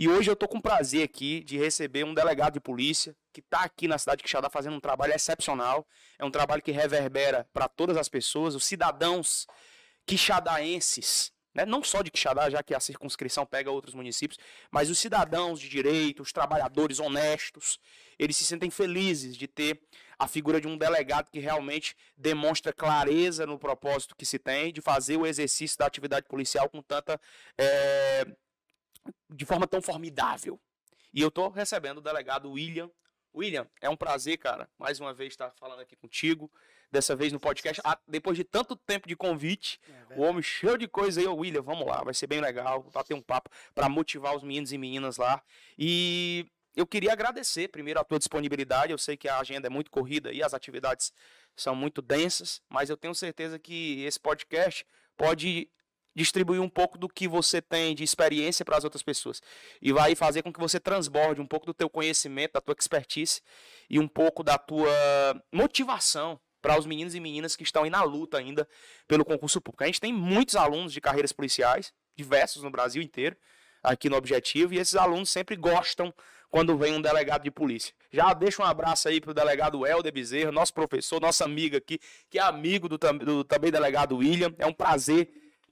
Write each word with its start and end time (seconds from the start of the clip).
E 0.00 0.08
hoje 0.08 0.30
eu 0.30 0.34
tô 0.34 0.48
com 0.48 0.58
prazer 0.58 1.02
aqui 1.02 1.44
de 1.44 1.58
receber 1.58 2.04
um 2.04 2.14
delegado 2.14 2.54
de 2.54 2.60
polícia 2.60 3.14
que 3.34 3.40
está 3.40 3.60
aqui 3.64 3.86
na 3.86 3.98
cidade 3.98 4.20
de 4.20 4.24
Quixadá 4.24 4.48
fazendo 4.48 4.74
um 4.74 4.80
trabalho 4.80 5.12
excepcional. 5.12 5.86
É 6.18 6.24
um 6.24 6.30
trabalho 6.30 6.62
que 6.62 6.72
reverbera 6.72 7.46
para 7.52 7.68
todas 7.68 7.98
as 7.98 8.08
pessoas, 8.08 8.54
os 8.54 8.64
cidadãos 8.64 9.46
quixadaenses, 10.06 11.34
né? 11.54 11.66
não 11.66 11.84
só 11.84 12.00
de 12.00 12.10
Quixadá, 12.10 12.48
já 12.48 12.62
que 12.62 12.74
a 12.74 12.80
circunscrição 12.80 13.44
pega 13.44 13.70
outros 13.70 13.94
municípios, 13.94 14.38
mas 14.70 14.88
os 14.88 14.98
cidadãos 14.98 15.60
de 15.60 15.68
direito, 15.68 16.22
os 16.22 16.32
trabalhadores 16.32 16.98
honestos, 16.98 17.78
eles 18.18 18.38
se 18.38 18.44
sentem 18.44 18.70
felizes 18.70 19.36
de 19.36 19.46
ter 19.46 19.82
a 20.18 20.26
figura 20.26 20.62
de 20.62 20.66
um 20.66 20.78
delegado 20.78 21.30
que 21.30 21.40
realmente 21.40 21.94
demonstra 22.16 22.72
clareza 22.72 23.44
no 23.44 23.58
propósito 23.58 24.16
que 24.16 24.24
se 24.24 24.38
tem 24.38 24.72
de 24.72 24.80
fazer 24.80 25.18
o 25.18 25.26
exercício 25.26 25.76
da 25.76 25.84
atividade 25.84 26.26
policial 26.26 26.70
com 26.70 26.80
tanta. 26.80 27.20
É, 27.58 28.26
de 29.28 29.44
forma 29.44 29.66
tão 29.66 29.80
formidável. 29.80 30.58
E 31.12 31.20
eu 31.20 31.28
estou 31.28 31.48
recebendo 31.48 31.98
o 31.98 32.02
delegado 32.02 32.50
William. 32.50 32.90
William, 33.34 33.66
é 33.80 33.88
um 33.88 33.96
prazer, 33.96 34.38
cara, 34.38 34.68
mais 34.78 34.98
uma 35.00 35.14
vez 35.14 35.32
estar 35.32 35.50
falando 35.52 35.80
aqui 35.80 35.96
contigo. 35.96 36.50
Dessa 36.92 37.14
vez 37.14 37.32
no 37.32 37.38
podcast, 37.38 37.80
ah, 37.84 37.96
depois 38.08 38.36
de 38.36 38.42
tanto 38.42 38.74
tempo 38.74 39.06
de 39.06 39.14
convite, 39.14 39.80
é 40.10 40.18
o 40.18 40.22
homem 40.22 40.42
cheio 40.42 40.76
de 40.76 40.88
coisa 40.88 41.20
aí, 41.20 41.26
William, 41.28 41.62
vamos 41.62 41.86
lá, 41.86 42.02
vai 42.02 42.12
ser 42.12 42.26
bem 42.26 42.40
legal, 42.40 42.82
bater 42.92 43.14
um 43.14 43.22
papo 43.22 43.48
para 43.72 43.88
motivar 43.88 44.34
os 44.34 44.42
meninos 44.42 44.72
e 44.72 44.78
meninas 44.78 45.16
lá. 45.16 45.40
E 45.78 46.50
eu 46.74 46.84
queria 46.84 47.12
agradecer 47.12 47.68
primeiro 47.68 48.00
a 48.00 48.04
tua 48.04 48.18
disponibilidade. 48.18 48.90
Eu 48.90 48.98
sei 48.98 49.16
que 49.16 49.28
a 49.28 49.38
agenda 49.38 49.68
é 49.68 49.70
muito 49.70 49.88
corrida 49.88 50.32
e 50.32 50.42
as 50.42 50.52
atividades 50.52 51.12
são 51.54 51.76
muito 51.76 52.02
densas, 52.02 52.60
mas 52.68 52.90
eu 52.90 52.96
tenho 52.96 53.14
certeza 53.14 53.58
que 53.58 54.02
esse 54.04 54.18
podcast 54.18 54.84
pode 55.16 55.70
distribuir 56.14 56.60
um 56.60 56.68
pouco 56.68 56.98
do 56.98 57.08
que 57.08 57.28
você 57.28 57.62
tem 57.62 57.94
de 57.94 58.02
experiência 58.02 58.64
para 58.64 58.76
as 58.76 58.84
outras 58.84 59.02
pessoas 59.02 59.40
e 59.80 59.92
vai 59.92 60.14
fazer 60.14 60.42
com 60.42 60.52
que 60.52 60.60
você 60.60 60.80
transborde 60.80 61.40
um 61.40 61.46
pouco 61.46 61.66
do 61.66 61.74
teu 61.74 61.88
conhecimento, 61.88 62.52
da 62.54 62.60
tua 62.60 62.74
expertise 62.78 63.40
e 63.88 63.98
um 63.98 64.08
pouco 64.08 64.42
da 64.42 64.58
tua 64.58 64.90
motivação 65.52 66.40
para 66.60 66.78
os 66.78 66.84
meninos 66.84 67.14
e 67.14 67.20
meninas 67.20 67.56
que 67.56 67.62
estão 67.62 67.84
aí 67.84 67.90
na 67.90 68.02
luta 68.02 68.38
ainda 68.38 68.68
pelo 69.08 69.24
concurso 69.24 69.60
público. 69.60 69.84
A 69.84 69.86
gente 69.86 70.00
tem 70.00 70.12
muitos 70.12 70.56
alunos 70.56 70.92
de 70.92 71.00
carreiras 71.00 71.32
policiais, 71.32 71.92
diversos 72.16 72.62
no 72.62 72.70
Brasil 72.70 73.02
inteiro, 73.02 73.36
aqui 73.82 74.10
no 74.10 74.16
Objetivo, 74.16 74.74
e 74.74 74.78
esses 74.78 74.94
alunos 74.94 75.30
sempre 75.30 75.56
gostam 75.56 76.12
quando 76.50 76.76
vem 76.76 76.92
um 76.94 77.00
delegado 77.00 77.44
de 77.44 77.50
polícia. 77.50 77.94
Já 78.12 78.34
deixa 78.34 78.62
um 78.62 78.66
abraço 78.66 79.08
aí 79.08 79.20
pro 79.20 79.32
delegado 79.32 79.86
Helder 79.86 80.12
Bezerra, 80.12 80.50
nosso 80.50 80.74
professor, 80.74 81.20
nossa 81.20 81.44
amiga 81.44 81.78
aqui, 81.78 81.98
que 82.28 82.38
é 82.38 82.42
amigo 82.42 82.88
do, 82.88 82.98
do 82.98 83.44
também 83.44 83.70
delegado 83.70 84.16
William. 84.16 84.52
É 84.58 84.66
um 84.66 84.72
prazer 84.72 85.30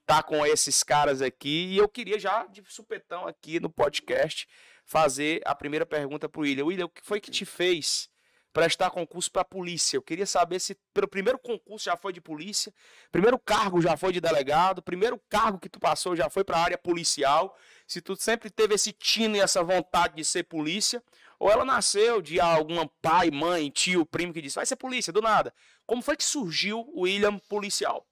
tá 0.09 0.23
com 0.23 0.43
esses 0.43 0.81
caras 0.81 1.21
aqui. 1.21 1.67
E 1.67 1.77
eu 1.77 1.87
queria 1.87 2.17
já, 2.17 2.47
de 2.47 2.63
supetão 2.67 3.27
aqui 3.27 3.59
no 3.59 3.69
podcast, 3.69 4.47
fazer 4.83 5.39
a 5.45 5.53
primeira 5.53 5.85
pergunta 5.85 6.27
pro 6.27 6.41
William. 6.41 6.65
William, 6.65 6.85
o 6.85 6.89
que 6.89 7.05
foi 7.05 7.21
que 7.21 7.29
te 7.29 7.45
fez 7.45 8.09
prestar 8.51 8.89
concurso 8.89 9.31
para 9.31 9.45
polícia. 9.45 9.95
Eu 9.95 10.01
queria 10.01 10.25
saber 10.25 10.59
se 10.59 10.75
pelo 10.95 11.07
primeiro 11.07 11.37
concurso 11.37 11.85
já 11.85 11.95
foi 11.95 12.11
de 12.11 12.19
polícia, 12.19 12.73
primeiro 13.11 13.37
cargo 13.37 13.79
já 13.79 13.95
foi 13.95 14.11
de 14.11 14.19
delegado, 14.19 14.81
primeiro 14.81 15.21
cargo 15.29 15.59
que 15.59 15.69
tu 15.69 15.79
passou 15.79 16.15
já 16.15 16.27
foi 16.27 16.43
para 16.43 16.57
a 16.57 16.63
área 16.63 16.77
policial, 16.79 17.55
se 17.85 18.01
tu 18.01 18.15
sempre 18.15 18.49
teve 18.49 18.73
esse 18.73 18.91
tino 18.91 19.35
e 19.35 19.39
essa 19.39 19.63
vontade 19.63 20.15
de 20.15 20.25
ser 20.25 20.45
polícia, 20.45 21.03
ou 21.37 21.51
ela 21.51 21.63
nasceu 21.63 22.19
de 22.19 22.39
alguma 22.39 22.89
pai, 22.99 23.29
mãe, 23.29 23.69
tio, 23.69 24.07
primo 24.07 24.33
que 24.33 24.41
disse, 24.41 24.55
vai 24.55 24.65
ser 24.65 24.75
polícia, 24.75 25.13
do 25.13 25.21
nada. 25.21 25.53
Como 25.85 26.01
foi 26.01 26.17
que 26.17 26.23
surgiu 26.23 26.79
o 26.95 27.01
William 27.01 27.37
policial? 27.37 28.08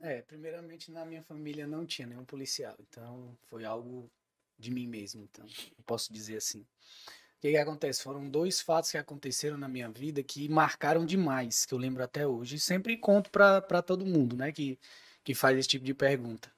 É, 0.00 0.22
primeiramente 0.22 0.90
na 0.90 1.04
minha 1.04 1.22
família 1.22 1.66
não 1.66 1.84
tinha 1.84 2.06
nenhum 2.06 2.24
policial, 2.24 2.74
então 2.80 3.36
foi 3.48 3.64
algo 3.64 4.10
de 4.58 4.70
mim 4.70 4.86
mesmo, 4.86 5.22
então 5.22 5.46
posso 5.84 6.12
dizer 6.12 6.36
assim. 6.36 6.60
O 6.60 7.40
que, 7.40 7.50
que 7.52 7.56
acontece? 7.56 8.02
Foram 8.02 8.28
dois 8.28 8.60
fatos 8.60 8.90
que 8.90 8.98
aconteceram 8.98 9.56
na 9.56 9.68
minha 9.68 9.88
vida 9.88 10.22
que 10.22 10.46
marcaram 10.48 11.06
demais, 11.06 11.64
que 11.64 11.72
eu 11.72 11.78
lembro 11.78 12.02
até 12.02 12.26
hoje. 12.26 12.56
E 12.56 12.60
sempre 12.60 12.98
conto 12.98 13.30
para 13.30 13.82
todo 13.82 14.04
mundo, 14.04 14.36
né, 14.36 14.52
que, 14.52 14.78
que 15.24 15.34
faz 15.34 15.58
esse 15.58 15.68
tipo 15.68 15.84
de 15.84 15.94
pergunta. 15.94 16.52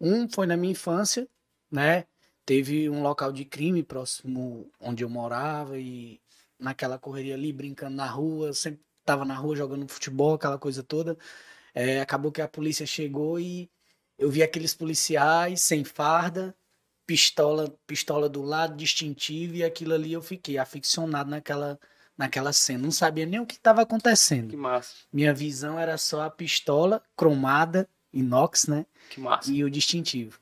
Um 0.00 0.26
foi 0.28 0.46
na 0.46 0.56
minha 0.56 0.72
infância, 0.72 1.28
né? 1.70 2.06
Teve 2.46 2.88
um 2.88 3.02
local 3.02 3.32
de 3.32 3.44
crime 3.44 3.82
próximo 3.82 4.70
onde 4.80 5.04
eu 5.04 5.10
morava 5.10 5.78
e 5.78 6.18
naquela 6.58 6.98
correria 6.98 7.34
ali, 7.34 7.52
brincando 7.52 7.96
na 7.96 8.06
rua, 8.06 8.54
sempre 8.54 8.80
tava 9.04 9.24
na 9.26 9.34
rua 9.34 9.56
jogando 9.56 9.86
futebol, 9.88 10.34
aquela 10.34 10.58
coisa 10.58 10.82
toda. 10.82 11.18
É, 11.80 12.00
acabou 12.00 12.32
que 12.32 12.42
a 12.42 12.48
polícia 12.48 12.84
chegou 12.84 13.38
e 13.38 13.70
eu 14.18 14.28
vi 14.28 14.42
aqueles 14.42 14.74
policiais 14.74 15.62
sem 15.62 15.84
farda, 15.84 16.52
pistola, 17.06 17.72
pistola 17.86 18.28
do 18.28 18.42
lado, 18.42 18.76
distintivo, 18.76 19.54
e 19.54 19.62
aquilo 19.62 19.94
ali 19.94 20.12
eu 20.12 20.20
fiquei 20.20 20.58
aficionado 20.58 21.30
naquela, 21.30 21.78
naquela 22.16 22.52
cena. 22.52 22.82
Não 22.82 22.90
sabia 22.90 23.24
nem 23.24 23.38
o 23.38 23.46
que 23.46 23.54
estava 23.54 23.82
acontecendo. 23.82 24.50
Que 24.50 24.56
massa. 24.56 24.92
Minha 25.12 25.32
visão 25.32 25.78
era 25.78 25.96
só 25.96 26.22
a 26.22 26.30
pistola 26.30 27.00
cromada, 27.16 27.88
inox, 28.12 28.66
né? 28.66 28.84
Que 29.10 29.20
massa. 29.20 29.48
E 29.48 29.62
o 29.62 29.70
distintivo. 29.70 30.40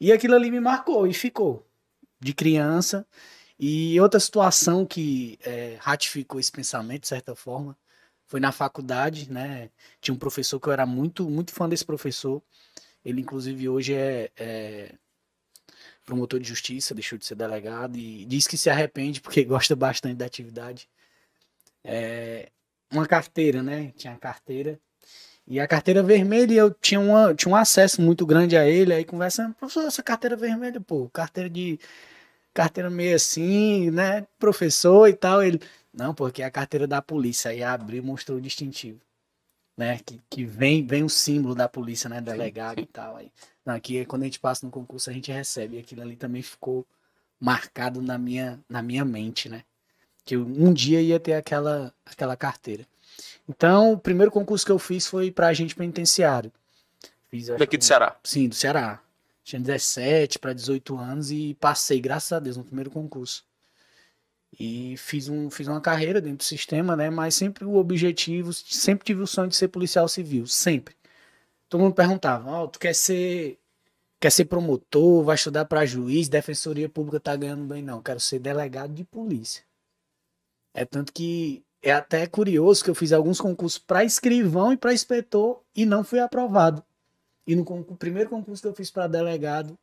E 0.00 0.12
aquilo 0.12 0.36
ali 0.36 0.52
me 0.52 0.60
marcou 0.60 1.04
e 1.04 1.12
ficou. 1.12 1.66
De 2.20 2.32
criança. 2.32 3.04
E 3.58 4.00
outra 4.00 4.20
situação 4.20 4.86
que 4.86 5.36
é, 5.42 5.78
ratificou 5.80 6.38
esse 6.38 6.52
pensamento, 6.52 7.02
de 7.02 7.08
certa 7.08 7.34
forma, 7.34 7.76
foi 8.26 8.40
na 8.40 8.52
faculdade, 8.52 9.30
né? 9.30 9.70
Tinha 10.00 10.14
um 10.14 10.18
professor 10.18 10.58
que 10.60 10.68
eu 10.68 10.72
era 10.72 10.86
muito, 10.86 11.28
muito 11.28 11.52
fã 11.52 11.68
desse 11.68 11.84
professor. 11.84 12.42
Ele, 13.04 13.20
inclusive, 13.20 13.68
hoje 13.68 13.94
é, 13.94 14.30
é 14.36 14.94
promotor 16.04 16.40
de 16.40 16.48
justiça, 16.48 16.94
deixou 16.94 17.18
de 17.18 17.24
ser 17.24 17.34
delegado 17.34 17.96
e 17.96 18.24
diz 18.26 18.46
que 18.46 18.56
se 18.56 18.70
arrepende 18.70 19.20
porque 19.20 19.44
gosta 19.44 19.74
bastante 19.74 20.16
da 20.16 20.26
atividade. 20.26 20.88
É, 21.82 22.50
uma 22.90 23.06
carteira, 23.06 23.62
né? 23.62 23.92
Tinha 23.96 24.14
a 24.14 24.18
carteira. 24.18 24.78
E 25.46 25.60
a 25.60 25.68
carteira 25.68 26.02
vermelha, 26.02 26.54
eu 26.54 26.70
tinha, 26.72 26.98
uma, 26.98 27.34
tinha 27.34 27.52
um 27.52 27.56
acesso 27.56 28.00
muito 28.00 28.24
grande 28.24 28.56
a 28.56 28.66
ele, 28.66 28.94
aí 28.94 29.04
conversando, 29.04 29.54
professor, 29.54 29.84
essa 29.86 30.02
carteira 30.02 30.36
vermelha, 30.36 30.80
pô, 30.80 31.08
carteira 31.10 31.50
de. 31.50 31.78
Carteira 32.54 32.88
meio 32.88 33.16
assim, 33.16 33.90
né? 33.90 34.26
Professor 34.38 35.08
e 35.08 35.12
tal. 35.14 35.42
Ele. 35.42 35.60
Não, 35.94 36.12
porque 36.12 36.42
é 36.42 36.44
a 36.44 36.50
carteira 36.50 36.86
da 36.86 37.00
polícia. 37.00 37.50
Aí 37.50 37.62
abriu 37.62 38.02
e 38.02 38.06
mostrou 38.06 38.38
o 38.38 38.40
distintivo. 38.40 39.00
Né? 39.76 39.98
Que, 40.04 40.20
que 40.28 40.44
vem, 40.44 40.84
vem 40.84 41.04
o 41.04 41.08
símbolo 41.08 41.54
da 41.54 41.68
polícia, 41.68 42.08
né? 42.10 42.20
Delegado 42.20 42.80
e 42.80 42.86
tal. 42.86 43.16
Aí. 43.16 43.30
Aqui, 43.64 44.04
quando 44.04 44.22
a 44.22 44.24
gente 44.26 44.40
passa 44.40 44.66
no 44.66 44.72
concurso, 44.72 45.08
a 45.08 45.12
gente 45.12 45.30
recebe. 45.30 45.78
Aquilo 45.78 46.02
ali 46.02 46.16
também 46.16 46.42
ficou 46.42 46.84
marcado 47.40 48.02
na 48.02 48.18
minha, 48.18 48.58
na 48.68 48.82
minha 48.82 49.04
mente, 49.04 49.48
né? 49.48 49.62
Que 50.24 50.36
eu, 50.36 50.42
um 50.42 50.72
dia 50.72 51.00
ia 51.00 51.20
ter 51.20 51.34
aquela, 51.34 51.94
aquela 52.04 52.36
carteira. 52.36 52.86
Então, 53.48 53.92
o 53.92 53.98
primeiro 53.98 54.30
concurso 54.30 54.64
que 54.64 54.72
eu 54.72 54.78
fiz 54.78 55.06
foi 55.06 55.30
para 55.30 55.48
agente 55.48 55.74
penitenciário. 55.74 56.52
Fiz, 57.30 57.46
Daqui 57.46 57.76
do 57.76 57.84
Ceará? 57.84 58.16
Sim, 58.24 58.48
do 58.48 58.54
Ceará. 58.54 59.00
Tinha 59.44 59.60
17 59.60 60.38
para 60.38 60.54
18 60.54 60.96
anos 60.96 61.30
e 61.30 61.54
passei, 61.60 62.00
graças 62.00 62.32
a 62.32 62.40
Deus, 62.40 62.56
no 62.56 62.64
primeiro 62.64 62.90
concurso. 62.90 63.44
E 64.58 64.96
fiz, 64.96 65.28
um, 65.28 65.50
fiz 65.50 65.66
uma 65.66 65.80
carreira 65.80 66.20
dentro 66.20 66.38
do 66.38 66.44
sistema, 66.44 66.96
né? 66.96 67.10
Mas 67.10 67.34
sempre 67.34 67.64
o 67.64 67.74
objetivo, 67.76 68.52
sempre 68.52 69.04
tive 69.04 69.22
o 69.22 69.26
sonho 69.26 69.48
de 69.48 69.56
ser 69.56 69.68
policial 69.68 70.08
civil, 70.08 70.46
sempre. 70.46 70.94
Todo 71.68 71.80
mundo 71.80 71.94
perguntava, 71.94 72.50
ó, 72.50 72.64
oh, 72.64 72.68
tu 72.68 72.78
quer 72.78 72.94
ser 72.94 73.58
quer 74.20 74.30
ser 74.30 74.46
promotor, 74.46 75.22
vai 75.22 75.34
estudar 75.34 75.66
para 75.66 75.84
juiz, 75.84 76.28
defensoria 76.28 76.88
pública 76.88 77.20
tá 77.20 77.36
ganhando 77.36 77.64
bem 77.66 77.82
não, 77.82 78.00
quero 78.02 78.18
ser 78.20 78.38
delegado 78.38 78.94
de 78.94 79.04
polícia. 79.04 79.62
É 80.72 80.84
tanto 80.84 81.12
que 81.12 81.62
é 81.82 81.92
até 81.92 82.26
curioso 82.26 82.82
que 82.82 82.88
eu 82.88 82.94
fiz 82.94 83.12
alguns 83.12 83.40
concursos 83.40 83.78
para 83.78 84.02
escrivão 84.02 84.72
e 84.72 84.76
para 84.78 84.94
inspetor 84.94 85.62
e 85.76 85.84
não 85.84 86.02
fui 86.02 86.20
aprovado. 86.20 86.82
E 87.46 87.54
no 87.54 87.64
primeiro 87.96 88.30
concurso 88.30 88.62
que 88.62 88.68
eu 88.68 88.74
fiz 88.74 88.90
para 88.90 89.06
delegado, 89.06 89.78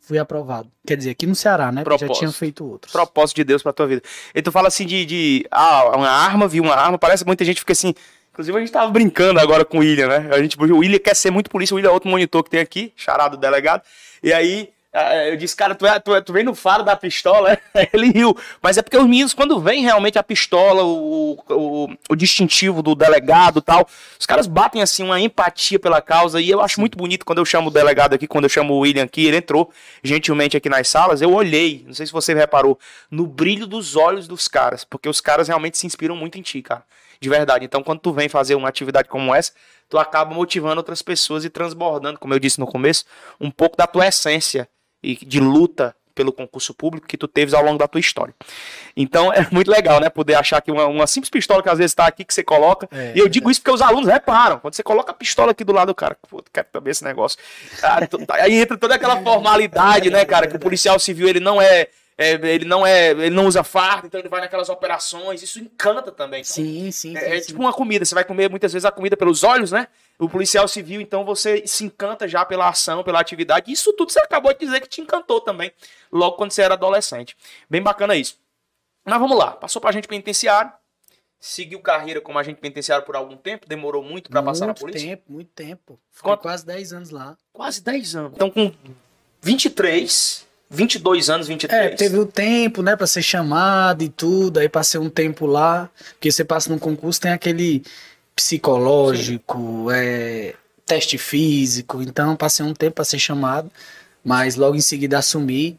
fui 0.00 0.18
aprovado. 0.18 0.70
Quer 0.86 0.96
dizer, 0.96 1.10
aqui 1.10 1.26
no 1.26 1.34
Ceará, 1.34 1.70
né? 1.70 1.84
Propósito. 1.84 2.14
Já 2.14 2.18
tinha 2.20 2.32
feito 2.32 2.68
outros. 2.68 2.92
Propósito 2.92 3.36
de 3.36 3.44
Deus 3.44 3.62
pra 3.62 3.72
tua 3.72 3.86
vida. 3.86 4.02
E 4.34 4.42
tu 4.42 4.50
fala 4.50 4.68
assim 4.68 4.86
de, 4.86 5.04
de 5.04 5.46
ah, 5.50 5.96
uma 5.96 6.10
arma, 6.10 6.48
viu 6.48 6.62
uma 6.62 6.74
arma, 6.74 6.98
parece 6.98 7.24
que 7.24 7.28
muita 7.28 7.44
gente 7.44 7.60
fica 7.60 7.72
assim, 7.72 7.94
Inclusive, 8.32 8.56
a 8.56 8.60
gente 8.60 8.72
tava 8.72 8.90
brincando 8.90 9.40
agora 9.40 9.64
com 9.64 9.78
o 9.78 9.80
William, 9.80 10.06
né? 10.06 10.30
A 10.32 10.40
gente, 10.40 10.56
o 10.56 10.78
William 10.78 10.98
quer 10.98 11.16
ser 11.16 11.30
muito 11.30 11.50
polícia, 11.50 11.74
o 11.74 11.76
William 11.76 11.90
é 11.90 11.92
outro 11.92 12.08
monitor 12.08 12.42
que 12.44 12.50
tem 12.50 12.60
aqui, 12.60 12.92
charado 12.96 13.36
delegado. 13.36 13.82
E 14.22 14.32
aí, 14.32 14.70
eu 14.92 15.36
disse, 15.36 15.54
cara, 15.54 15.74
tu, 15.74 15.86
é, 15.86 16.00
tu, 16.00 16.14
é, 16.14 16.20
tu 16.20 16.32
vem 16.32 16.42
no 16.42 16.54
faro 16.54 16.82
da 16.82 16.96
pistola? 16.96 17.56
Ele 17.92 18.10
riu. 18.10 18.36
Mas 18.60 18.76
é 18.76 18.82
porque 18.82 18.96
os 18.96 19.04
meninos, 19.04 19.32
quando 19.32 19.60
vem 19.60 19.82
realmente 19.82 20.18
a 20.18 20.22
pistola, 20.22 20.82
o, 20.82 21.38
o, 21.48 21.88
o 22.08 22.16
distintivo 22.16 22.82
do 22.82 22.96
delegado 22.96 23.62
tal, 23.62 23.88
os 24.18 24.26
caras 24.26 24.48
batem 24.48 24.82
assim 24.82 25.04
uma 25.04 25.20
empatia 25.20 25.78
pela 25.78 26.02
causa. 26.02 26.40
E 26.40 26.50
eu 26.50 26.60
acho 26.60 26.80
muito 26.80 26.98
bonito 26.98 27.24
quando 27.24 27.38
eu 27.38 27.44
chamo 27.44 27.68
o 27.68 27.72
delegado 27.72 28.14
aqui, 28.14 28.26
quando 28.26 28.44
eu 28.44 28.50
chamo 28.50 28.74
o 28.74 28.78
William 28.80 29.04
aqui, 29.04 29.26
ele 29.26 29.36
entrou 29.36 29.70
gentilmente 30.02 30.56
aqui 30.56 30.68
nas 30.68 30.88
salas. 30.88 31.22
Eu 31.22 31.32
olhei, 31.32 31.84
não 31.86 31.94
sei 31.94 32.06
se 32.06 32.12
você 32.12 32.34
reparou, 32.34 32.76
no 33.08 33.26
brilho 33.26 33.68
dos 33.68 33.94
olhos 33.94 34.26
dos 34.26 34.48
caras, 34.48 34.84
porque 34.84 35.08
os 35.08 35.20
caras 35.20 35.46
realmente 35.46 35.78
se 35.78 35.86
inspiram 35.86 36.16
muito 36.16 36.36
em 36.36 36.42
ti, 36.42 36.60
cara 36.62 36.82
de 37.20 37.28
verdade. 37.28 37.66
Então, 37.66 37.82
quando 37.82 38.00
tu 38.00 38.12
vem 38.12 38.30
fazer 38.30 38.54
uma 38.54 38.68
atividade 38.68 39.06
como 39.06 39.34
essa, 39.34 39.52
tu 39.90 39.98
acaba 39.98 40.34
motivando 40.34 40.78
outras 40.78 41.02
pessoas 41.02 41.44
e 41.44 41.50
transbordando, 41.50 42.18
como 42.18 42.32
eu 42.32 42.38
disse 42.38 42.58
no 42.58 42.66
começo, 42.66 43.04
um 43.38 43.50
pouco 43.50 43.76
da 43.76 43.86
tua 43.86 44.06
essência 44.06 44.66
e 45.02 45.14
de 45.16 45.40
luta 45.40 45.94
pelo 46.14 46.32
concurso 46.32 46.74
público 46.74 47.06
que 47.06 47.16
tu 47.16 47.26
teves 47.26 47.54
ao 47.54 47.64
longo 47.64 47.78
da 47.78 47.88
tua 47.88 48.00
história. 48.00 48.34
Então 48.96 49.32
é 49.32 49.46
muito 49.50 49.70
legal, 49.70 50.00
né? 50.00 50.10
Poder 50.10 50.34
achar 50.34 50.60
que 50.60 50.70
uma, 50.70 50.86
uma 50.86 51.06
simples 51.06 51.30
pistola 51.30 51.62
que 51.62 51.68
às 51.68 51.78
vezes 51.78 51.92
está 51.92 52.06
aqui 52.06 52.24
que 52.24 52.34
você 52.34 52.42
coloca. 52.42 52.88
É, 52.92 53.12
e 53.14 53.18
eu 53.18 53.28
digo 53.28 53.50
isso 53.50 53.60
porque 53.60 53.74
os 53.74 53.80
alunos 53.80 54.06
reparam. 54.06 54.58
Quando 54.58 54.74
você 54.74 54.82
coloca 54.82 55.12
a 55.12 55.14
pistola 55.14 55.52
aqui 55.52 55.64
do 55.64 55.72
lado 55.72 55.88
do 55.88 55.94
cara, 55.94 56.16
pô, 56.28 56.42
quero 56.52 56.66
também 56.70 56.90
esse 56.90 57.04
negócio. 57.04 57.38
Ah, 57.82 58.00
aí 58.42 58.54
entra 58.54 58.76
toda 58.76 58.96
aquela 58.96 59.22
formalidade, 59.22 60.10
né, 60.10 60.24
cara? 60.24 60.46
Que 60.46 60.56
o 60.56 60.60
policial 60.60 60.98
civil 60.98 61.28
ele 61.28 61.40
não 61.40 61.60
é 61.60 61.88
é, 62.18 62.32
ele 62.32 62.66
não 62.66 62.86
é, 62.86 63.12
ele 63.12 63.30
não 63.30 63.46
usa 63.46 63.64
fardo, 63.64 64.06
então 64.06 64.20
ele 64.20 64.28
vai 64.28 64.42
naquelas 64.42 64.68
operações, 64.68 65.42
isso 65.42 65.58
encanta 65.58 66.12
também. 66.12 66.42
Então, 66.42 66.54
sim, 66.54 66.90
sim, 66.90 67.16
é, 67.16 67.20
sim, 67.20 67.26
é 67.26 67.40
tipo 67.40 67.58
uma 67.58 67.72
comida, 67.72 68.04
você 68.04 68.14
vai 68.14 68.24
comer 68.24 68.50
muitas 68.50 68.74
vezes 68.74 68.84
a 68.84 68.92
comida 68.92 69.16
pelos 69.16 69.42
olhos, 69.42 69.72
né? 69.72 69.88
O 70.20 70.28
policial 70.28 70.68
civil, 70.68 71.00
então 71.00 71.24
você 71.24 71.66
se 71.66 71.82
encanta 71.82 72.28
já 72.28 72.44
pela 72.44 72.68
ação, 72.68 73.02
pela 73.02 73.18
atividade. 73.18 73.72
Isso 73.72 73.92
tudo 73.94 74.12
você 74.12 74.20
acabou 74.20 74.52
de 74.52 74.60
dizer 74.60 74.80
que 74.80 74.88
te 74.88 75.00
encantou 75.00 75.40
também, 75.40 75.72
logo 76.12 76.36
quando 76.36 76.52
você 76.52 76.60
era 76.60 76.74
adolescente. 76.74 77.34
Bem 77.70 77.82
bacana 77.82 78.14
isso. 78.14 78.38
Mas 79.02 79.18
vamos 79.18 79.38
lá, 79.38 79.52
passou 79.52 79.80
pra 79.80 79.88
agente 79.88 80.06
penitenciário, 80.06 80.70
seguiu 81.40 81.80
carreira 81.80 82.20
como 82.20 82.38
agente 82.38 82.60
penitenciário 82.60 83.04
por 83.06 83.16
algum 83.16 83.34
tempo, 83.34 83.66
demorou 83.66 84.02
muito 84.02 84.28
para 84.28 84.42
passar 84.42 84.66
na 84.66 84.74
polícia? 84.74 85.06
Muito 85.06 85.16
tempo, 85.16 85.32
muito 85.32 85.50
tempo. 85.52 86.00
Ficou 86.10 86.36
quase 86.36 86.66
10 86.66 86.92
anos 86.92 87.10
lá. 87.10 87.34
Quase 87.50 87.82
10 87.82 88.16
anos. 88.16 88.32
Então 88.34 88.50
com 88.50 88.70
23, 89.40 90.46
22 90.68 91.30
anos, 91.30 91.48
23. 91.48 91.82
É, 91.82 91.88
teve 91.96 92.18
o 92.18 92.26
tempo, 92.26 92.82
né, 92.82 92.94
para 92.94 93.06
ser 93.06 93.22
chamado 93.22 94.04
e 94.04 94.10
tudo, 94.10 94.60
aí 94.60 94.68
passei 94.68 95.00
um 95.00 95.08
tempo 95.08 95.46
lá, 95.46 95.90
porque 96.10 96.30
você 96.30 96.44
passa 96.44 96.68
num 96.68 96.78
concurso, 96.78 97.18
tem 97.18 97.32
aquele 97.32 97.82
psicológico, 98.40 99.90
é, 99.90 100.54
teste 100.86 101.18
físico, 101.18 102.00
então 102.00 102.34
passei 102.34 102.64
um 102.64 102.72
tempo 102.72 102.94
para 102.94 103.04
ser 103.04 103.18
chamado, 103.18 103.70
mas 104.24 104.56
logo 104.56 104.76
em 104.76 104.80
seguida 104.80 105.18
assumi, 105.18 105.76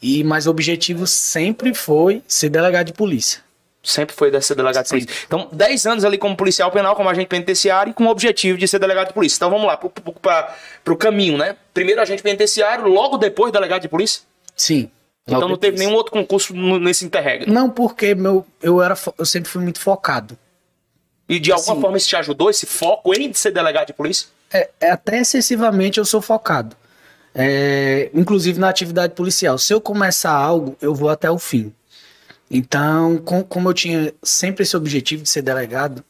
e 0.00 0.22
mas 0.22 0.46
o 0.46 0.50
objetivo 0.50 1.08
sempre 1.08 1.74
foi 1.74 2.22
ser 2.28 2.50
delegado 2.50 2.86
de 2.86 2.92
polícia. 2.92 3.42
Sempre 3.82 4.14
foi 4.14 4.30
ser 4.40 4.54
delegado 4.54 4.84
de 4.84 4.90
polícia. 4.90 5.10
Então, 5.26 5.48
10 5.52 5.86
anos 5.86 6.04
ali 6.04 6.16
como 6.16 6.36
policial 6.36 6.70
penal, 6.70 6.94
como 6.94 7.08
agente 7.08 7.26
penitenciário 7.26 7.90
e 7.90 7.94
com 7.94 8.04
o 8.04 8.08
objetivo 8.08 8.56
de 8.56 8.68
ser 8.68 8.78
delegado 8.78 9.08
de 9.08 9.12
polícia. 9.12 9.36
Então 9.36 9.50
vamos 9.50 9.66
lá, 9.66 9.76
para 9.76 10.94
o 10.94 10.96
caminho, 10.96 11.36
né? 11.36 11.56
Primeiro 11.74 12.00
agente 12.00 12.22
penitenciário, 12.22 12.86
logo 12.86 13.18
depois 13.18 13.52
delegado 13.52 13.82
de 13.82 13.88
polícia? 13.88 14.22
Sim. 14.54 14.88
Então 15.26 15.48
não 15.48 15.56
teve 15.56 15.78
nenhum 15.78 15.94
outro 15.94 16.12
concurso 16.12 16.54
nesse 16.54 17.04
interregno? 17.04 17.52
Não, 17.52 17.68
porque 17.68 18.14
meu, 18.14 18.46
eu, 18.62 18.80
era, 18.80 18.96
eu 19.18 19.26
sempre 19.26 19.50
fui 19.50 19.62
muito 19.62 19.80
focado. 19.80 20.38
E 21.28 21.38
de 21.38 21.50
alguma 21.50 21.72
assim, 21.72 21.80
forma 21.80 21.96
isso 21.96 22.08
te 22.08 22.16
ajudou, 22.16 22.50
esse 22.50 22.66
foco 22.66 23.14
em 23.14 23.32
ser 23.32 23.50
delegado 23.50 23.86
de 23.86 23.92
polícia? 23.92 24.28
É, 24.52 24.70
é 24.80 24.90
até 24.90 25.18
excessivamente 25.20 25.98
eu 25.98 26.04
sou 26.04 26.20
focado. 26.20 26.76
É, 27.34 28.10
inclusive 28.14 28.60
na 28.60 28.68
atividade 28.68 29.14
policial. 29.14 29.58
Se 29.58 29.72
eu 29.72 29.80
começar 29.80 30.32
algo, 30.32 30.76
eu 30.80 30.94
vou 30.94 31.08
até 31.08 31.30
o 31.30 31.38
fim. 31.38 31.72
Então, 32.50 33.18
com, 33.18 33.42
como 33.42 33.68
eu 33.68 33.74
tinha 33.74 34.14
sempre 34.22 34.62
esse 34.62 34.76
objetivo 34.76 35.22
de 35.22 35.28
ser 35.28 35.42
delegado, 35.42 36.04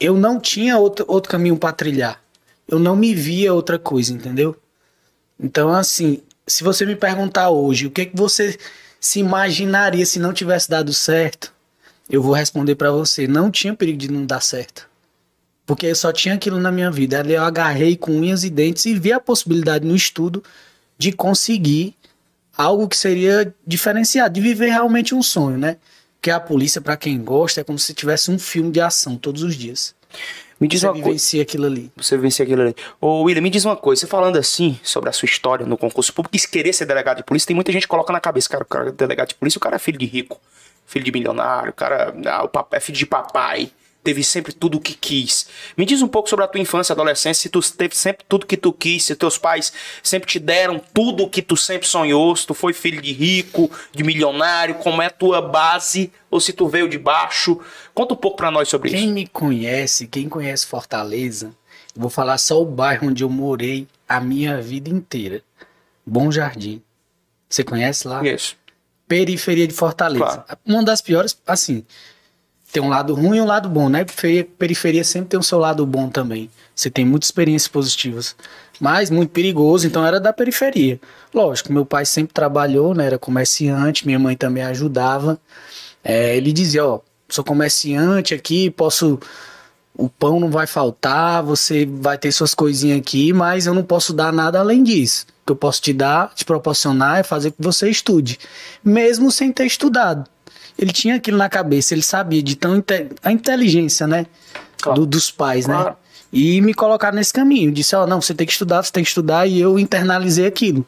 eu 0.00 0.16
não 0.16 0.40
tinha 0.40 0.78
outro, 0.78 1.04
outro 1.08 1.30
caminho 1.30 1.56
para 1.58 1.74
trilhar. 1.74 2.22
Eu 2.66 2.78
não 2.78 2.96
me 2.96 3.14
via 3.14 3.52
outra 3.52 3.78
coisa, 3.78 4.12
entendeu? 4.12 4.56
Então, 5.38 5.70
assim, 5.70 6.22
se 6.46 6.64
você 6.64 6.86
me 6.86 6.96
perguntar 6.96 7.50
hoje 7.50 7.86
o 7.86 7.90
que, 7.90 8.06
que 8.06 8.16
você 8.16 8.58
se 8.98 9.18
imaginaria 9.18 10.06
se 10.06 10.18
não 10.18 10.32
tivesse 10.32 10.70
dado 10.70 10.92
certo, 10.92 11.52
eu 12.10 12.22
vou 12.22 12.32
responder 12.32 12.74
para 12.74 12.90
você: 12.90 13.26
não 13.26 13.50
tinha 13.50 13.74
perigo 13.74 13.98
de 13.98 14.10
não 14.10 14.24
dar 14.24 14.40
certo. 14.40 14.88
Porque 15.64 15.86
eu 15.86 15.94
só 15.94 16.12
tinha 16.12 16.34
aquilo 16.34 16.58
na 16.58 16.72
minha 16.72 16.90
vida. 16.90 17.20
Ali 17.20 17.34
eu 17.34 17.42
agarrei 17.42 17.96
com 17.96 18.12
unhas 18.12 18.44
e 18.44 18.50
dentes 18.50 18.84
e 18.84 18.98
vi 18.98 19.12
a 19.12 19.20
possibilidade 19.20 19.86
no 19.86 19.94
estudo 19.94 20.42
de 20.98 21.12
conseguir 21.12 21.94
algo 22.56 22.88
que 22.88 22.96
seria 22.96 23.54
diferenciado, 23.66 24.34
de 24.34 24.40
viver 24.40 24.70
realmente 24.70 25.14
um 25.14 25.22
sonho, 25.22 25.56
né? 25.56 25.76
Que 26.20 26.30
a 26.30 26.38
polícia, 26.38 26.80
para 26.80 26.96
quem 26.96 27.22
gosta, 27.22 27.60
é 27.60 27.64
como 27.64 27.78
se 27.78 27.94
tivesse 27.94 28.30
um 28.30 28.38
filme 28.38 28.70
de 28.70 28.80
ação 28.80 29.16
todos 29.16 29.42
os 29.42 29.54
dias. 29.54 29.94
Me 30.60 30.68
diz 30.68 30.80
você 30.80 30.86
uma 30.86 30.94
vivencia 30.94 31.42
aquilo 31.42 31.66
ali. 31.66 31.90
Você 31.96 32.16
vivencia 32.16 32.44
aquilo 32.44 32.62
ali. 32.62 32.76
Ô, 33.00 33.22
William, 33.22 33.42
me 33.42 33.50
diz 33.50 33.64
uma 33.64 33.76
coisa. 33.76 34.00
Você 34.00 34.06
falando 34.06 34.36
assim 34.36 34.78
sobre 34.82 35.10
a 35.10 35.12
sua 35.12 35.26
história 35.26 35.66
no 35.66 35.76
concurso 35.76 36.12
público, 36.12 36.36
e 36.36 36.48
querer 36.48 36.72
ser 36.72 36.86
delegado 36.86 37.16
de 37.16 37.24
polícia, 37.24 37.48
tem 37.48 37.56
muita 37.56 37.72
gente 37.72 37.82
que 37.82 37.88
coloca 37.88 38.12
na 38.12 38.20
cabeça, 38.20 38.48
cara, 38.48 38.62
o 38.62 38.66
cara 38.66 38.88
é 38.90 38.92
delegado 38.92 39.28
de 39.28 39.34
polícia, 39.34 39.58
o 39.58 39.60
cara 39.60 39.74
é 39.76 39.78
filho 39.78 39.98
de 39.98 40.06
rico, 40.06 40.40
filho 40.86 41.04
de 41.04 41.12
milionário, 41.12 41.72
cara 41.72 42.14
ah, 42.26 42.44
o 42.44 42.48
papai, 42.48 42.78
é 42.78 42.80
filho 42.80 42.98
de 42.98 43.06
papai 43.06 43.72
teve 44.02 44.24
sempre 44.24 44.52
tudo 44.52 44.78
o 44.78 44.80
que 44.80 44.94
quis. 44.94 45.46
Me 45.76 45.84
diz 45.84 46.02
um 46.02 46.08
pouco 46.08 46.28
sobre 46.28 46.44
a 46.44 46.48
tua 46.48 46.60
infância, 46.60 46.92
adolescência, 46.92 47.42
se 47.42 47.48
tu 47.48 47.60
teve 47.72 47.96
sempre 47.96 48.24
tudo 48.28 48.46
que 48.46 48.56
tu 48.56 48.72
quis, 48.72 49.04
se 49.04 49.14
teus 49.14 49.38
pais 49.38 49.72
sempre 50.02 50.28
te 50.28 50.38
deram 50.38 50.80
tudo 50.92 51.24
o 51.24 51.30
que 51.30 51.40
tu 51.40 51.56
sempre 51.56 51.86
sonhou, 51.86 52.34
se 52.34 52.46
tu 52.46 52.54
foi 52.54 52.72
filho 52.72 53.00
de 53.00 53.12
rico, 53.12 53.70
de 53.92 54.02
milionário, 54.02 54.74
como 54.76 55.00
é 55.00 55.06
a 55.06 55.10
tua 55.10 55.40
base, 55.40 56.12
ou 56.30 56.40
se 56.40 56.52
tu 56.52 56.68
veio 56.68 56.88
de 56.88 56.98
baixo. 56.98 57.60
Conta 57.94 58.14
um 58.14 58.16
pouco 58.16 58.36
para 58.36 58.50
nós 58.50 58.68
sobre 58.68 58.90
quem 58.90 58.98
isso. 58.98 59.06
Quem 59.06 59.14
me 59.14 59.26
conhece, 59.26 60.06
quem 60.06 60.28
conhece 60.28 60.66
Fortaleza, 60.66 61.54
vou 61.94 62.10
falar 62.10 62.38
só 62.38 62.60
o 62.60 62.66
bairro 62.66 63.08
onde 63.08 63.22
eu 63.22 63.28
morei 63.28 63.86
a 64.08 64.20
minha 64.20 64.60
vida 64.60 64.90
inteira. 64.90 65.42
Bom 66.04 66.30
Jardim. 66.32 66.82
Você 67.48 67.62
conhece 67.62 68.08
lá? 68.08 68.18
Conheço. 68.18 68.56
Periferia 69.12 69.68
de 69.68 69.74
Fortaleza. 69.74 70.24
Claro. 70.24 70.58
Uma 70.64 70.82
das 70.82 71.02
piores, 71.02 71.36
assim, 71.46 71.84
tem 72.72 72.82
um 72.82 72.88
lado 72.88 73.12
ruim 73.12 73.36
e 73.36 73.40
um 73.42 73.44
lado 73.44 73.68
bom, 73.68 73.90
né? 73.90 74.06
Periferia 74.58 75.04
sempre 75.04 75.28
tem 75.28 75.38
o 75.38 75.42
seu 75.42 75.58
lado 75.58 75.84
bom 75.84 76.08
também. 76.08 76.48
Você 76.74 76.88
tem 76.88 77.04
muitas 77.04 77.26
experiências 77.26 77.68
positivas. 77.68 78.34
Mas 78.80 79.10
muito 79.10 79.28
perigoso, 79.28 79.86
então 79.86 80.02
era 80.02 80.18
da 80.18 80.32
periferia. 80.32 80.98
Lógico, 81.34 81.70
meu 81.70 81.84
pai 81.84 82.06
sempre 82.06 82.32
trabalhou, 82.32 82.94
né? 82.94 83.04
Era 83.04 83.18
comerciante, 83.18 84.06
minha 84.06 84.18
mãe 84.18 84.34
também 84.34 84.62
ajudava. 84.62 85.38
É, 86.02 86.34
ele 86.34 86.50
dizia, 86.50 86.82
ó, 86.82 87.00
sou 87.28 87.44
comerciante 87.44 88.32
aqui, 88.32 88.70
posso. 88.70 89.20
O 89.94 90.08
pão 90.08 90.40
não 90.40 90.50
vai 90.50 90.66
faltar, 90.66 91.42
você 91.42 91.84
vai 91.84 92.16
ter 92.16 92.32
suas 92.32 92.54
coisinhas 92.54 92.98
aqui, 92.98 93.30
mas 93.30 93.66
eu 93.66 93.74
não 93.74 93.84
posso 93.84 94.14
dar 94.14 94.32
nada 94.32 94.58
além 94.58 94.82
disso. 94.82 95.26
Que 95.44 95.52
eu 95.52 95.56
posso 95.56 95.82
te 95.82 95.92
dar, 95.92 96.32
te 96.34 96.44
proporcionar 96.44 97.18
é 97.18 97.22
fazer 97.22 97.50
que 97.50 97.56
você 97.60 97.90
estude, 97.90 98.38
mesmo 98.84 99.30
sem 99.30 99.52
ter 99.52 99.66
estudado 99.66 100.28
ele 100.78 100.92
tinha 100.92 101.16
aquilo 101.16 101.36
na 101.36 101.48
cabeça, 101.48 101.94
ele 101.94 102.02
sabia 102.02 102.42
de 102.42 102.56
tão 102.56 102.82
a 103.22 103.32
inteligência, 103.32 104.06
né? 104.06 104.26
Claro. 104.80 105.00
Do, 105.00 105.06
dos 105.06 105.30
pais, 105.30 105.66
né? 105.66 105.74
claro. 105.74 105.90
né? 105.90 105.96
E 106.32 106.60
me 106.60 106.72
colocaram 106.72 107.16
nesse 107.16 107.32
caminho. 107.32 107.70
Disse, 107.70 107.94
ó, 107.94 108.04
oh, 108.04 108.06
não, 108.06 108.20
você 108.20 108.34
tem 108.34 108.46
que 108.46 108.52
estudar, 108.52 108.82
você 108.82 108.90
tem 108.90 109.02
que 109.02 109.08
estudar, 109.08 109.46
e 109.46 109.60
eu 109.60 109.78
internalizei 109.78 110.46
aquilo. 110.46 110.84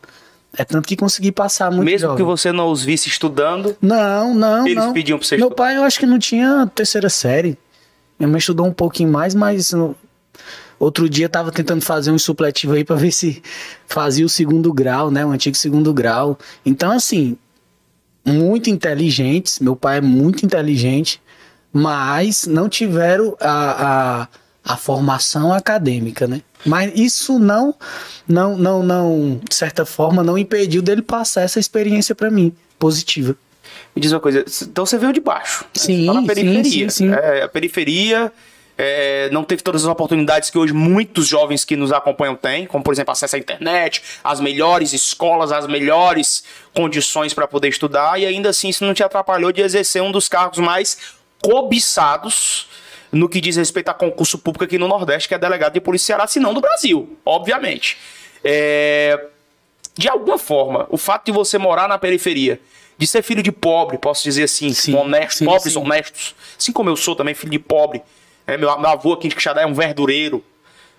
É 0.56 0.64
tanto 0.64 0.88
que 0.88 0.96
consegui 0.96 1.30
passar 1.32 1.70
muito 1.70 1.84
Mesmo 1.84 2.08
jovem. 2.08 2.16
que 2.16 2.22
você 2.22 2.50
não 2.50 2.70
os 2.70 2.82
visse 2.82 3.08
estudando? 3.08 3.76
Não, 3.82 4.32
não, 4.32 4.66
Eles 4.66 4.82
não. 4.82 4.92
pediam 4.92 5.18
pra 5.18 5.26
você 5.26 5.36
Meu 5.36 5.48
estudar. 5.48 5.62
pai, 5.62 5.76
eu 5.76 5.82
acho 5.82 5.98
que 5.98 6.06
não 6.06 6.18
tinha 6.18 6.70
terceira 6.74 7.10
série. 7.10 7.58
Minha 8.18 8.28
mãe 8.28 8.38
estudou 8.38 8.66
um 8.66 8.72
pouquinho 8.72 9.10
mais, 9.10 9.34
mas. 9.34 9.72
Outro 10.78 11.08
dia 11.08 11.28
tava 11.28 11.50
tentando 11.50 11.82
fazer 11.82 12.10
um 12.10 12.18
supletivo 12.18 12.74
aí 12.74 12.84
para 12.84 12.96
ver 12.96 13.12
se 13.12 13.42
fazia 13.86 14.24
o 14.24 14.28
segundo 14.28 14.72
grau, 14.72 15.10
né? 15.10 15.24
O 15.24 15.30
antigo 15.30 15.56
segundo 15.56 15.92
grau. 15.92 16.38
Então, 16.64 16.92
assim, 16.92 17.36
muito 18.24 18.70
inteligentes, 18.70 19.60
meu 19.60 19.76
pai 19.76 19.98
é 19.98 20.00
muito 20.00 20.44
inteligente, 20.44 21.20
mas 21.72 22.46
não 22.46 22.68
tiveram 22.68 23.36
a, 23.40 24.22
a, 24.62 24.72
a 24.72 24.76
formação 24.76 25.52
acadêmica, 25.52 26.26
né? 26.26 26.40
Mas 26.64 26.92
isso 26.94 27.38
não, 27.38 27.74
não, 28.26 28.56
não, 28.56 28.82
não, 28.82 29.40
de 29.46 29.54
certa 29.54 29.84
forma, 29.84 30.22
não 30.22 30.38
impediu 30.38 30.80
dele 30.80 31.02
passar 31.02 31.42
essa 31.42 31.60
experiência 31.60 32.14
para 32.14 32.30
mim, 32.30 32.52
positiva. 32.78 33.36
Me 33.94 34.00
diz 34.00 34.12
uma 34.12 34.20
coisa, 34.20 34.44
então 34.62 34.86
você 34.86 34.96
veio 34.96 35.12
de 35.12 35.20
baixo. 35.20 35.64
Sim, 35.74 36.06
tá 36.06 36.14
na 36.14 36.22
periferia. 36.22 36.64
sim, 36.64 36.70
sim, 36.70 36.88
sim. 36.88 37.12
É, 37.12 37.42
a 37.42 37.48
periferia 37.48 38.32
é, 38.76 39.28
não 39.30 39.44
teve 39.44 39.62
todas 39.62 39.84
as 39.84 39.90
oportunidades 39.90 40.50
que 40.50 40.58
hoje 40.58 40.72
muitos 40.72 41.26
jovens 41.26 41.64
que 41.64 41.76
nos 41.76 41.92
acompanham 41.92 42.34
têm, 42.34 42.66
como 42.66 42.82
por 42.82 42.92
exemplo 42.92 43.12
acesso 43.12 43.36
à 43.36 43.38
internet, 43.38 44.02
as 44.22 44.40
melhores 44.40 44.92
escolas, 44.92 45.52
as 45.52 45.66
melhores 45.66 46.44
condições 46.72 47.32
para 47.32 47.46
poder 47.46 47.68
estudar, 47.68 48.20
e 48.20 48.26
ainda 48.26 48.50
assim 48.50 48.68
isso 48.68 48.84
não 48.84 48.94
te 48.94 49.02
atrapalhou 49.02 49.52
de 49.52 49.62
exercer 49.62 50.02
um 50.02 50.10
dos 50.10 50.28
cargos 50.28 50.58
mais 50.58 50.98
cobiçados 51.40 52.68
no 53.12 53.28
que 53.28 53.40
diz 53.40 53.56
respeito 53.56 53.90
a 53.90 53.94
concurso 53.94 54.38
público 54.38 54.64
aqui 54.64 54.76
no 54.76 54.88
Nordeste, 54.88 55.28
que 55.28 55.34
é 55.34 55.38
delegado 55.38 55.74
de 55.74 55.80
polícia 55.80 56.06
Ceará, 56.06 56.26
se 56.26 56.40
não 56.40 56.52
do 56.52 56.60
Brasil, 56.60 57.16
obviamente. 57.24 57.96
É, 58.42 59.26
de 59.96 60.08
alguma 60.08 60.36
forma, 60.36 60.86
o 60.90 60.96
fato 60.96 61.26
de 61.26 61.32
você 61.32 61.56
morar 61.56 61.88
na 61.88 61.96
periferia, 61.96 62.60
de 62.98 63.06
ser 63.06 63.22
filho 63.22 63.42
de 63.42 63.52
pobre, 63.52 63.98
posso 63.98 64.24
dizer 64.24 64.44
assim, 64.44 64.72
sim, 64.72 64.94
honesto, 64.94 65.38
sim, 65.38 65.44
pobres 65.44 65.72
sim. 65.72 65.78
honestos, 65.78 66.34
assim 66.58 66.72
como 66.72 66.90
eu 66.90 66.96
sou 66.96 67.14
também 67.14 67.34
filho 67.34 67.52
de 67.52 67.58
pobre, 67.58 68.02
é, 68.46 68.56
meu, 68.56 68.78
meu 68.78 68.90
avô 68.90 69.12
aqui 69.12 69.26
em 69.26 69.30
Quixadá 69.30 69.62
é 69.62 69.66
um 69.66 69.74
verdureiro. 69.74 70.44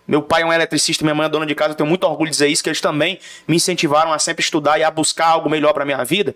Meu 0.08 0.22
pai 0.22 0.44
é 0.44 0.46
um 0.46 0.54
eletricista, 0.54 1.04
minha 1.04 1.16
mãe 1.16 1.26
é 1.26 1.30
dona 1.30 1.46
de 1.46 1.56
casa. 1.56 1.72
Eu 1.72 1.76
tenho 1.76 1.90
muito 1.90 2.04
orgulho 2.04 2.30
de 2.30 2.36
dizer 2.36 2.48
isso, 2.48 2.64
que 2.64 2.70
eles 2.70 2.82
também 2.82 3.20
me 3.48 3.56
incentivaram 3.56 4.14
a 4.14 4.20
sempre 4.20 4.44
estudar 4.44 4.78
e 4.80 4.84
a 4.84 4.92
buscar 4.92 5.28
algo 5.28 5.50
melhor 5.50 5.74
para 5.74 5.86
minha 5.86 6.04
vida. 6.04 6.36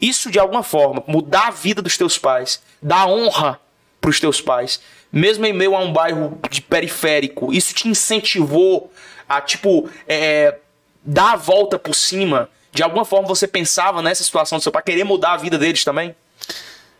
Isso, 0.00 0.30
de 0.30 0.38
alguma 0.38 0.62
forma, 0.62 1.02
mudar 1.06 1.48
a 1.48 1.50
vida 1.50 1.80
dos 1.80 1.96
teus 1.96 2.18
pais, 2.18 2.62
dar 2.82 3.06
honra 3.06 3.60
para 4.00 4.10
os 4.10 4.20
teus 4.20 4.40
pais, 4.40 4.80
mesmo 5.10 5.46
em 5.46 5.52
meio 5.52 5.74
a 5.74 5.78
um 5.78 5.92
bairro 5.92 6.38
de 6.50 6.60
periférico, 6.60 7.52
isso 7.52 7.74
te 7.74 7.88
incentivou 7.88 8.92
a, 9.28 9.40
tipo, 9.40 9.88
é, 10.06 10.58
dar 11.02 11.32
a 11.32 11.36
volta 11.36 11.78
por 11.78 11.94
cima 11.94 12.50
De 12.72 12.82
alguma 12.82 13.06
forma 13.06 13.26
você 13.26 13.48
pensava 13.48 14.02
nessa 14.02 14.22
situação 14.22 14.58
do 14.58 14.62
seu 14.62 14.70
pai, 14.70 14.82
querer 14.82 15.02
mudar 15.02 15.32
a 15.32 15.36
vida 15.38 15.56
deles 15.56 15.82
também? 15.82 16.14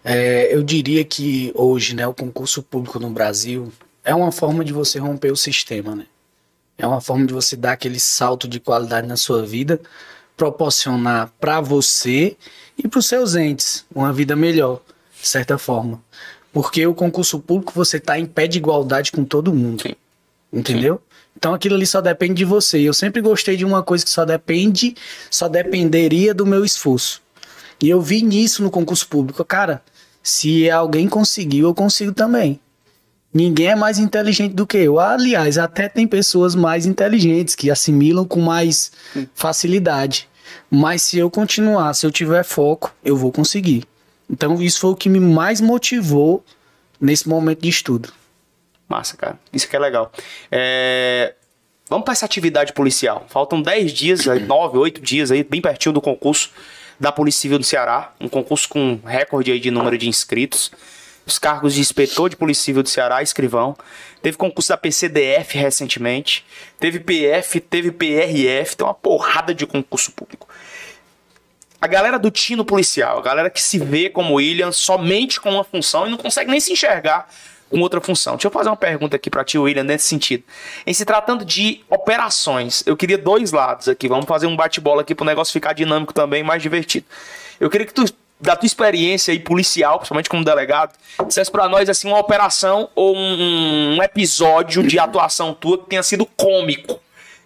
É, 0.08 0.54
eu 0.54 0.62
diria 0.62 1.04
que 1.04 1.50
hoje, 1.52 1.92
né, 1.92 2.06
o 2.06 2.14
concurso 2.14 2.62
público 2.62 2.96
no 3.00 3.10
Brasil 3.10 3.72
é 4.04 4.14
uma 4.14 4.30
forma 4.30 4.64
de 4.64 4.72
você 4.72 5.00
romper 5.00 5.32
o 5.32 5.36
sistema, 5.36 5.96
né? 5.96 6.06
É 6.78 6.86
uma 6.86 7.00
forma 7.00 7.26
de 7.26 7.34
você 7.34 7.56
dar 7.56 7.72
aquele 7.72 7.98
salto 7.98 8.46
de 8.46 8.60
qualidade 8.60 9.08
na 9.08 9.16
sua 9.16 9.44
vida, 9.44 9.80
proporcionar 10.36 11.32
para 11.40 11.60
você 11.60 12.36
e 12.78 12.86
para 12.86 13.00
os 13.00 13.06
seus 13.06 13.34
entes 13.34 13.84
uma 13.92 14.12
vida 14.12 14.36
melhor, 14.36 14.80
de 15.20 15.26
certa 15.26 15.58
forma. 15.58 16.00
Porque 16.52 16.86
o 16.86 16.94
concurso 16.94 17.40
público 17.40 17.72
você 17.75 17.96
está 17.96 18.16
em 18.16 18.26
pé 18.26 18.46
de 18.46 18.58
igualdade 18.58 19.10
com 19.10 19.25
todo 19.25 19.52
mundo. 19.52 19.82
Sim. 19.82 19.96
Entendeu? 20.52 20.94
Sim. 20.94 21.16
Então 21.36 21.52
aquilo 21.52 21.75
ali 21.75 21.84
só 21.84 22.00
depende 22.00 22.34
de 22.34 22.44
você. 22.44 22.78
Eu 22.78 22.94
sempre 22.94 23.20
gostei 23.20 23.56
de 23.56 23.64
uma 23.64 23.82
coisa 23.82 24.04
que 24.04 24.10
só 24.10 24.25
depende, 24.25 24.94
só 25.28 25.48
dependeria 25.48 26.32
do 26.32 26.46
meu 26.46 26.64
esforço. 26.64 27.20
E 27.82 27.88
eu 27.88 28.00
vi 28.00 28.22
nisso 28.22 28.62
no 28.62 28.70
concurso 28.70 29.08
público. 29.08 29.44
Cara, 29.44 29.82
se 30.26 30.68
alguém 30.68 31.09
conseguiu, 31.09 31.68
eu 31.68 31.75
consigo 31.75 32.12
também. 32.12 32.59
Ninguém 33.33 33.68
é 33.68 33.76
mais 33.76 33.97
inteligente 33.97 34.54
do 34.54 34.66
que 34.66 34.76
eu. 34.76 34.99
Aliás, 34.99 35.56
até 35.56 35.88
tem 35.88 36.04
pessoas 36.04 36.56
mais 36.56 36.85
inteligentes 36.85 37.54
que 37.54 37.71
assimilam 37.71 38.25
com 38.25 38.40
mais 38.40 38.90
facilidade. 39.37 40.28
Mas 40.68 41.02
se 41.02 41.16
eu 41.16 41.30
continuar, 41.30 41.95
se 41.95 42.04
eu 42.04 42.11
tiver 42.11 42.42
foco, 42.42 42.92
eu 43.04 43.16
vou 43.16 43.30
conseguir. 43.30 43.85
Então, 44.28 44.61
isso 44.61 44.80
foi 44.80 44.90
o 44.90 44.97
que 44.97 45.09
me 45.09 45.21
mais 45.21 45.61
motivou 45.61 46.45
nesse 47.00 47.28
momento 47.28 47.61
de 47.61 47.68
estudo. 47.68 48.12
Massa, 48.88 49.16
cara. 49.16 49.38
Isso 49.52 49.68
que 49.68 49.76
é 49.76 49.78
legal. 49.78 50.11
É... 50.50 51.35
Vamos 51.88 52.04
para 52.04 52.12
essa 52.14 52.26
atividade 52.26 52.73
policial. 52.73 53.26
Faltam 53.28 53.62
10 53.62 53.92
dias, 53.92 54.25
9, 54.25 54.76
8 54.76 55.00
dias 55.00 55.30
aí, 55.30 55.45
bem 55.45 55.61
pertinho 55.61 55.92
do 55.92 56.00
concurso 56.00 56.50
da 56.98 57.12
Polícia 57.12 57.42
Civil 57.42 57.58
do 57.58 57.64
Ceará. 57.64 58.12
Um 58.20 58.28
concurso 58.28 58.68
com 58.68 58.98
recorde 59.04 59.58
de 59.58 59.70
número 59.70 59.96
de 59.98 60.08
inscritos 60.08 60.70
os 61.26 61.40
cargos 61.40 61.74
de 61.74 61.80
inspetor 61.80 62.30
de 62.30 62.36
Polícia 62.36 62.62
Civil 62.62 62.84
do 62.84 62.88
Ceará, 62.88 63.20
escrivão. 63.20 63.76
Teve 64.22 64.36
concurso 64.36 64.68
da 64.68 64.76
PCDF 64.76 65.58
recentemente. 65.58 66.46
Teve 66.78 67.00
PF, 67.00 67.58
teve 67.58 67.90
PRF. 67.90 68.76
Tem 68.76 68.86
uma 68.86 68.94
porrada 68.94 69.52
de 69.52 69.66
concurso 69.66 70.12
público. 70.12 70.48
A 71.80 71.88
galera 71.88 72.18
do 72.18 72.30
tino 72.30 72.64
policial, 72.64 73.18
a 73.18 73.22
galera 73.22 73.50
que 73.50 73.60
se 73.60 73.78
vê 73.78 74.08
como 74.08 74.34
William 74.34 74.70
somente 74.70 75.40
com 75.40 75.50
uma 75.50 75.64
função 75.64 76.06
e 76.06 76.10
não 76.10 76.16
consegue 76.16 76.50
nem 76.50 76.60
se 76.60 76.72
enxergar 76.72 77.28
com 77.70 77.80
outra 77.80 78.00
função. 78.00 78.35
Deixa 78.35 78.49
eu 78.49 78.52
fazer 78.52 78.68
uma 78.68 78.76
pergunta 78.76 79.16
aqui 79.16 79.30
para 79.30 79.44
ti, 79.44 79.58
William, 79.58 79.82
nesse 79.82 80.06
sentido. 80.06 80.44
Em 80.87 80.92
se 80.92 81.04
tratando 81.04 81.44
de 81.44 81.80
operações, 81.88 82.82
eu 82.87 82.96
queria 82.96 83.18
dois 83.18 83.52
lados 83.52 83.88
aqui. 83.88 84.08
Vamos 84.08 84.26
fazer 84.26 84.46
um 84.46 84.56
bate-bola 84.56 85.02
aqui 85.02 85.14
para 85.14 85.25
o 85.25 85.26
negócio 85.26 85.52
ficar 85.52 85.73
dinâmico 85.73 86.12
também, 86.12 86.42
mais 86.42 86.62
divertido. 86.62 87.06
Eu 87.58 87.70
queria 87.70 87.87
que 87.87 87.94
tu 87.94 88.04
da 88.38 88.54
tua 88.54 88.66
experiência 88.66 89.32
aí 89.32 89.38
policial, 89.38 89.99
principalmente 89.99 90.28
como 90.28 90.44
delegado, 90.44 90.92
dissesse 91.26 91.50
para 91.50 91.68
nós 91.68 91.88
assim 91.88 92.06
uma 92.06 92.18
operação 92.18 92.90
ou 92.94 93.16
um, 93.16 93.96
um, 93.96 94.02
episódio 94.02 94.82
de 94.87 94.99
atuação 94.99 95.54
tua 95.54 95.78
que 95.78 95.87
tenha 95.87 96.02
sido 96.02 96.26
cômico. 96.26 97.00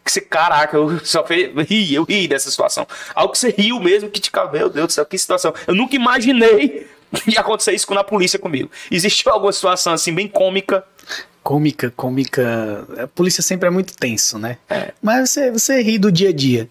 Que 0.04 0.10
você, 0.10 0.20
caraca, 0.20 0.76
eu 0.76 0.98
só 1.04 1.24
fez, 1.24 1.54
ri, 1.68 1.94
eu 1.94 2.02
ri 2.02 2.26
dessa 2.26 2.50
situação. 2.50 2.86
Algo 3.14 3.32
que 3.32 3.38
você 3.38 3.50
riu 3.50 3.78
mesmo, 3.78 4.10
que 4.10 4.20
te 4.20 4.32
meu 4.52 4.68
Deus 4.68 4.88
do 4.88 4.92
céu, 4.92 5.06
que 5.06 5.16
situação. 5.16 5.54
Eu 5.66 5.74
nunca 5.74 5.94
imaginei 5.94 6.88
que 7.24 7.30
ia 7.32 7.40
acontecer 7.40 7.72
isso 7.72 7.92
na 7.92 8.04
polícia 8.04 8.38
comigo. 8.38 8.70
Existiu 8.90 9.32
alguma 9.32 9.52
situação 9.52 9.92
assim 9.92 10.14
bem 10.14 10.28
cômica 10.28 10.84
cômica, 11.42 11.92
cômica. 11.96 12.86
A 13.02 13.06
polícia 13.08 13.42
sempre 13.42 13.66
é 13.66 13.70
muito 13.70 13.94
tenso, 13.96 14.38
né? 14.38 14.58
É. 14.68 14.92
Mas 15.02 15.30
você, 15.30 15.50
você 15.50 15.82
ri 15.82 15.98
do 15.98 16.12
dia 16.12 16.28
a 16.28 16.32
dia. 16.32 16.68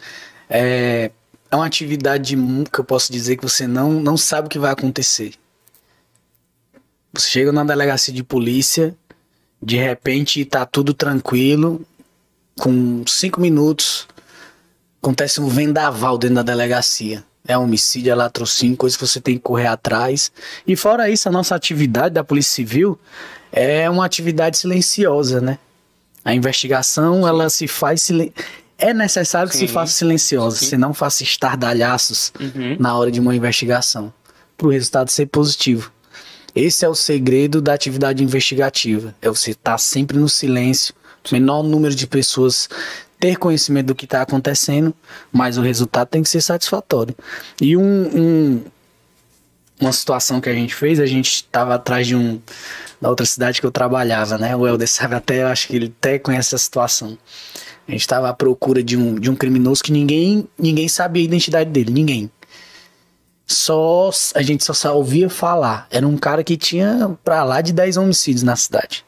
É, 0.50 1.12
é 1.52 1.56
uma 1.56 1.66
atividade 1.66 2.36
que 2.72 2.80
eu 2.80 2.84
posso 2.84 3.12
dizer 3.12 3.38
que 3.38 3.44
você 3.44 3.68
não, 3.68 3.92
não 3.94 4.16
sabe 4.18 4.48
o 4.48 4.50
que 4.50 4.60
vai 4.60 4.72
acontecer. 4.72 5.34
Você 7.14 7.28
chega 7.30 7.52
na 7.52 7.64
delegacia 7.64 8.14
de 8.14 8.24
polícia, 8.24 8.96
de 9.62 9.76
repente 9.76 10.46
tá 10.46 10.66
tudo 10.66 10.94
tranquilo, 10.94 11.86
com 12.60 13.04
cinco 13.08 13.42
minutos 13.42 14.08
acontece 15.02 15.40
um 15.40 15.48
vendaval 15.48 16.18
dentro 16.18 16.36
da 16.36 16.44
delegacia. 16.44 17.24
É 17.50 17.58
homicídio, 17.58 18.12
é 18.12 18.16
latrocínio, 18.16 18.78
coisa 18.78 18.96
que 18.96 19.06
você 19.06 19.20
tem 19.20 19.36
que 19.36 19.42
correr 19.42 19.66
atrás. 19.66 20.32
E 20.68 20.76
fora 20.76 21.10
isso, 21.10 21.28
a 21.28 21.32
nossa 21.32 21.56
atividade 21.56 22.14
da 22.14 22.24
Polícia 22.24 22.54
Civil 22.54 22.98
é 23.52 23.90
uma 23.90 24.06
atividade 24.06 24.56
silenciosa, 24.56 25.42
né? 25.42 25.58
A 26.24 26.36
investigação, 26.36 27.28
ela 27.28 27.50
se 27.50 27.68
faz 27.68 28.04
silen 28.04 28.32
é 28.78 28.94
necessário 28.94 29.50
que 29.50 29.58
Sim. 29.58 29.68
se 29.68 29.74
faça 29.74 29.92
silenciosa, 29.92 30.58
Sim. 30.58 30.66
se 30.68 30.78
não 30.78 30.94
faça 30.94 31.24
estardalhaços 31.24 32.32
uhum. 32.40 32.78
na 32.80 32.96
hora 32.96 33.12
de 33.12 33.20
uma 33.20 33.36
investigação, 33.36 34.14
para 34.56 34.68
o 34.68 34.70
resultado 34.70 35.10
ser 35.10 35.26
positivo. 35.26 35.92
Esse 36.56 36.86
é 36.86 36.90
o 36.90 36.96
segredo 36.96 37.62
da 37.62 37.74
atividade 37.74 38.24
investigativa. 38.24 39.14
É 39.22 39.28
você 39.28 39.52
estar 39.52 39.72
tá 39.72 39.78
sempre 39.78 40.18
no 40.18 40.30
silêncio, 40.30 40.94
menor 41.32 41.64
número 41.64 41.94
de 41.94 42.08
pessoas 42.08 42.70
ter 43.20 43.38
conhecimento 43.38 43.88
do 43.88 43.96
que 43.96 44.06
está 44.06 44.22
acontecendo, 44.22 44.94
mas 45.32 45.58
o 45.58 45.62
resultado 45.62 46.08
tem 46.08 46.24
que 46.24 46.30
ser 46.30 46.42
satisfatório. 46.42 47.16
E 47.62 47.76
um, 47.76 47.84
um, 47.84 48.64
uma 49.80 49.92
situação 49.92 50.40
que 50.40 50.50
a 50.50 50.54
gente 50.54 50.74
fez, 50.74 51.00
a 51.00 51.06
gente 51.06 51.32
estava 51.32 51.76
atrás 51.76 52.08
de 52.08 52.16
um 52.16 52.40
da 53.02 53.10
outra 53.10 53.26
cidade 53.26 53.62
que 53.62 53.66
eu 53.66 53.72
trabalhava, 53.72 54.38
né? 54.38 54.56
O 54.56 54.68
Helder 54.68 54.88
sabe 54.88 55.16
até, 55.16 55.44
eu 55.44 55.48
acho 55.48 55.68
que 55.68 55.76
ele 55.76 55.94
até 55.98 56.20
conhece 56.20 56.54
a 56.54 56.58
situação. 56.58 57.18
A 57.88 57.92
gente 57.92 58.02
estava 58.02 58.30
à 58.30 58.34
procura 58.34 58.84
de 58.84 58.98
um, 58.98 59.16
de 59.16 59.30
um 59.30 59.36
criminoso 59.36 59.82
que 59.82 59.92
ninguém, 59.92 60.48
ninguém 60.58 60.88
sabia 60.88 61.24
a 61.24 61.26
identidade 61.26 61.70
dele, 61.70 61.92
ninguém. 61.92 62.30
Só 63.48 64.12
a 64.36 64.42
gente 64.42 64.64
só 64.64 64.96
ouvia 64.96 65.30
falar. 65.30 65.88
Era 65.90 66.08
um 66.08 66.18
cara 66.18 66.44
que 66.44 66.56
tinha 66.56 67.18
para 67.24 67.44
lá 67.44 67.62
de 67.62 67.74
10 67.74 67.98
homicídios 67.98 68.44
na 68.44 68.56
cidade. 68.56 69.04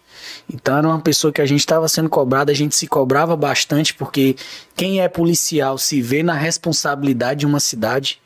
Então 0.51 0.77
era 0.77 0.87
uma 0.87 0.99
pessoa 0.99 1.31
que 1.31 1.41
a 1.41 1.45
gente 1.45 1.59
estava 1.59 1.87
sendo 1.87 2.09
cobrado, 2.09 2.51
a 2.51 2.55
gente 2.55 2.75
se 2.75 2.87
cobrava 2.87 3.35
bastante 3.35 3.93
porque 3.93 4.35
quem 4.75 5.01
é 5.01 5.07
policial 5.07 5.77
se 5.77 6.01
vê 6.01 6.23
na 6.23 6.33
responsabilidade 6.33 7.41
de 7.41 7.45
uma 7.45 7.59
cidade. 7.59 8.21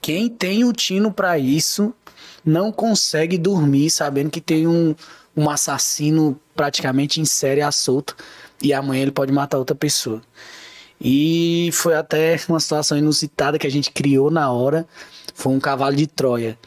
Quem 0.00 0.28
tem 0.28 0.64
o 0.64 0.72
tino 0.72 1.12
para 1.12 1.38
isso 1.38 1.92
não 2.44 2.70
consegue 2.72 3.36
dormir 3.36 3.90
sabendo 3.90 4.30
que 4.30 4.40
tem 4.40 4.66
um, 4.66 4.94
um 5.36 5.50
assassino 5.50 6.38
praticamente 6.54 7.20
em 7.20 7.24
série 7.24 7.62
a 7.62 7.70
solto 7.70 8.16
e 8.62 8.72
amanhã 8.72 9.02
ele 9.02 9.10
pode 9.12 9.32
matar 9.32 9.58
outra 9.58 9.76
pessoa. 9.76 10.22
E 11.00 11.70
foi 11.72 11.94
até 11.94 12.38
uma 12.48 12.58
situação 12.58 12.98
inusitada 12.98 13.58
que 13.58 13.66
a 13.66 13.70
gente 13.70 13.90
criou 13.92 14.30
na 14.30 14.50
hora. 14.50 14.86
Foi 15.34 15.52
um 15.52 15.60
cavalo 15.60 15.94
de 15.94 16.06
Troia. 16.06 16.58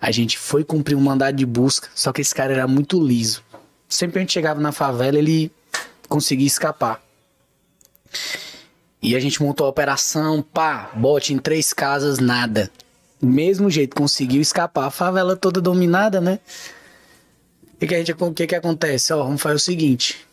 A 0.00 0.10
gente 0.10 0.38
foi 0.38 0.62
cumprir 0.62 0.94
um 0.94 1.00
mandado 1.00 1.36
de 1.36 1.46
busca, 1.46 1.88
só 1.94 2.12
que 2.12 2.20
esse 2.20 2.34
cara 2.34 2.52
era 2.52 2.68
muito 2.68 3.00
liso. 3.00 3.42
Sempre 3.92 4.18
a 4.18 4.20
gente 4.22 4.32
chegava 4.32 4.58
na 4.58 4.72
favela, 4.72 5.18
ele 5.18 5.52
conseguia 6.08 6.46
escapar. 6.46 7.02
E 9.02 9.14
a 9.14 9.20
gente 9.20 9.42
montou 9.42 9.66
a 9.66 9.70
operação, 9.70 10.40
pá, 10.42 10.90
bote 10.94 11.34
em 11.34 11.38
três 11.38 11.74
casas, 11.74 12.18
nada. 12.18 12.70
Mesmo 13.20 13.70
jeito, 13.70 13.94
conseguiu 13.94 14.40
escapar. 14.40 14.86
A 14.86 14.90
favela 14.90 15.36
toda 15.36 15.60
dominada, 15.60 16.20
né? 16.20 16.38
E 17.78 17.86
que 17.86 17.94
a 17.94 17.98
gente, 17.98 18.12
o 18.12 18.32
que 18.32 18.46
que 18.46 18.54
acontece? 18.54 19.12
Ó, 19.12 19.22
vamos 19.24 19.42
fazer 19.42 19.56
o 19.56 19.60
seguinte. 19.60 20.26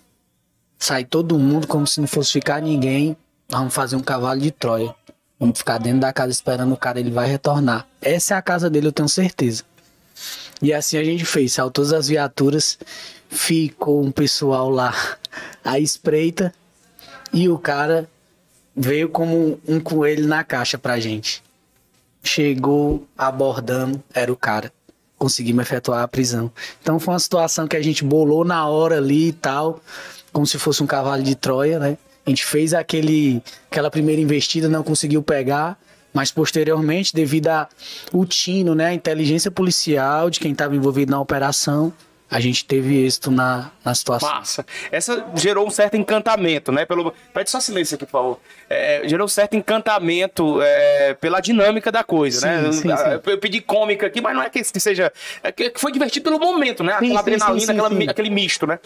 Sai 0.78 1.04
todo 1.04 1.38
mundo 1.38 1.68
como 1.68 1.86
se 1.86 2.00
não 2.00 2.08
fosse 2.08 2.32
ficar 2.32 2.62
ninguém. 2.62 3.18
Vamos 3.50 3.74
fazer 3.74 3.98
um 3.98 4.02
cavalo 4.02 4.40
de 4.40 4.52
Troia. 4.52 4.96
Vamos 5.38 5.60
ficar 5.60 5.80
dentro 5.80 6.00
da 6.00 6.14
casa 6.14 6.32
esperando 6.32 6.74
o 6.74 6.78
cara, 6.78 7.00
ele 7.00 7.12
vai 7.12 7.28
retornar. 7.28 7.86
Essa 8.02 8.36
é 8.36 8.38
a 8.38 8.42
casa 8.42 8.70
dele, 8.70 8.88
eu 8.88 8.92
tenho 8.94 9.10
certeza. 9.10 9.64
E 10.62 10.74
assim 10.74 10.98
a 10.98 11.04
gente 11.04 11.26
fez, 11.26 11.54
saiu 11.54 11.72
todas 11.72 11.94
as 11.94 12.08
viaturas, 12.08 12.78
ficou 13.30 14.04
um 14.04 14.12
pessoal 14.12 14.70
lá 14.70 14.94
à 15.64 15.80
espreita 15.80 16.54
e 17.32 17.48
o 17.48 17.58
cara 17.58 18.10
veio 18.76 19.08
como 19.08 19.60
um 19.68 19.80
coelho 19.80 20.28
na 20.28 20.44
caixa 20.44 20.78
pra 20.78 21.00
gente. 21.00 21.44
Chegou 22.24 23.08
abordando, 23.18 24.04
era 24.14 24.32
o 24.32 24.36
cara. 24.36 24.74
Conseguimos 25.18 25.62
efetuar 25.62 26.02
a 26.02 26.08
prisão. 26.08 26.52
Então 26.82 27.00
foi 27.00 27.14
uma 27.14 27.20
situação 27.20 27.68
que 27.68 27.78
a 27.78 27.82
gente 27.82 28.04
bolou 28.04 28.44
na 28.44 28.68
hora 28.68 28.98
ali 28.98 29.28
e 29.28 29.34
tal 29.34 29.82
como 30.32 30.46
se 30.46 30.58
fosse 30.58 30.82
um 30.84 30.88
cavalo 30.88 31.24
de 31.24 31.36
Troia, 31.36 31.80
né? 31.80 31.98
A 32.26 32.30
gente 32.30 32.46
fez 32.46 32.74
aquele, 32.74 33.42
aquela 33.70 33.90
primeira 33.90 34.22
investida, 34.22 34.70
não 34.70 34.84
conseguiu 34.84 35.24
pegar, 35.24 35.80
mas 36.14 36.32
posteriormente, 36.32 37.14
devido 37.14 37.48
ao 37.48 38.26
tino, 38.28 38.76
né, 38.76 38.88
a 38.88 38.94
inteligência 38.94 39.50
policial 39.50 40.30
de 40.30 40.40
quem 40.40 40.52
estava 40.52 40.76
envolvido 40.76 41.12
na 41.12 41.20
operação, 41.20 41.92
a 42.30 42.40
gente 42.40 42.64
teve 42.66 43.04
êxito 43.06 43.32
na, 43.32 43.72
na 43.84 43.96
situação. 43.96 44.30
Massa. 44.30 44.66
Essa 44.92 45.26
gerou 45.36 45.68
um 45.68 45.72
certo 45.72 45.98
encantamento, 45.98 46.72
né? 46.72 46.86
Pelo... 46.86 47.14
Pede 47.34 47.50
só 47.50 47.60
silêncio 47.60 47.96
aqui, 47.96 48.06
por 48.06 48.12
favor. 48.12 48.40
É, 48.70 49.02
gerou 49.06 49.26
um 49.26 49.30
certo 49.30 49.56
encantamento 49.56 50.62
é, 50.62 51.16
pela 51.16 51.40
dinâmica 51.40 51.92
da 51.92 52.04
coisa, 52.04 52.42
sim, 52.42 52.48
né? 52.48 52.72
Sim, 52.72 52.82
sim. 52.82 53.32
Eu 53.32 53.38
pedi 53.40 53.62
cômica 53.62 54.06
aqui, 54.06 54.22
mas 54.22 54.36
não 54.36 54.44
é 54.44 54.50
que 54.50 54.64
seja. 54.64 55.12
É 55.42 55.52
que 55.52 55.74
foi 55.76 55.92
divertido 55.92 56.24
pelo 56.24 56.40
momento, 56.40 56.84
né? 56.84 56.94
Aquela 56.94 57.20
adrenalina, 57.20 57.74
aquela, 57.74 58.12
aquele 58.12 58.30
misto, 58.30 58.68
né? 58.68 58.80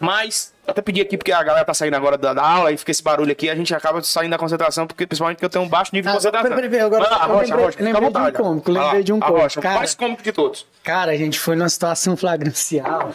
Mas 0.00 0.54
Até 0.66 0.82
pedir 0.82 1.00
aqui, 1.02 1.16
porque 1.16 1.30
a 1.32 1.42
galera 1.42 1.64
tá 1.64 1.72
saindo 1.72 1.94
agora 1.94 2.18
da, 2.18 2.34
da 2.34 2.42
aula 2.42 2.72
e 2.72 2.76
fica 2.76 2.90
esse 2.90 3.02
barulho 3.02 3.30
aqui, 3.30 3.48
a 3.48 3.54
gente 3.54 3.72
acaba 3.74 4.02
saindo 4.02 4.30
da 4.32 4.38
concentração, 4.38 4.86
porque 4.86 5.06
principalmente 5.06 5.36
porque 5.36 5.44
eu 5.46 5.50
tenho 5.50 5.64
um 5.64 5.68
baixo 5.68 5.90
nível 5.94 6.10
de 6.10 6.16
Ah, 6.16 6.20
concentração. 6.20 6.50
peraí, 6.50 6.68
peraí, 6.68 6.84
agora 6.86 7.04
eu 7.04 7.08
Rocha, 7.10 7.26
lembrei- 7.26 7.64
Rocha, 7.64 7.78
lembrei 7.82 8.10
de 8.10 8.18
um 8.18 8.32
cômico, 8.32 8.70
lembrei 8.72 9.02
de 9.04 9.12
um 9.12 9.20
cômico, 9.20 9.40
Rocha, 9.42 9.60
cara. 9.60 9.78
mais 9.78 9.94
cômico 9.94 10.22
de 10.22 10.32
todos. 10.32 10.66
Cara, 10.82 11.12
a 11.12 11.16
gente 11.16 11.38
foi 11.38 11.54
numa 11.54 11.68
situação 11.68 12.16
flagrancial. 12.16 13.12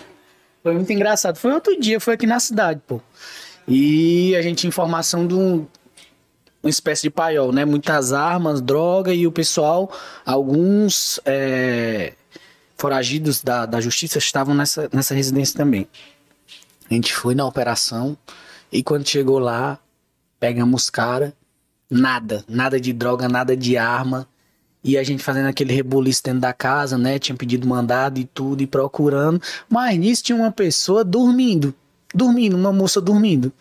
Foi 0.64 0.74
muito 0.74 0.94
engraçado. 0.94 1.38
Foi 1.38 1.52
outro 1.52 1.78
dia, 1.80 2.00
foi 2.00 2.14
aqui 2.14 2.26
na 2.28 2.40
cidade, 2.40 2.80
pô. 2.88 3.02
E 3.68 4.36
a 4.36 4.42
gente 4.42 4.60
tinha 4.60 4.70
informação 4.70 5.26
de 5.28 5.34
um, 5.34 5.66
uma 6.64 6.70
espécie 6.70 7.02
de 7.04 7.10
paiol, 7.10 7.52
né? 7.52 7.66
Muitas 7.66 8.14
armas, 8.14 8.62
droga 8.62 9.14
e 9.14 9.26
o 9.28 9.32
pessoal, 9.32 9.92
alguns 10.26 11.20
é, 11.26 12.14
foragidos 12.78 13.44
da, 13.44 13.66
da 13.66 13.82
justiça 13.82 14.18
estavam 14.20 14.54
nessa, 14.56 14.88
nessa 14.94 15.14
residência 15.14 15.58
também. 15.58 15.88
A 16.92 16.94
gente 16.94 17.14
foi 17.14 17.34
na 17.34 17.46
operação 17.46 18.18
e 18.70 18.84
quando 18.84 19.08
chegou 19.08 19.40
lá, 19.40 19.80
pegamos 20.38 20.84
os 20.84 20.90
cara, 20.90 21.34
nada, 21.90 22.44
nada 22.50 22.82
de 22.82 22.92
droga, 22.92 23.30
nada 23.30 23.56
de 23.56 23.78
arma. 23.78 24.28
E 24.84 24.98
a 24.98 25.04
gente 25.04 25.24
fazendo 25.24 25.48
aquele 25.48 25.74
rebuliço 25.74 26.22
dentro 26.22 26.42
da 26.42 26.52
casa, 26.52 26.98
né? 26.98 27.18
Tinha 27.18 27.36
pedido 27.36 27.66
mandado 27.66 28.20
e 28.20 28.26
tudo, 28.26 28.62
e 28.62 28.68
procurando. 28.68 29.42
Mas 29.70 29.98
nisso 29.98 30.22
tinha 30.22 30.36
uma 30.36 30.52
pessoa 30.52 31.02
dormindo. 31.02 31.74
Dormindo, 32.14 32.58
uma 32.58 32.74
moça 32.74 33.00
dormindo. 33.00 33.54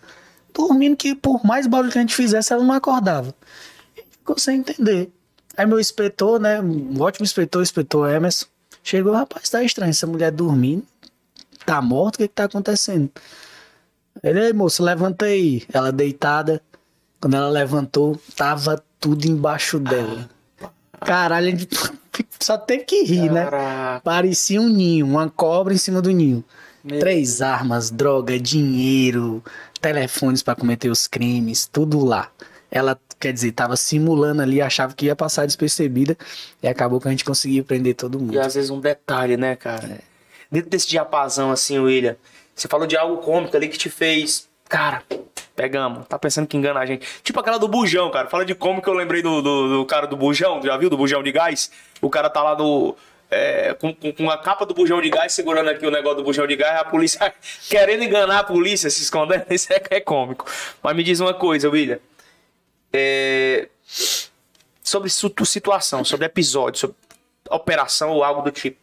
Dormindo 0.53 0.97
que 0.97 1.15
por 1.15 1.47
mais 1.47 1.69
barulho 1.69 1.93
que 1.93 1.99
a 1.99 2.01
gente 2.01 2.17
fizesse, 2.17 2.53
ela 2.53 2.65
não 2.65 2.75
acordava. 2.75 3.33
E 3.97 4.03
ficou 4.11 4.39
sem 4.41 4.59
entender. 4.59 5.09
Aí 5.57 5.67
meu 5.67 5.79
inspetor, 5.79 6.41
né? 6.41 6.61
Um 6.61 7.01
ótimo 7.01 7.25
inspetor, 7.25 7.61
o 7.61 7.63
inspetor 7.63 8.11
Emerson, 8.11 8.47
chegou, 8.83 9.13
rapaz, 9.13 9.49
tá 9.49 9.63
estranho, 9.63 9.91
essa 9.91 10.07
mulher 10.07 10.33
dormindo. 10.33 10.85
Tá 11.71 11.81
morta, 11.81 12.17
o 12.17 12.19
que 12.19 12.27
que 12.27 12.35
tá 12.35 12.45
acontecendo? 12.47 13.09
Ele, 14.25 14.41
aí, 14.41 14.53
moça, 14.53 14.83
levanta 14.83 15.27
aí. 15.27 15.63
Ela 15.73 15.93
deitada. 15.93 16.61
Quando 17.21 17.37
ela 17.37 17.49
levantou, 17.49 18.21
tava 18.35 18.83
tudo 18.99 19.25
embaixo 19.27 19.79
dela. 19.79 20.29
Caralho, 20.99 21.47
a 21.47 21.51
gente 21.53 21.69
só 22.41 22.59
teve 22.59 22.83
que 22.83 23.05
rir, 23.05 23.31
né? 23.31 23.45
Caraca. 23.45 24.01
Parecia 24.01 24.61
um 24.61 24.69
ninho, 24.69 25.07
uma 25.07 25.31
cobra 25.31 25.73
em 25.73 25.77
cima 25.77 26.03
do 26.03 26.11
ninho. 26.11 26.43
Três 26.99 27.41
armas, 27.41 27.89
droga, 27.89 28.37
dinheiro, 28.37 29.41
telefones 29.81 30.43
pra 30.43 30.57
cometer 30.57 30.89
os 30.89 31.07
crimes, 31.07 31.69
tudo 31.71 32.05
lá. 32.05 32.33
Ela, 32.69 32.99
quer 33.21 33.33
dizer, 33.33 33.53
tava 33.53 33.77
simulando 33.77 34.43
ali, 34.43 34.61
achava 34.61 34.93
que 34.93 35.07
ia 35.07 35.15
passar 35.15 35.47
despercebida 35.47 36.19
e 36.61 36.67
acabou 36.67 37.01
que 37.01 37.07
a 37.07 37.13
gente 37.13 37.25
conseguiu 37.25 37.63
prender 37.63 37.95
todo 37.95 38.19
mundo. 38.19 38.35
E 38.35 38.41
às 38.41 38.57
vezes 38.57 38.71
um 38.71 38.81
detalhe, 38.81 39.37
né, 39.37 39.55
cara? 39.55 40.10
Dentro 40.51 40.71
desse 40.71 40.89
diapasão, 40.89 41.51
assim, 41.51 41.79
William, 41.79 42.17
você 42.55 42.69
falou 42.69 42.87
de 42.87 42.97
algo 42.97 43.19
cômico 43.19 43.57
ali 43.57 43.69
que 43.69 43.79
te 43.79 43.89
fez. 43.89 44.49
Cara, 44.69 45.03
pegamos. 45.57 46.07
Tá 46.07 46.19
pensando 46.19 46.47
que 46.47 46.57
engana 46.57 46.81
a 46.81 46.87
gente. 46.87 47.07
Tipo 47.23 47.41
aquela 47.41 47.59
do 47.59 47.69
bujão, 47.69 48.11
cara. 48.11 48.29
Fala 48.29 48.45
de 48.45 48.55
como 48.55 48.83
que 48.83 48.89
eu 48.89 48.95
lembrei 48.95 49.23
do, 49.23 49.41
do, 49.41 49.79
do 49.79 49.87
cara 49.87 50.07
do 50.07 50.17
bujão, 50.17 50.61
já 50.63 50.77
viu? 50.77 50.91
Do 50.91 50.97
bujão 50.97 51.23
de 51.23 51.33
gás? 51.33 51.71
O 52.01 52.11
cara 52.11 52.29
tá 52.29 52.43
lá 52.43 52.57
no. 52.57 52.97
é, 53.31 53.75
com, 53.75 53.95
com, 53.95 54.13
com 54.13 54.31
a 54.31 54.39
capa 54.39 54.67
do 54.67 54.75
bujão 54.75 55.01
de 55.01 55.09
gás, 55.11 55.33
segurando 55.33 55.71
aqui 55.71 55.87
o 55.87 55.91
negócio 55.91 56.19
do 56.19 56.25
bujão 56.25 56.47
de 56.47 56.57
gás, 56.57 56.81
a 56.81 56.85
polícia 56.85 57.33
querendo 57.69 58.03
enganar 58.03 58.41
a 58.41 58.45
polícia, 58.45 58.91
se 58.91 59.03
escondendo. 59.03 59.45
Isso 59.51 59.73
é, 59.73 59.83
é 59.91 60.01
cômico. 60.01 60.45
Mas 60.83 60.97
me 60.97 61.05
diz 61.05 61.21
uma 61.21 61.35
coisa, 61.35 61.69
William. 61.71 61.99
É, 62.93 63.69
sobre 64.83 65.09
situação, 65.09 66.05
sobre 66.05 66.27
episódio, 66.27 66.81
sobre 66.81 66.97
operação 67.49 68.11
ou 68.11 68.25
algo 68.25 68.43
do 68.43 68.51
tipo. 68.51 68.79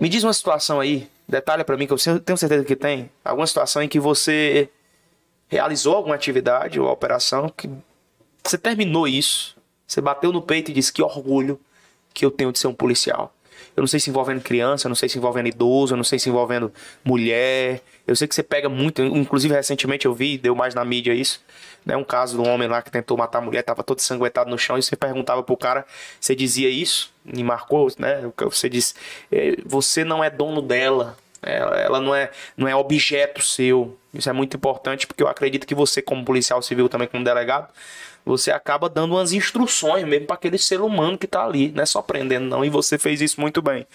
Me 0.00 0.08
diz 0.08 0.24
uma 0.24 0.32
situação 0.32 0.80
aí, 0.80 1.10
detalha 1.28 1.62
pra 1.62 1.76
mim, 1.76 1.86
que 1.86 1.92
eu 1.92 2.20
tenho 2.20 2.38
certeza 2.38 2.64
que 2.64 2.74
tem. 2.74 3.10
Alguma 3.22 3.46
situação 3.46 3.82
em 3.82 3.88
que 3.88 4.00
você 4.00 4.70
realizou 5.46 5.94
alguma 5.94 6.14
atividade 6.14 6.80
ou 6.80 6.90
operação 6.90 7.50
que 7.54 7.68
você 8.42 8.56
terminou 8.56 9.06
isso, 9.06 9.56
você 9.86 10.00
bateu 10.00 10.32
no 10.32 10.40
peito 10.40 10.70
e 10.70 10.74
disse 10.74 10.90
que 10.90 11.02
orgulho 11.02 11.60
que 12.14 12.24
eu 12.24 12.30
tenho 12.30 12.50
de 12.50 12.58
ser 12.58 12.68
um 12.68 12.74
policial. 12.74 13.34
Eu 13.76 13.82
não 13.82 13.88
sei 13.88 14.00
se 14.00 14.10
envolvendo 14.10 14.40
criança, 14.40 14.86
eu 14.86 14.88
não 14.88 14.96
sei 14.96 15.08
se 15.08 15.18
envolvendo 15.18 15.48
idoso, 15.48 15.94
eu 15.94 15.96
não 15.96 16.04
sei 16.04 16.18
se 16.18 16.28
envolvendo 16.28 16.72
mulher. 17.04 17.80
Eu 18.06 18.16
sei 18.16 18.26
que 18.26 18.34
você 18.34 18.42
pega 18.42 18.68
muito, 18.68 19.02
inclusive 19.02 19.54
recentemente 19.54 20.06
eu 20.06 20.14
vi, 20.14 20.36
deu 20.36 20.54
mais 20.54 20.74
na 20.74 20.84
mídia 20.84 21.14
isso, 21.14 21.40
né? 21.84 21.96
Um 21.96 22.04
caso 22.04 22.36
de 22.36 22.48
um 22.48 22.52
homem 22.52 22.68
lá 22.68 22.82
que 22.82 22.90
tentou 22.90 23.16
matar 23.16 23.38
a 23.38 23.40
mulher, 23.40 23.62
tava 23.62 23.82
todo 23.82 24.00
sanguentado 24.00 24.50
no 24.50 24.58
chão, 24.58 24.76
e 24.76 24.82
você 24.82 24.96
perguntava 24.96 25.42
pro 25.42 25.56
cara, 25.56 25.86
você 26.20 26.34
dizia 26.34 26.68
isso, 26.68 27.12
me 27.24 27.44
marcou, 27.44 27.90
né? 27.98 28.30
Você 28.36 28.68
disse, 28.68 28.94
eh, 29.30 29.56
você 29.64 30.04
não 30.04 30.24
é 30.24 30.28
dono 30.28 30.60
dela, 30.60 31.16
ela, 31.42 31.76
ela 31.78 32.00
não, 32.00 32.14
é, 32.14 32.30
não 32.56 32.68
é 32.68 32.74
objeto 32.74 33.42
seu. 33.42 33.96
Isso 34.12 34.28
é 34.28 34.32
muito 34.32 34.56
importante 34.56 35.06
porque 35.06 35.22
eu 35.22 35.28
acredito 35.28 35.66
que 35.66 35.74
você, 35.74 36.02
como 36.02 36.24
policial 36.24 36.60
civil, 36.62 36.88
também 36.88 37.06
como 37.06 37.22
delegado, 37.22 37.68
você 38.24 38.50
acaba 38.50 38.88
dando 38.88 39.14
umas 39.14 39.32
instruções 39.32 40.04
mesmo 40.06 40.26
para 40.26 40.34
aquele 40.34 40.58
ser 40.58 40.80
humano 40.80 41.16
que 41.16 41.26
tá 41.26 41.44
ali, 41.44 41.72
não 41.72 41.82
é 41.82 41.86
só 41.86 42.02
prendendo, 42.02 42.46
não. 42.46 42.64
E 42.64 42.68
você 42.68 42.98
fez 42.98 43.20
isso 43.20 43.40
muito 43.40 43.62
bem. 43.62 43.86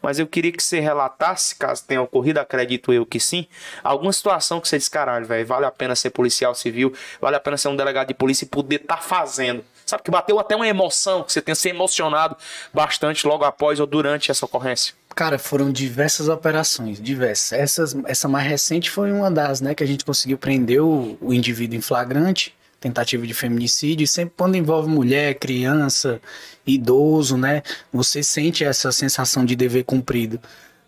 Mas 0.00 0.18
eu 0.18 0.26
queria 0.26 0.52
que 0.52 0.62
você 0.62 0.80
relatasse, 0.80 1.56
caso 1.56 1.84
tenha 1.86 2.00
ocorrido, 2.00 2.40
acredito 2.40 2.92
eu 2.92 3.04
que 3.04 3.20
sim, 3.20 3.46
alguma 3.82 4.12
situação 4.12 4.60
que 4.60 4.68
você 4.68 4.78
disse, 4.78 4.90
caralho, 4.90 5.26
velho, 5.26 5.46
vale 5.46 5.66
a 5.66 5.70
pena 5.70 5.94
ser 5.94 6.10
policial 6.10 6.54
civil, 6.54 6.92
vale 7.20 7.36
a 7.36 7.40
pena 7.40 7.56
ser 7.56 7.68
um 7.68 7.76
delegado 7.76 8.08
de 8.08 8.14
polícia 8.14 8.44
e 8.44 8.48
poder 8.48 8.80
estar 8.80 9.02
fazendo. 9.02 9.64
Sabe 9.84 10.02
que 10.02 10.10
bateu 10.10 10.38
até 10.38 10.56
uma 10.56 10.66
emoção, 10.66 11.22
que 11.22 11.32
você 11.32 11.42
tenha 11.42 11.54
se 11.54 11.68
emocionado 11.68 12.36
bastante 12.72 13.26
logo 13.26 13.44
após 13.44 13.78
ou 13.80 13.86
durante 13.86 14.30
essa 14.30 14.46
ocorrência. 14.46 14.94
Cara, 15.14 15.38
foram 15.38 15.70
diversas 15.70 16.28
operações, 16.28 17.00
diversas. 17.00 17.52
Essas, 17.52 17.96
essa 18.06 18.26
mais 18.26 18.48
recente 18.48 18.90
foi 18.90 19.12
uma 19.12 19.30
das, 19.30 19.60
né, 19.60 19.74
que 19.74 19.84
a 19.84 19.86
gente 19.86 20.04
conseguiu 20.04 20.36
prender 20.36 20.82
o, 20.82 21.16
o 21.20 21.32
indivíduo 21.32 21.78
em 21.78 21.80
flagrante, 21.80 22.52
tentativa 22.80 23.24
de 23.26 23.32
feminicídio, 23.32 24.04
e 24.04 24.08
sempre 24.08 24.34
quando 24.36 24.56
envolve 24.56 24.88
mulher, 24.88 25.34
criança, 25.34 26.20
idoso, 26.66 27.36
né, 27.36 27.62
você 27.92 28.22
sente 28.22 28.64
essa 28.64 28.90
sensação 28.90 29.44
de 29.44 29.54
dever 29.54 29.84
cumprido. 29.84 30.40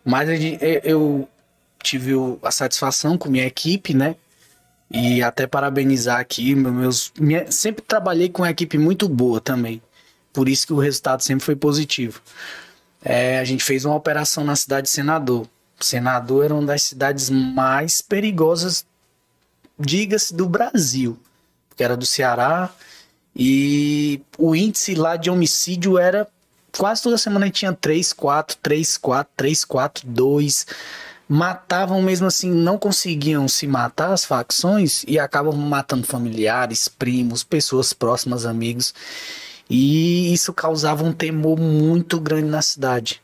Mas 0.05 0.29
eu- 0.83 1.29
tive 1.83 2.13
a 2.43 2.51
satisfação 2.51 3.17
com 3.17 3.29
minha 3.31 3.47
equipe, 3.47 3.95
né, 3.95 4.17
e 4.91 5.23
até 5.23 5.47
parabenizar 5.47 6.19
aqui, 6.19 6.53
meus, 6.55 7.13
minha- 7.19 7.51
sempre 7.53 7.83
trabalhei 7.87 8.29
com 8.29 8.43
uma 8.43 8.51
equipe 8.51 8.77
muito 8.77 9.09
boa 9.09 9.41
também, 9.41 9.81
por 10.33 10.49
isso 10.49 10.67
que 10.67 10.73
o 10.73 10.79
resultado 10.79 11.23
sempre 11.23 11.45
foi 11.45 11.55
positivo. 11.55 12.21
É, 13.09 13.39
a 13.39 13.45
gente 13.45 13.63
fez 13.63 13.85
uma 13.85 13.95
operação 13.95 14.43
na 14.43 14.57
cidade 14.57 14.89
de 14.89 14.91
Senador. 14.91 15.47
Senador 15.79 16.45
era 16.45 16.55
uma 16.55 16.67
das 16.67 16.83
cidades 16.83 17.31
mais 17.31 18.01
perigosas, 18.01 18.85
diga-se, 19.79 20.35
do 20.35 20.49
Brasil, 20.49 21.17
porque 21.69 21.85
era 21.85 21.97
do 21.97 22.05
Ceará 22.05 22.69
e 23.35 24.21
o 24.37 24.57
índice 24.57 24.97
lá 24.97 25.15
de 25.15 25.31
homicídio 25.31 25.97
era 25.97 26.27
quase 26.77 27.01
toda 27.01 27.17
semana 27.17 27.49
tinha 27.49 27.73
3, 27.73 28.13
4, 28.13 28.57
3, 28.61 28.99
4, 28.99 29.33
3, 29.37 29.65
4, 29.65 30.09
2. 30.09 30.67
Matavam 31.29 32.03
mesmo 32.03 32.27
assim, 32.27 32.51
não 32.51 32.77
conseguiam 32.77 33.47
se 33.47 33.69
matar 33.69 34.13
as 34.13 34.25
facções 34.25 35.05
e 35.07 35.17
acabam 35.17 35.55
matando 35.55 36.05
familiares, 36.05 36.89
primos, 36.89 37.45
pessoas 37.45 37.93
próximas, 37.93 38.45
amigos. 38.45 38.93
E 39.69 40.33
isso 40.33 40.53
causava 40.53 41.05
um 41.05 41.13
temor 41.13 41.59
muito 41.59 42.21
grande 42.21 42.49
na 42.49 42.63
cidade. 42.63 43.21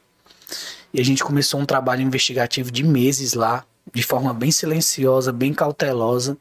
E 0.93 1.01
a 1.01 1.05
gente 1.05 1.25
começou 1.25 1.61
um 1.61 1.67
trabalho 1.67 2.03
investigativo 2.03 2.71
de 2.71 2.83
meses 2.83 3.35
lá, 3.35 3.65
de 3.93 4.03
forma 4.03 4.35
bem 4.35 4.51
silenciosa, 4.51 5.33
bem 5.33 5.55
cautelosa, 5.55 6.37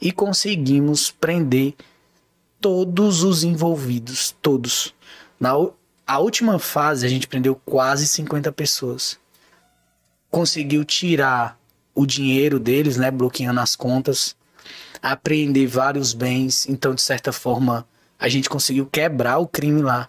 e 0.00 0.12
conseguimos 0.12 1.10
prender 1.10 1.74
todos 2.60 3.22
os 3.22 3.42
envolvidos, 3.42 4.34
todos. 4.40 4.94
Na 5.40 5.52
a 6.06 6.18
última 6.20 6.58
fase 6.58 7.04
a 7.04 7.08
gente 7.08 7.28
prendeu 7.28 7.54
quase 7.66 8.08
50 8.08 8.50
pessoas. 8.52 9.18
Conseguiu 10.30 10.82
tirar 10.82 11.58
o 11.94 12.06
dinheiro 12.06 12.58
deles, 12.58 12.96
né, 12.96 13.10
bloqueando 13.10 13.60
as 13.60 13.76
contas, 13.76 14.34
apreender 15.02 15.66
vários 15.66 16.14
bens, 16.14 16.66
então 16.66 16.94
de 16.94 17.02
certa 17.02 17.30
forma 17.32 17.86
a 18.18 18.28
gente 18.28 18.48
conseguiu 18.48 18.86
quebrar 18.86 19.38
o 19.38 19.46
crime 19.46 19.82
lá. 19.82 20.08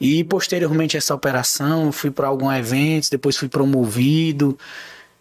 E 0.00 0.24
posteriormente 0.24 0.96
a 0.96 0.98
essa 0.98 1.14
operação, 1.14 1.92
fui 1.92 2.10
para 2.10 2.26
alguns 2.26 2.54
eventos, 2.54 3.08
depois 3.08 3.36
fui 3.36 3.48
promovido, 3.48 4.58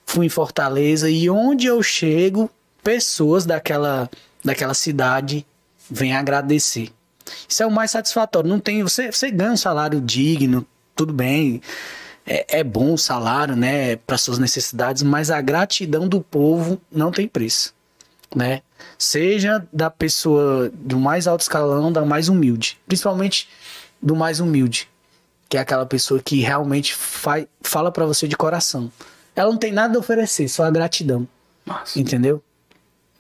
fui 0.06 0.26
em 0.26 0.30
Fortaleza 0.30 1.10
e 1.10 1.30
onde 1.30 1.68
eu 1.68 1.82
chego, 1.84 2.50
pessoas 2.84 3.46
daquela 3.46 4.10
daquela 4.44 4.74
cidade 4.74 5.46
vêm 5.90 6.14
agradecer. 6.14 6.90
Isso 7.48 7.64
é 7.64 7.66
o 7.66 7.72
mais 7.72 7.92
satisfatório. 7.92 8.50
Não 8.50 8.60
tem 8.60 8.84
você, 8.84 9.12
você 9.12 9.32
ganha 9.32 9.54
um 9.54 9.58
salário 9.58 10.02
digno, 10.02 10.66
tudo 10.96 11.14
bem. 11.14 11.62
É, 12.26 12.60
é 12.60 12.64
bom 12.64 12.94
o 12.94 12.98
salário, 12.98 13.56
né, 13.56 13.98
para 13.98 14.18
suas 14.18 14.40
necessidades, 14.40 15.04
mas 15.04 15.30
a 15.30 15.42
gratidão 15.42 16.08
do 16.08 16.22
povo 16.22 16.82
não 16.92 17.12
tem 17.12 17.28
preço, 17.28 17.74
né? 18.36 18.62
Seja 18.98 19.66
da 19.72 19.90
pessoa 19.90 20.72
do 20.74 21.00
mais 21.00 21.28
alto 21.28 21.42
escalão, 21.42 21.92
da 21.92 22.04
mais 22.06 22.30
humilde, 22.30 22.80
principalmente 22.88 23.48
do 24.02 24.16
mais 24.16 24.40
humilde, 24.40 24.90
que 25.50 25.58
é 25.58 25.60
aquela 25.60 25.86
pessoa 25.86 26.22
que 26.22 26.42
realmente 26.42 26.94
faz, 26.94 27.46
fala 27.62 27.92
para 27.92 28.06
você 28.06 28.28
de 28.28 28.36
coração. 28.36 28.92
Ela 29.36 29.50
não 29.50 29.58
tem 29.58 29.72
nada 29.72 29.98
a 29.98 30.00
oferecer, 30.00 30.48
só 30.48 30.64
a 30.64 30.72
gratidão. 30.72 31.28
Massa. 31.66 32.00
Entendeu? 32.00 32.42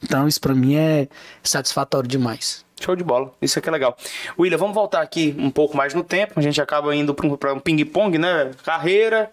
Então 0.01 0.27
isso 0.27 0.41
pra 0.41 0.53
mim 0.53 0.75
é 0.75 1.07
satisfatório 1.41 2.07
demais. 2.07 2.65
Show 2.79 2.95
de 2.95 3.03
bola. 3.03 3.33
Isso 3.41 3.57
aqui 3.57 3.69
é 3.69 3.71
legal. 3.71 3.97
William, 4.37 4.57
vamos 4.57 4.75
voltar 4.75 5.01
aqui 5.01 5.33
um 5.39 5.49
pouco 5.49 5.77
mais 5.77 5.93
no 5.93 6.03
tempo. 6.03 6.33
A 6.35 6.41
gente 6.41 6.61
acaba 6.61 6.93
indo 6.93 7.13
para 7.13 7.53
um 7.53 7.59
ping-pong, 7.59 8.17
né? 8.17 8.51
Carreira, 8.63 9.31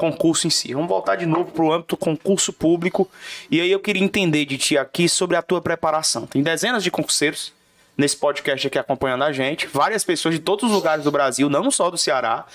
concurso 0.00 0.46
em 0.46 0.50
si. 0.50 0.72
Vamos 0.72 0.88
voltar 0.88 1.16
de 1.16 1.26
novo 1.26 1.52
para 1.52 1.62
o 1.62 1.70
âmbito 1.70 1.94
concurso 1.94 2.54
público. 2.54 3.08
E 3.50 3.60
aí 3.60 3.70
eu 3.70 3.78
queria 3.78 4.02
entender 4.02 4.46
de 4.46 4.56
ti 4.56 4.78
aqui 4.78 5.08
sobre 5.08 5.36
a 5.36 5.42
tua 5.42 5.60
preparação. 5.60 6.26
Tem 6.26 6.42
dezenas 6.42 6.82
de 6.82 6.90
concurseiros 6.90 7.52
nesse 7.98 8.16
podcast 8.16 8.66
aqui 8.66 8.78
acompanhando 8.78 9.24
a 9.24 9.30
gente, 9.32 9.66
várias 9.66 10.02
pessoas 10.02 10.34
de 10.34 10.40
todos 10.40 10.64
os 10.64 10.74
lugares 10.74 11.04
do 11.04 11.10
Brasil, 11.10 11.50
não 11.50 11.70
só 11.70 11.90
do 11.90 11.98
Ceará, 11.98 12.46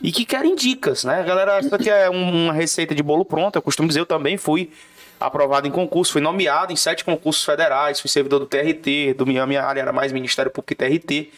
e 0.00 0.12
que 0.12 0.24
querem 0.24 0.54
dicas, 0.54 1.02
né? 1.02 1.24
Galera, 1.24 1.58
isso 1.58 1.74
aqui 1.74 1.90
é 1.90 2.08
uma 2.08 2.52
receita 2.52 2.94
de 2.94 3.02
bolo 3.02 3.24
pronto. 3.24 3.56
Eu 3.56 3.62
costumo 3.62 3.88
dizer, 3.88 3.98
eu 3.98 4.06
também 4.06 4.36
fui 4.36 4.70
aprovado 5.18 5.66
em 5.66 5.72
concurso, 5.72 6.12
fui 6.12 6.20
nomeado 6.20 6.72
em 6.72 6.76
sete 6.76 7.04
concursos 7.04 7.44
federais, 7.44 7.98
fui 8.00 8.08
servidor 8.08 8.38
do 8.38 8.46
TRT, 8.46 9.14
do 9.16 9.26
minha, 9.26 9.44
minha 9.44 9.64
área 9.64 9.80
era 9.80 9.92
mais 9.92 10.12
Ministério 10.12 10.52
Público 10.52 10.76
TRT. 10.76 11.32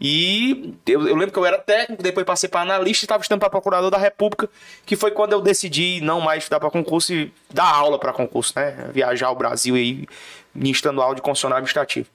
E 0.00 0.74
eu, 0.86 1.06
eu, 1.06 1.14
lembro 1.14 1.30
que 1.30 1.38
eu 1.38 1.44
era 1.44 1.58
técnico, 1.58 2.02
depois 2.02 2.24
passei 2.24 2.48
para 2.48 2.62
analista 2.62 3.04
e 3.04 3.06
estava 3.06 3.20
estudando 3.20 3.40
para 3.40 3.50
procurador 3.50 3.90
da 3.90 3.98
República, 3.98 4.48
que 4.86 4.96
foi 4.96 5.10
quando 5.10 5.32
eu 5.32 5.42
decidi 5.42 6.00
não 6.00 6.20
mais 6.20 6.44
estudar 6.44 6.58
para 6.58 6.70
concurso 6.70 7.12
e 7.12 7.30
dar 7.52 7.70
aula 7.70 7.98
para 7.98 8.12
concurso, 8.12 8.54
né? 8.56 8.88
Viajar 8.92 9.26
ao 9.26 9.36
Brasil 9.36 9.76
e 9.76 10.08
ministrando 10.54 11.02
aula 11.02 11.14
de 11.14 11.20
constitucional 11.20 11.58
administrativo. 11.58 12.08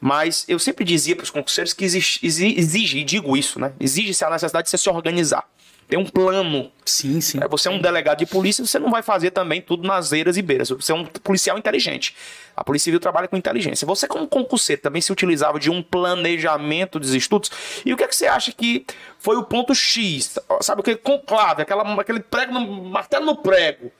Mas 0.00 0.44
eu 0.48 0.58
sempre 0.58 0.84
dizia 0.84 1.16
para 1.16 1.24
os 1.24 1.30
concurseiros 1.30 1.72
que 1.72 1.84
exige, 1.84 2.20
exige, 2.22 2.98
e 2.98 3.04
digo 3.04 3.36
isso, 3.36 3.58
né? 3.58 3.72
Exige-se 3.80 4.24
a 4.24 4.30
necessidade 4.30 4.64
de 4.64 4.70
você 4.70 4.78
se 4.78 4.88
organizar 4.88 5.46
tem 5.88 5.98
um 5.98 6.04
plano. 6.04 6.70
Sim, 6.84 7.20
sim. 7.20 7.38
É, 7.42 7.48
você 7.48 7.68
é 7.68 7.70
um 7.70 7.80
delegado 7.80 8.18
de 8.18 8.26
polícia, 8.26 8.64
você 8.64 8.78
não 8.78 8.90
vai 8.90 9.02
fazer 9.02 9.30
também 9.30 9.60
tudo 9.60 9.86
nas 9.86 10.12
eiras 10.12 10.36
e 10.36 10.42
beiras. 10.42 10.68
Você 10.70 10.92
é 10.92 10.94
um 10.94 11.04
policial 11.04 11.58
inteligente. 11.58 12.14
A 12.56 12.62
Polícia 12.62 12.84
Civil 12.84 13.00
trabalha 13.00 13.28
com 13.28 13.36
inteligência. 13.36 13.86
Você, 13.86 14.06
como 14.06 14.26
concurseiro, 14.26 14.82
também 14.82 15.02
se 15.02 15.12
utilizava 15.12 15.58
de 15.58 15.70
um 15.70 15.82
planejamento 15.82 16.98
dos 16.98 17.14
estudos. 17.14 17.50
E 17.84 17.92
o 17.92 17.96
que 17.96 18.04
é 18.04 18.08
que 18.08 18.14
você 18.16 18.26
acha 18.26 18.52
que 18.52 18.84
foi 19.18 19.36
o 19.36 19.44
ponto 19.44 19.74
X? 19.74 20.38
Sabe 20.60 20.80
o 20.80 20.84
que? 20.84 20.96
Conclave, 20.96 21.62
aquela, 21.62 22.00
aquele 22.00 22.20
prego 22.20 22.52
no, 22.52 22.84
martelo 22.84 23.26
no 23.26 23.36
prego 23.36 23.90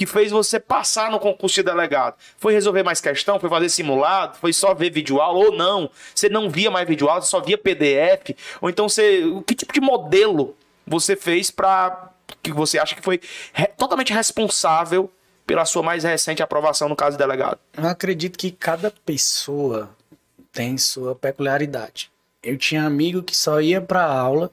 que 0.00 0.06
fez 0.06 0.32
você 0.32 0.58
passar 0.58 1.10
no 1.10 1.20
concurso 1.20 1.56
de 1.56 1.62
delegado? 1.62 2.14
Foi 2.38 2.54
resolver 2.54 2.82
mais 2.82 3.02
questão? 3.02 3.38
Foi 3.38 3.50
fazer 3.50 3.68
simulado? 3.68 4.38
Foi 4.38 4.50
só 4.50 4.72
ver 4.72 4.88
vídeo 4.88 5.20
aula? 5.20 5.44
Ou 5.44 5.52
não? 5.52 5.90
Você 6.14 6.26
não 6.30 6.48
via 6.48 6.70
mais 6.70 6.88
vídeo 6.88 7.06
aula, 7.06 7.20
só 7.20 7.38
via 7.38 7.58
PDF? 7.58 8.34
Ou 8.62 8.70
então 8.70 8.88
você. 8.88 9.22
Que 9.46 9.54
tipo 9.54 9.74
de 9.74 9.80
modelo 9.82 10.56
você 10.86 11.14
fez 11.14 11.50
para 11.50 12.12
que 12.42 12.50
você 12.50 12.78
acha 12.78 12.94
que 12.94 13.02
foi 13.02 13.20
re 13.52 13.66
totalmente 13.76 14.10
responsável 14.10 15.12
pela 15.46 15.66
sua 15.66 15.82
mais 15.82 16.02
recente 16.02 16.42
aprovação 16.42 16.88
no 16.88 16.96
caso 16.96 17.18
de 17.18 17.22
delegado? 17.22 17.58
Eu 17.76 17.86
acredito 17.86 18.38
que 18.38 18.50
cada 18.50 18.90
pessoa 19.04 19.90
tem 20.50 20.78
sua 20.78 21.14
peculiaridade. 21.14 22.10
Eu 22.42 22.56
tinha 22.56 22.86
amigo 22.86 23.22
que 23.22 23.36
só 23.36 23.60
ia 23.60 23.82
para 23.82 24.02
aula 24.02 24.50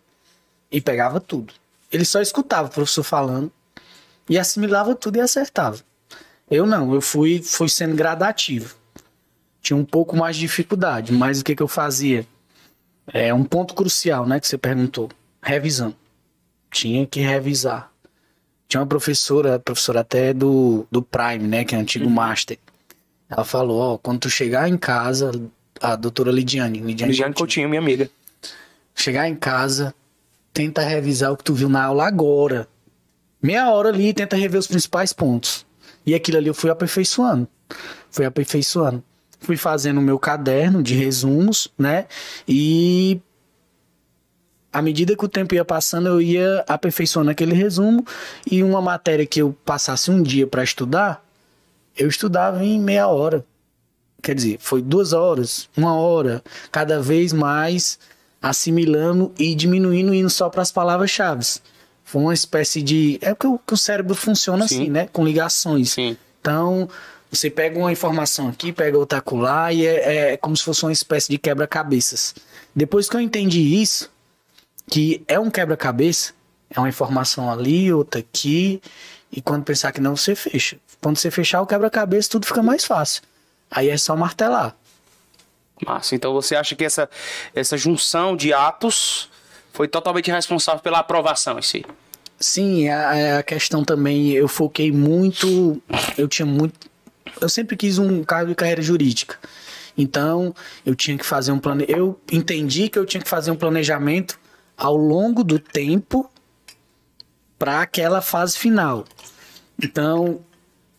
e 0.70 0.82
pegava 0.82 1.22
tudo. 1.22 1.54
Ele 1.90 2.04
só 2.04 2.20
escutava 2.20 2.68
o 2.68 2.72
professor 2.72 3.04
falando 3.04 3.50
e 4.30 4.38
assimilava 4.38 4.96
tudo 4.96 5.18
e 5.18 5.22
acertava. 5.22 5.80
Eu 6.50 6.66
não, 6.66 6.94
eu 6.94 7.02
fui, 7.02 7.42
fui 7.44 7.70
sendo 7.70 7.96
gradativo. 7.96 8.76
Tinha 9.62 9.78
um 9.78 9.86
pouco 9.86 10.16
mais 10.16 10.36
de 10.36 10.42
dificuldade, 10.42 11.12
mas 11.12 11.42
o 11.42 11.44
que, 11.44 11.56
que 11.56 11.63
eu 11.63 11.68
fazia? 11.68 12.26
É 13.12 13.34
um 13.34 13.44
ponto 13.44 13.74
crucial, 13.74 14.26
né, 14.26 14.40
que 14.40 14.48
você 14.48 14.58
perguntou. 14.58 15.10
Revisão 15.42 15.94
tinha 16.70 17.06
que 17.06 17.20
revisar. 17.20 17.92
Tinha 18.68 18.82
uma 18.82 18.88
professora, 18.88 19.60
professora 19.60 20.02
até 20.02 20.34
do, 20.34 20.86
do 20.92 21.02
Prime, 21.02 21.48
né, 21.48 21.63
que 21.63 21.76
é 21.76 21.78
antigo 21.78 22.06
uhum. 22.06 22.12
Master. 22.12 22.58
Ela 23.30 23.44
falou, 23.44 23.80
ó, 23.80 23.98
quando 23.98 24.20
tu 24.22 24.30
chegar 24.30 24.70
em 24.70 24.78
casa, 24.78 25.32
a 25.82 25.96
doutora 25.96 26.32
Lidiane, 26.32 26.80
Lidiane, 26.80 27.12
Lidiane 27.12 27.34
Coutinho, 27.34 27.70
minha 27.70 27.82
amiga. 27.82 28.10
Chegar 28.94 29.28
em 29.28 29.36
casa, 29.36 29.94
tenta 30.54 30.82
revisar 30.82 31.32
o 31.32 31.38
que 31.38 31.44
tu 31.44 31.54
viu 31.54 31.70
na 31.70 31.84
aula 31.84 32.08
agora. 32.08 32.68
Meia 33.48 33.72
hora 33.72 33.88
ali, 33.88 34.14
tenta 34.14 34.36
rever 34.36 34.60
os 34.60 34.68
principais 34.68 35.14
pontos. 35.14 35.66
E 36.06 36.14
aquilo 36.14 36.38
ali 36.38 36.48
eu 36.48 36.54
fui 36.54 36.70
aperfeiçoando. 36.70 37.48
Fui 38.12 38.26
aperfeiçoando. 38.26 39.02
Fui 39.40 39.56
fazendo 39.56 40.00
o 40.00 40.04
meu 40.04 40.20
caderno 40.20 40.84
de 40.84 40.94
resumos, 40.94 41.70
né? 41.80 42.08
E 42.46 43.22
à 44.70 44.82
medida 44.82 45.16
que 45.16 45.24
o 45.24 45.30
tempo 45.30 45.56
ia 45.56 45.64
passando, 45.64 46.10
eu 46.10 46.22
ia 46.22 46.66
aperfeiçoando 46.68 47.32
aquele 47.32 47.56
resumo 47.56 48.06
e 48.52 48.62
uma 48.62 48.82
matéria 48.82 49.26
que 49.26 49.42
eu 49.42 49.56
passasse 49.64 50.12
um 50.12 50.22
dia 50.22 50.46
para 50.46 50.62
estudar, 50.62 51.26
eu 51.96 52.10
estudava 52.10 52.66
em 52.66 52.78
meia 52.78 53.08
hora. 53.08 53.46
Quer 54.22 54.36
dizer, 54.36 54.58
foi 54.60 54.82
duas 54.82 55.14
horas, 55.14 55.70
uma 55.78 55.98
hora, 55.98 56.44
cada 56.70 57.00
vez 57.02 57.32
mais 57.32 57.98
assimilando 58.42 59.32
e 59.40 59.56
diminuindo, 59.56 60.14
indo 60.14 60.30
só 60.30 60.50
para 60.50 60.62
as 60.62 60.70
palavras-chave. 60.70 61.46
Foi 62.08 62.22
uma 62.22 62.34
espécie 62.34 62.82
de. 62.82 63.20
É 63.22 63.36
que 63.36 63.46
o, 63.46 63.60
que 63.60 63.74
o 63.74 63.78
cérebro 63.78 64.15
funciona 64.15 64.65
Sim. 64.65 64.76
assim, 64.84 64.89
né? 64.89 65.10
Com 65.12 65.26
ligações. 65.26 65.91
Sim. 65.91 66.15
Então, 66.39 66.88
você 67.30 67.50
pega 67.50 67.78
uma 67.78 67.91
informação 67.91 68.48
aqui, 68.48 68.72
pega 68.72 68.98
outra 68.98 69.20
acolá, 69.20 69.74
e 69.74 69.86
é, 69.86 70.32
é 70.32 70.38
como 70.38 70.56
se 70.56 70.63
fosse 70.63 70.84
uma 70.84 70.93
espécie 70.93 71.28
de 71.28 71.38
quebra-cabeças. 71.38 72.34
Depois 72.74 73.10
que 73.10 73.17
eu 73.17 73.20
entendi 73.20 73.60
isso, 73.60 74.10
que 74.89 75.22
é 75.28 75.38
um 75.38 75.52
quebra-cabeça, 75.52 76.32
é 76.70 76.80
uma 76.80 76.88
informação 76.88 77.52
ali, 77.52 77.91
outra 77.91 78.22
aqui, 78.22 78.82
e 79.30 79.41
quando 79.41 79.65
pensar 79.65 79.91
que 79.91 80.00
não, 80.00 80.15
você 80.15 80.34
fecha. 80.34 80.78
Quando 81.02 81.17
você 81.17 81.30
fechar 81.30 81.62
o 81.62 81.67
quebra-cabeça, 81.67 82.30
tudo 82.30 82.46
fica 82.46 82.63
mais 82.63 82.86
fácil. 82.86 83.22
Aí 83.70 83.89
é 83.89 83.98
só 83.98 84.15
martelar. 84.15 84.74
Massa. 85.86 86.15
Então 86.15 86.32
você 86.32 86.56
acha 86.56 86.74
que 86.74 86.86
essa, 86.86 87.10
essa 87.54 87.76
junção 87.78 88.34
de 88.34 88.54
atos 88.54 89.30
foi 89.78 89.88
totalmente 89.88 90.32
responsável 90.32 90.82
pela 90.82 90.98
aprovação 90.98 91.60
em 91.60 91.62
si? 91.62 91.86
Sim, 92.40 92.90
a, 92.90 93.38
a 93.38 93.44
questão 93.44 93.86
também, 93.86 94.32
eu 94.32 94.48
foquei 94.48 94.92
muito, 94.92 95.80
eu 96.18 96.28
tinha 96.28 96.48
muito, 96.48 96.90
eu 97.40 97.48
sempre 97.48 97.78
quis 97.78 98.00
um 98.00 98.24
cargo 98.24 98.50
de 98.50 98.56
carreira 98.56 98.82
jurídica. 98.82 99.38
Então, 99.96 100.52
eu 100.84 100.96
tinha 100.96 101.16
que 101.16 101.24
fazer 101.24 101.52
um 101.52 101.60
plane... 101.60 101.86
eu 101.88 102.20
entendi 102.32 102.90
que 102.90 102.98
eu 102.98 103.06
tinha 103.06 103.22
que 103.22 103.30
fazer 103.30 103.52
um 103.52 103.56
planejamento 103.56 104.40
ao 104.76 104.96
longo 104.96 105.44
do 105.44 105.60
tempo 105.60 106.28
para 107.60 107.82
aquela 107.82 108.20
fase 108.20 108.58
final. 108.58 109.06
Então, 109.82 110.40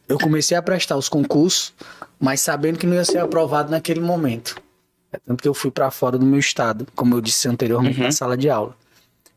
eu 0.08 0.18
comecei 0.18 0.56
a 0.56 0.62
prestar 0.62 0.96
os 0.96 1.08
concursos, 1.08 1.74
mas 2.18 2.40
sabendo 2.40 2.78
que 2.78 2.86
não 2.86 2.94
ia 2.94 3.04
ser 3.04 3.18
aprovado 3.18 3.72
naquele 3.72 4.00
momento. 4.00 4.67
É 5.12 5.18
tanto 5.18 5.42
que 5.42 5.48
eu 5.48 5.54
fui 5.54 5.70
para 5.70 5.90
fora 5.90 6.18
do 6.18 6.26
meu 6.26 6.38
estado, 6.38 6.86
como 6.94 7.14
eu 7.14 7.20
disse 7.20 7.48
anteriormente 7.48 7.98
uhum. 7.98 8.04
na 8.04 8.12
sala 8.12 8.36
de 8.36 8.50
aula. 8.50 8.76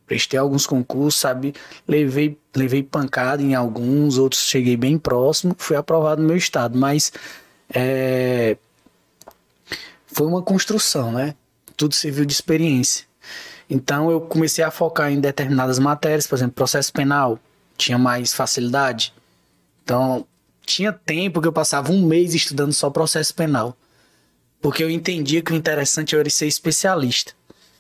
Prestei 0.06 0.38
alguns 0.38 0.68
concursos, 0.68 1.20
sabe? 1.22 1.54
Levei, 1.88 2.38
levei 2.54 2.84
pancada 2.84 3.42
em 3.42 3.56
alguns, 3.56 4.18
outros 4.18 4.42
cheguei 4.42 4.76
bem 4.76 4.98
próximo, 4.98 5.56
fui 5.58 5.78
aprovado 5.78 6.22
no 6.22 6.28
meu 6.28 6.36
estado, 6.36 6.78
mas 6.78 7.14
é, 7.74 8.58
foi 10.08 10.28
uma 10.28 10.42
construção, 10.42 11.14
né? 11.14 11.34
Tudo 11.78 11.96
serviu 11.96 12.26
de 12.26 12.34
experiência. 12.34 13.06
Então 13.70 14.12
eu 14.12 14.20
comecei 14.20 14.64
a 14.64 14.70
focar 14.70 15.10
em 15.10 15.22
determinadas 15.22 15.80
matérias, 15.80 16.28
por 16.28 16.36
exemplo, 16.36 16.56
processo 16.56 16.92
penal, 16.92 17.40
tinha 17.78 17.98
mais 17.98 18.34
facilidade. 18.34 19.14
Então 19.84 20.26
tinha 20.66 20.92
tempo 20.92 21.42
que 21.42 21.48
eu 21.48 21.54
passava 21.54 21.92
um 21.92 22.06
mês 22.06 22.34
estudando 22.34 22.74
só 22.74 22.90
processo 22.90 23.34
penal. 23.34 23.78
Porque 24.62 24.84
eu 24.84 24.90
entendia 24.90 25.42
que 25.42 25.52
o 25.52 25.56
interessante 25.56 26.16
era 26.16 26.30
ser 26.30 26.48
especialista. 26.48 27.34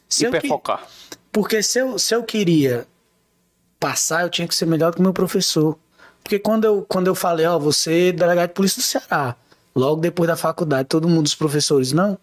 Se 0.09 0.25
e 0.25 0.47
focar. 0.47 0.85
Porque 1.31 1.61
se 1.63 1.79
eu, 1.79 1.97
se 1.97 2.13
eu 2.13 2.23
queria 2.23 2.85
passar, 3.79 4.23
eu 4.23 4.29
tinha 4.29 4.47
que 4.47 4.55
ser 4.55 4.65
melhor 4.65 4.93
que 4.93 4.99
o 4.99 5.03
meu 5.03 5.13
professor. 5.13 5.77
Porque 6.23 6.37
quando 6.37 6.65
eu, 6.65 6.85
quando 6.87 7.07
eu 7.07 7.15
falei, 7.15 7.45
ó, 7.45 7.55
oh, 7.55 7.59
você 7.59 8.09
é 8.09 8.11
delegado 8.11 8.49
de 8.49 8.53
polícia 8.53 8.79
do 8.81 8.83
Ceará, 8.83 9.35
logo 9.75 10.01
depois 10.01 10.27
da 10.27 10.35
faculdade, 10.35 10.87
todo 10.87 11.07
mundo, 11.07 11.25
os 11.25 11.35
professores, 11.35 11.93
não, 11.93 12.17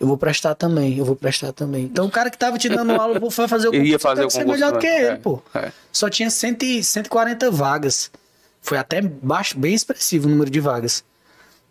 eu 0.00 0.06
vou 0.06 0.16
prestar 0.16 0.54
também, 0.54 0.98
eu 0.98 1.04
vou 1.04 1.14
prestar 1.14 1.52
também. 1.52 1.84
Então 1.84 2.06
o 2.06 2.10
cara 2.10 2.30
que 2.30 2.38
tava 2.38 2.58
te 2.58 2.68
dando 2.68 2.92
aula 2.92 3.20
foi 3.30 3.46
fazer 3.46 3.68
o 3.68 3.72
concurso, 3.72 3.90
ia 3.90 3.98
fazer 3.98 4.24
o 4.24 4.28
concurso, 4.28 4.48
melhor 4.48 4.72
do 4.72 4.78
que 4.78 4.86
ele, 4.86 5.06
é, 5.06 5.16
pô. 5.16 5.42
É. 5.54 5.70
Só 5.92 6.08
tinha 6.08 6.30
100, 6.30 6.82
140 6.82 7.50
vagas. 7.50 8.10
Foi 8.60 8.78
até 8.78 9.02
baixo, 9.02 9.58
bem 9.58 9.74
expressivo 9.74 10.26
o 10.26 10.30
número 10.30 10.50
de 10.50 10.58
vagas. 10.58 11.04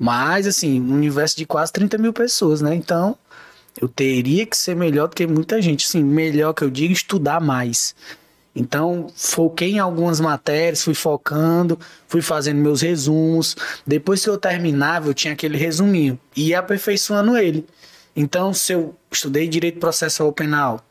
Mas, 0.04 0.46
assim, 0.46 0.82
um 0.82 0.96
universo 0.96 1.38
de 1.38 1.46
quase 1.46 1.72
30 1.72 1.98
mil 1.98 2.12
pessoas, 2.12 2.60
né? 2.60 2.76
Então, 2.76 3.18
eu 3.82 3.88
teria 3.88 4.46
que 4.46 4.58
ser 4.58 4.76
melhor 4.76 5.08
do 5.08 5.16
que 5.16 5.26
muita 5.26 5.62
gente. 5.62 5.86
Assim, 5.86 6.04
melhor 6.04 6.52
que 6.52 6.62
eu 6.62 6.70
digo, 6.70 6.92
estudar 6.92 7.40
mais. 7.40 7.96
Então, 8.54 9.08
foquei 9.16 9.72
em 9.72 9.80
algumas 9.80 10.20
matérias, 10.20 10.84
fui 10.84 10.94
focando, 10.94 11.80
fui 12.06 12.22
fazendo 12.22 12.58
meus 12.58 12.82
resumos. 12.82 13.56
Depois 13.88 14.22
que 14.22 14.30
eu 14.30 14.38
terminava, 14.38 15.08
eu 15.08 15.14
tinha 15.14 15.34
aquele 15.34 15.58
resuminho. 15.58 16.20
E 16.36 16.50
ia 16.50 16.60
aperfeiçoando 16.60 17.38
ele. 17.38 17.66
Então, 18.14 18.54
se 18.54 18.74
eu 18.74 18.94
estudei 19.10 19.48
direito 19.48 19.80
processual 19.80 20.34
penal, 20.34 20.86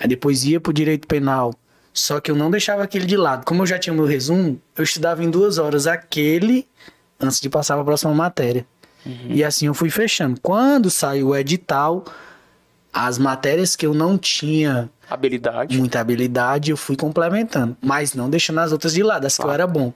aí 0.00 0.08
depois 0.08 0.42
ia 0.42 0.60
pro 0.60 0.72
direito 0.72 1.06
penal, 1.06 1.54
só 1.94 2.18
que 2.18 2.28
eu 2.28 2.34
não 2.34 2.50
deixava 2.50 2.82
aquele 2.82 3.06
de 3.06 3.16
lado. 3.16 3.44
Como 3.44 3.62
eu 3.62 3.66
já 3.68 3.78
tinha 3.78 3.94
meu 3.94 4.04
resumo, 4.04 4.60
eu 4.76 4.82
estudava 4.82 5.22
em 5.22 5.30
duas 5.30 5.58
horas 5.58 5.86
aquele 5.86 6.66
antes 7.20 7.40
de 7.40 7.48
passar 7.48 7.74
para 7.74 7.82
a 7.82 7.86
próxima 7.86 8.14
matéria. 8.14 8.66
Uhum. 9.04 9.26
E 9.28 9.44
assim 9.44 9.66
eu 9.66 9.74
fui 9.74 9.90
fechando. 9.90 10.40
Quando 10.40 10.90
saiu 10.90 11.28
o 11.28 11.36
edital, 11.36 12.04
as 12.92 13.18
matérias 13.18 13.76
que 13.76 13.86
eu 13.86 13.94
não 13.94 14.18
tinha 14.18 14.90
habilidade, 15.08 15.78
muita 15.78 16.00
habilidade, 16.00 16.70
eu 16.70 16.76
fui 16.76 16.96
complementando, 16.96 17.76
mas 17.80 18.14
não 18.14 18.28
deixando 18.28 18.60
as 18.60 18.72
outras 18.72 18.92
de 18.92 19.02
lado, 19.02 19.26
as 19.26 19.36
claro. 19.36 19.48
que 19.48 19.50
eu 19.50 19.54
era 19.54 19.66
bom. 19.66 19.92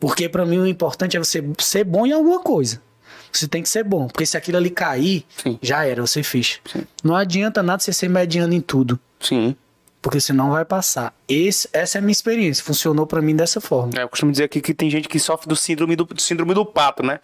Porque 0.00 0.28
para 0.28 0.46
mim 0.46 0.58
o 0.58 0.66
importante 0.66 1.16
é 1.16 1.20
você 1.20 1.44
ser 1.58 1.84
bom 1.84 2.06
em 2.06 2.12
alguma 2.12 2.40
coisa. 2.40 2.80
Você 3.32 3.46
tem 3.46 3.62
que 3.62 3.68
ser 3.68 3.84
bom, 3.84 4.06
porque 4.06 4.24
se 4.24 4.36
aquilo 4.36 4.56
ali 4.56 4.70
cair, 4.70 5.24
Sim. 5.36 5.58
já 5.60 5.84
era, 5.84 6.00
você 6.00 6.22
ficha. 6.22 6.60
Sim. 6.64 6.82
Não 7.04 7.14
adianta 7.14 7.62
nada 7.62 7.82
você 7.82 7.92
ser 7.92 8.08
mediano 8.08 8.54
em 8.54 8.60
tudo. 8.60 8.98
Sim. 9.20 9.54
Porque 10.00 10.20
senão 10.20 10.50
vai 10.50 10.64
passar. 10.64 11.12
Esse, 11.28 11.68
essa 11.72 11.98
é 11.98 12.00
a 12.00 12.02
minha 12.02 12.12
experiência. 12.12 12.64
Funcionou 12.64 13.06
para 13.06 13.20
mim 13.20 13.34
dessa 13.34 13.60
forma. 13.60 13.92
É, 13.96 14.02
eu 14.02 14.08
costumo 14.08 14.30
dizer 14.30 14.44
aqui 14.44 14.60
que 14.60 14.72
tem 14.72 14.88
gente 14.88 15.08
que 15.08 15.18
sofre 15.18 15.48
do 15.48 15.56
síndrome 15.56 15.96
do, 15.96 16.04
do 16.04 16.20
síndrome 16.20 16.54
do 16.54 16.64
pato, 16.64 17.02
né? 17.02 17.18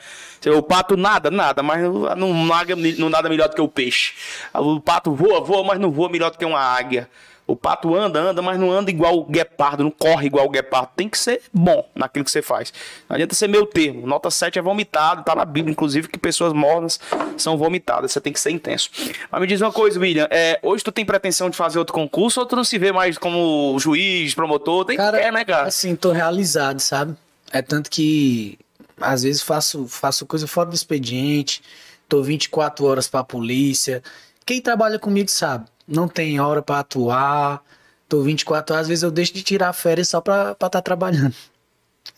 O 0.46 0.62
pato 0.62 0.96
nada, 0.96 1.30
nada, 1.30 1.62
mas 1.62 1.82
não, 1.82 2.16
não, 2.16 2.34
não 2.34 3.08
nada 3.08 3.28
melhor 3.28 3.48
do 3.48 3.54
que 3.54 3.60
o 3.60 3.68
peixe. 3.68 4.14
O 4.52 4.80
pato 4.80 5.14
voa, 5.14 5.40
voa, 5.40 5.62
mas 5.64 5.78
não 5.78 5.90
voa 5.90 6.08
melhor 6.08 6.30
do 6.30 6.38
que 6.38 6.44
uma 6.44 6.60
águia. 6.60 7.08
O 7.46 7.54
pato 7.54 7.94
anda, 7.94 8.18
anda, 8.18 8.40
mas 8.40 8.58
não 8.58 8.72
anda 8.72 8.90
igual 8.90 9.18
o 9.18 9.24
guepardo, 9.24 9.84
não 9.84 9.90
corre 9.90 10.26
igual 10.26 10.46
o 10.46 10.48
guepardo. 10.48 10.92
Tem 10.96 11.08
que 11.08 11.18
ser 11.18 11.42
bom 11.52 11.86
naquilo 11.94 12.24
que 12.24 12.30
você 12.30 12.40
faz. 12.40 12.72
Não 13.08 13.14
adianta 13.14 13.34
ser 13.34 13.48
meu 13.48 13.66
termo. 13.66 14.06
Nota 14.06 14.30
7 14.30 14.58
é 14.58 14.62
vomitado, 14.62 15.22
tá 15.22 15.34
na 15.34 15.44
Bíblia, 15.44 15.70
inclusive, 15.70 16.08
que 16.08 16.18
pessoas 16.18 16.54
mornas 16.54 16.98
são 17.36 17.58
vomitadas. 17.58 18.12
Você 18.12 18.20
tem 18.20 18.32
que 18.32 18.40
ser 18.40 18.50
intenso. 18.50 18.88
Mas 19.30 19.40
me 19.42 19.46
diz 19.46 19.60
uma 19.60 19.70
coisa, 19.70 20.00
William. 20.00 20.26
É, 20.30 20.58
hoje 20.62 20.82
tu 20.82 20.90
tem 20.90 21.04
pretensão 21.04 21.50
de 21.50 21.56
fazer 21.56 21.78
outro 21.78 21.92
concurso 21.92 22.40
ou 22.40 22.46
tu 22.46 22.56
não 22.56 22.64
se 22.64 22.78
vê 22.78 22.92
mais 22.92 23.18
como 23.18 23.78
juiz, 23.78 24.34
promotor? 24.34 24.86
Tem 24.86 24.96
cara, 24.96 25.20
que 25.20 25.30
né, 25.30 25.44
cara? 25.44 25.68
Assim, 25.68 25.94
tô 25.94 26.12
realizado, 26.12 26.80
sabe? 26.80 27.14
É 27.52 27.60
tanto 27.60 27.90
que 27.90 28.58
às 28.98 29.22
vezes 29.22 29.42
faço, 29.42 29.86
faço 29.86 30.24
coisa 30.24 30.46
fora 30.46 30.70
do 30.70 30.74
expediente, 30.74 31.62
tô 32.08 32.22
24 32.22 32.86
horas 32.86 33.06
pra 33.06 33.22
polícia. 33.22 34.02
Quem 34.46 34.62
trabalha 34.62 34.98
comigo 34.98 35.30
sabe 35.30 35.66
não 35.86 36.08
tem 36.08 36.40
hora 36.40 36.62
para 36.62 36.80
atuar. 36.80 37.62
Tô 38.08 38.22
24 38.22 38.74
horas, 38.74 38.84
às 38.84 38.88
vezes 38.88 39.02
eu 39.02 39.10
deixo 39.10 39.32
de 39.34 39.42
tirar 39.42 39.72
férias 39.72 40.08
só 40.08 40.20
pra 40.20 40.52
estar 40.52 40.70
tá 40.70 40.82
trabalhando. 40.82 41.34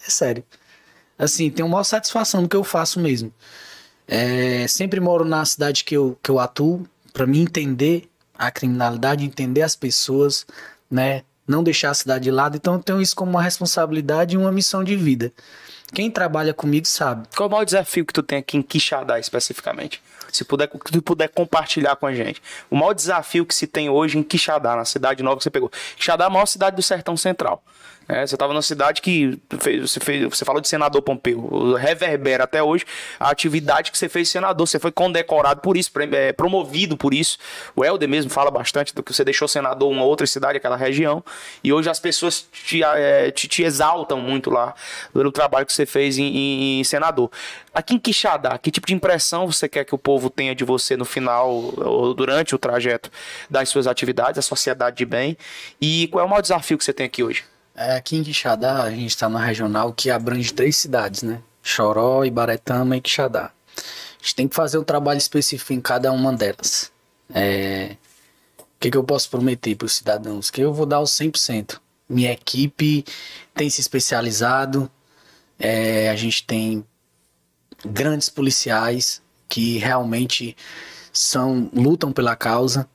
É 0.05 0.11
sério. 0.11 0.45
Assim, 1.17 1.49
tenho 1.49 1.69
maior 1.69 1.85
satisfação 1.85 2.43
do 2.43 2.49
que 2.49 2.57
eu 2.57 2.65
faço 2.65 2.99
mesmo. 2.99 3.33
É, 4.07 4.67
sempre 4.69 5.01
moro 5.01 5.25
na 5.25 5.45
cidade 5.45 5.85
que 5.85 5.97
eu, 5.97 6.19
que 6.23 6.29
eu 6.31 6.39
atuo, 6.39 6.87
para 7.13 7.27
mim 7.27 7.43
entender 7.43 8.09
a 8.37 8.51
criminalidade, 8.51 9.25
entender 9.25 9.63
as 9.63 9.75
pessoas, 9.75 10.47
né? 10.91 11.23
Não 11.47 11.63
deixar 11.63 11.91
a 11.91 11.95
cidade 11.95 12.25
de 12.25 12.31
lado. 12.31 12.57
Então 12.57 12.75
eu 12.75 12.83
tenho 12.83 13.01
isso 13.01 13.17
como 13.17 13.31
uma 13.31 13.43
responsabilidade 13.43 14.35
e 14.35 14.39
uma 14.39 14.53
missão 14.53 14.85
de 14.85 14.97
vida. 14.97 15.33
Quem 15.95 16.11
trabalha 16.11 16.53
comigo 16.53 16.87
sabe. 16.87 17.29
Qual 17.35 17.47
é 17.47 17.49
o 17.49 17.53
maior 17.53 17.65
desafio 17.65 18.05
que 18.05 18.13
tu 18.13 18.23
tem 18.23 18.39
aqui 18.39 18.57
em 18.57 18.63
Quixadá 18.63 19.19
especificamente? 19.19 20.03
Se 20.33 20.45
puder, 20.45 20.69
tu 20.69 21.03
puder 21.03 21.29
compartilhar 21.29 21.97
com 21.97 22.07
a 22.07 22.15
gente. 22.15 22.43
O 22.71 22.77
maior 22.77 22.93
desafio 22.93 23.45
que 23.47 23.55
se 23.55 23.67
tem 23.67 23.89
hoje 23.89 24.19
em 24.19 24.23
Quixadá, 24.23 24.77
na 24.77 24.85
cidade 24.85 25.23
nova 25.23 25.37
que 25.37 25.43
você 25.43 25.51
pegou. 25.51 25.71
Quixadá 25.97 26.25
é 26.25 26.27
a 26.27 26.31
maior 26.31 26.47
cidade 26.47 26.77
do 26.77 26.83
sertão 26.83 27.17
central. 27.17 27.63
É, 28.09 28.25
você 28.25 28.37
estava 28.37 28.53
numa 28.53 28.63
cidade 28.63 29.03
que 29.03 29.39
fez, 29.59 29.91
você, 29.91 29.99
fez, 29.99 30.23
você 30.25 30.45
falou 30.45 30.61
de 30.61 30.69
senador 30.69 31.03
Pompeu, 31.03 31.75
reverbera 31.75 32.45
até 32.45 32.63
hoje 32.63 32.85
a 33.19 33.31
atividade 33.31 33.91
que 33.91 33.99
você 33.99 34.09
fez 34.09 34.29
senador. 34.29 34.67
Você 34.67 34.79
foi 34.79 34.93
condecorado 34.93 35.61
por 35.61 35.77
isso, 35.77 35.91
é, 36.13 36.33
promovido 36.33 36.97
por 36.97 37.13
isso. 37.13 37.37
O 37.75 37.85
Helder 37.85 38.09
mesmo 38.09 38.31
fala 38.31 38.51
bastante 38.51 38.95
do 38.95 39.03
que 39.03 39.13
você 39.13 39.25
deixou 39.25 39.49
senador 39.49 39.91
uma 39.91 40.05
outra 40.05 40.27
cidade, 40.27 40.59
aquela 40.59 40.77
região. 40.77 41.23
E 41.65 41.73
hoje 41.73 41.91
as 41.91 41.99
pessoas 41.99 42.47
te, 42.53 42.83
é, 42.83 43.31
te, 43.33 43.49
te 43.49 43.63
exaltam 43.65 44.21
muito 44.21 44.51
lá 44.51 44.75
pelo 45.13 45.33
trabalho 45.33 45.67
que 45.67 45.73
você 45.73 45.85
fez 45.85 46.17
em, 46.17 46.25
em, 46.25 46.81
em, 46.81 46.85
senador. 46.85 47.31
Aqui 47.75 47.95
em 47.95 47.99
Quixadá, 47.99 48.57
que 48.57 48.71
tipo 48.71 48.87
de 48.87 48.95
impressão 48.95 49.51
você 49.51 49.69
quer 49.69 49.85
que 49.85 49.95
o 49.95 49.99
povo 49.99 50.31
tenha 50.31 50.55
de 50.55 50.65
você 50.65 50.97
no 50.97 51.05
final 51.05 51.51
ou 51.51 52.15
durante 52.15 52.55
o 52.55 52.59
trajeto 52.59 53.11
das 53.51 53.69
suas 53.69 53.87
atividades, 53.87 54.39
a 54.39 54.43
sociedade 54.43 54.97
de 54.97 55.05
bem? 55.05 55.37
E 55.81 56.09
qual 56.09 56.23
é 56.23 56.27
o 56.27 56.31
maior 56.31 56.41
desafio 56.41 56.79
que 56.79 56.85
você 56.85 56.93
tem 56.93 57.07
aqui 57.07 57.23
hoje? 57.23 57.56
É, 57.79 57.95
aqui 57.95 58.17
em 58.17 58.23
Quixadá, 58.23 58.85
a 58.85 58.91
gente 58.91 59.09
está 59.09 59.29
na 59.29 59.39
regional 59.39 59.93
que 59.93 60.11
abrange 60.11 60.51
três 60.51 60.77
cidades, 60.77 61.23
né? 61.23 61.43
Choró, 61.63 62.25
Ibaretama 62.25 62.97
e 62.97 63.03
Quixadá. 63.03 63.53
A 63.77 64.23
gente 64.23 64.35
tem 64.35 64.49
que 64.49 64.57
fazer 64.57 64.79
um 64.79 64.83
trabalho 64.85 65.19
específico 65.19 65.75
em 65.75 65.81
cada 65.81 66.11
uma 66.11 66.33
delas. 66.33 66.91
É... 67.35 67.97
O 68.59 68.65
que, 68.81 68.91
que 68.91 68.97
eu 68.97 69.05
posso 69.05 69.29
prometer 69.29 69.77
para 69.77 69.85
os 69.85 69.93
cidadãos? 69.93 70.51
Que 70.51 70.63
eu 70.63 70.73
vou 70.73 70.87
dar 70.87 71.01
o 71.01 71.05
100%. 71.05 71.79
Minha 72.09 72.33
equipe 72.33 73.05
tem 73.55 73.69
se 73.69 73.83
especializado, 73.83 74.91
é... 75.59 76.09
a 76.09 76.17
gente 76.17 76.47
tem 76.47 76.83
grandes 77.85 78.31
policiais 78.31 79.21
que 79.51 79.77
realmente 79.77 80.57
são 81.13 81.71
lutam 81.75 82.11
pela 82.11 82.35
causa. 82.35 82.89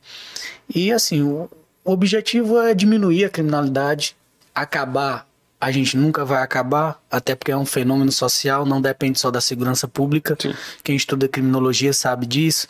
E 0.74 0.91
assim, 0.91 1.22
o 1.22 1.48
objetivo 1.84 2.60
é 2.60 2.74
diminuir 2.74 3.26
a 3.26 3.30
criminalidade, 3.30 4.15
acabar, 4.54 5.28
a 5.60 5.72
gente 5.72 5.96
nunca 5.96 6.26
vai 6.26 6.42
acabar, 6.42 7.00
até 7.10 7.36
porque 7.36 7.52
é 7.52 7.58
um 7.58 7.66
fenômeno 7.66 8.12
social, 8.12 8.66
não 8.66 8.82
depende 8.82 9.20
só 9.20 9.30
da 9.30 9.40
segurança 9.40 9.88
pública. 9.88 10.36
Sim. 10.40 10.54
Quem 10.84 10.96
estuda 10.96 11.28
criminologia 11.28 11.94
sabe 11.94 12.26
disso, 12.26 12.68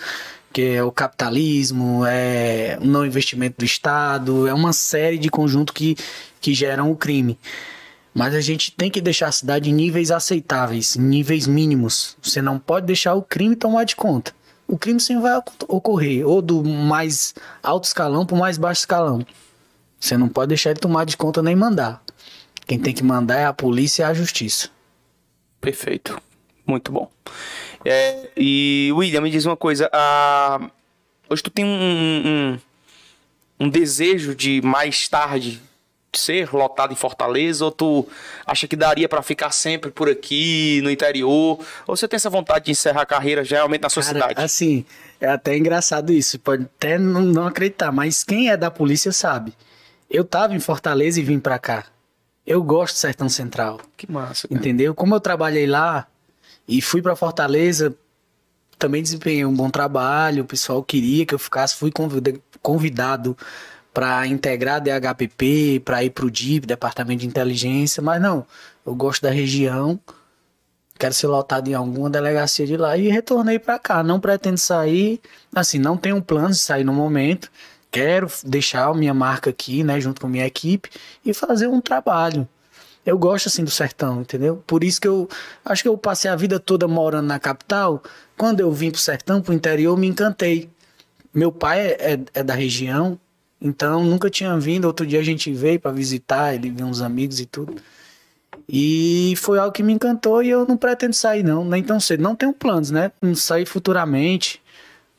que 0.51 0.61
é 0.61 0.83
o 0.83 0.91
capitalismo, 0.91 2.05
é 2.05 2.77
o 2.81 2.85
não 2.85 3.05
investimento 3.05 3.59
do 3.59 3.65
Estado, 3.65 4.47
é 4.47 4.53
uma 4.53 4.73
série 4.73 5.17
de 5.17 5.29
conjuntos 5.29 5.73
que, 5.73 5.95
que 6.41 6.53
geram 6.53 6.91
o 6.91 6.95
crime. 6.95 7.39
Mas 8.13 8.35
a 8.35 8.41
gente 8.41 8.71
tem 8.73 8.91
que 8.91 8.99
deixar 8.99 9.27
a 9.27 9.31
cidade 9.31 9.69
em 9.69 9.73
níveis 9.73 10.11
aceitáveis, 10.11 10.97
em 10.97 11.01
níveis 11.01 11.47
mínimos. 11.47 12.17
Você 12.21 12.41
não 12.41 12.59
pode 12.59 12.85
deixar 12.85 13.13
o 13.13 13.21
crime 13.21 13.55
tomar 13.55 13.85
de 13.85 13.95
conta. 13.95 14.33
O 14.67 14.77
crime 14.77 14.99
sempre 14.99 15.23
vai 15.23 15.41
ocorrer, 15.67 16.27
ou 16.27 16.41
do 16.41 16.63
mais 16.63 17.33
alto 17.63 17.85
escalão 17.85 18.25
para 18.25 18.35
o 18.35 18.39
mais 18.39 18.57
baixo 18.57 18.81
escalão. 18.81 19.25
Você 20.01 20.17
não 20.17 20.27
pode 20.27 20.49
deixar 20.49 20.71
ele 20.71 20.79
tomar 20.79 21.05
de 21.05 21.15
conta 21.15 21.43
nem 21.43 21.55
mandar. 21.55 22.03
Quem 22.65 22.79
tem 22.79 22.93
que 22.93 23.03
mandar 23.03 23.37
é 23.37 23.45
a 23.45 23.53
polícia 23.53 24.01
e 24.01 24.05
a 24.05 24.13
justiça. 24.13 24.69
Perfeito. 25.61 26.19
Muito 26.65 26.91
bom. 26.91 27.09
É, 27.85 28.29
e 28.35 28.89
William, 28.93 29.21
me 29.21 29.29
diz 29.29 29.45
uma 29.45 29.55
coisa. 29.55 29.89
hoje 31.29 31.43
tu 31.43 31.51
tem 31.51 31.63
um, 31.63 31.69
um, 31.69 32.59
um 33.59 33.69
desejo 33.69 34.35
de 34.35 34.59
mais 34.63 35.07
tarde 35.07 35.61
ser 36.13 36.53
lotado 36.53 36.91
em 36.91 36.95
Fortaleza 36.95 37.63
ou 37.63 37.71
tu 37.71 38.07
acha 38.45 38.67
que 38.67 38.75
daria 38.75 39.07
para 39.07 39.21
ficar 39.21 39.51
sempre 39.51 39.91
por 39.91 40.09
aqui 40.09 40.81
no 40.83 40.91
interior 40.91 41.57
ou 41.87 41.95
você 41.95 42.05
tem 42.05 42.17
essa 42.17 42.29
vontade 42.29 42.65
de 42.65 42.71
encerrar 42.71 43.03
a 43.03 43.05
carreira 43.05 43.43
realmente 43.43 43.81
na 43.81 43.89
sua 43.89 44.03
Cara, 44.03 44.13
cidade? 44.13 44.41
Assim, 44.41 44.85
é 45.21 45.27
até 45.27 45.55
engraçado 45.55 46.11
isso, 46.11 46.37
pode 46.37 46.63
até 46.63 46.97
não 46.97 47.47
acreditar, 47.47 47.93
mas 47.93 48.25
quem 48.25 48.49
é 48.49 48.57
da 48.57 48.69
polícia 48.69 49.13
sabe. 49.13 49.53
Eu 50.11 50.25
tava 50.25 50.53
em 50.53 50.59
Fortaleza 50.59 51.19
e 51.19 51.23
vim 51.23 51.39
para 51.39 51.57
cá. 51.57 51.85
Eu 52.45 52.61
gosto 52.61 52.95
do 52.95 52.97
Sertão 52.97 53.29
Central. 53.29 53.79
Que 53.95 54.11
massa. 54.11 54.47
Cara. 54.47 54.59
Entendeu? 54.59 54.93
Como 54.93 55.15
eu 55.15 55.21
trabalhei 55.21 55.65
lá 55.65 56.05
e 56.67 56.81
fui 56.81 57.01
para 57.01 57.15
Fortaleza, 57.15 57.95
também 58.77 59.01
desempenhei 59.01 59.45
um 59.45 59.53
bom 59.53 59.69
trabalho, 59.69 60.43
o 60.43 60.45
pessoal 60.47 60.83
queria 60.83 61.25
que 61.25 61.33
eu 61.33 61.39
ficasse, 61.39 61.75
fui 61.75 61.91
convidado 62.61 63.37
para 63.93 64.27
integrar 64.27 64.75
a 64.75 64.79
DHPP, 64.79 65.81
para 65.85 66.03
ir 66.03 66.09
para 66.09 66.25
o 66.25 66.31
DIP, 66.31 66.65
Departamento 66.65 67.21
de 67.21 67.27
Inteligência, 67.27 68.01
mas 68.01 68.21
não, 68.21 68.45
eu 68.85 68.95
gosto 68.95 69.21
da 69.21 69.29
região, 69.29 69.99
quero 70.97 71.13
ser 71.13 71.27
lotado 71.27 71.67
em 71.67 71.73
alguma 71.73 72.09
delegacia 72.09 72.65
de 72.65 72.77
lá 72.77 72.97
e 72.97 73.07
retornei 73.09 73.59
para 73.59 73.77
cá. 73.77 74.03
Não 74.03 74.19
pretendo 74.19 74.57
sair, 74.57 75.19
assim, 75.53 75.77
não 75.77 75.97
tenho 75.97 76.21
plano 76.21 76.49
de 76.49 76.59
sair 76.59 76.83
no 76.83 76.93
momento, 76.93 77.51
quero 77.91 78.27
deixar 78.43 78.87
a 78.87 78.93
minha 78.93 79.13
marca 79.13 79.49
aqui, 79.49 79.83
né, 79.83 79.99
junto 79.99 80.21
com 80.21 80.27
a 80.27 80.29
minha 80.29 80.45
equipe 80.45 80.89
e 81.23 81.33
fazer 81.33 81.67
um 81.67 81.81
trabalho. 81.81 82.47
Eu 83.05 83.17
gosto 83.17 83.47
assim 83.47 83.63
do 83.63 83.71
sertão, 83.71 84.21
entendeu? 84.21 84.63
Por 84.65 84.83
isso 84.83 85.01
que 85.01 85.07
eu 85.07 85.27
acho 85.65 85.81
que 85.81 85.89
eu 85.89 85.97
passei 85.97 86.29
a 86.29 86.35
vida 86.35 86.59
toda 86.59 86.87
morando 86.87 87.27
na 87.27 87.39
capital. 87.39 88.01
Quando 88.37 88.59
eu 88.59 88.71
vim 88.71 88.91
pro 88.91 88.99
sertão, 88.99 89.41
pro 89.41 89.53
interior, 89.53 89.97
me 89.97 90.07
encantei. 90.07 90.69
Meu 91.33 91.51
pai 91.51 91.79
é, 91.79 92.13
é, 92.13 92.19
é 92.35 92.43
da 92.43 92.53
região, 92.53 93.19
então 93.59 94.03
nunca 94.03 94.29
tinha 94.29 94.55
vindo. 94.59 94.85
Outro 94.85 95.05
dia 95.05 95.19
a 95.19 95.23
gente 95.23 95.51
veio 95.51 95.79
para 95.79 95.91
visitar, 95.91 96.53
ele 96.53 96.69
viu 96.69 96.85
uns 96.85 97.01
amigos 97.01 97.39
e 97.39 97.45
tudo. 97.45 97.75
E 98.69 99.33
foi 99.37 99.57
algo 99.57 99.71
que 99.71 99.81
me 99.81 99.93
encantou 99.93 100.43
e 100.43 100.49
eu 100.49 100.65
não 100.65 100.77
pretendo 100.77 101.13
sair, 101.13 101.43
não, 101.43 101.65
nem 101.65 101.83
tão 101.83 101.99
cedo. 101.99 102.21
Não 102.21 102.35
tenho 102.35 102.53
planos, 102.53 102.91
né? 102.91 103.11
Não 103.21 103.33
sair 103.33 103.65
futuramente. 103.65 104.60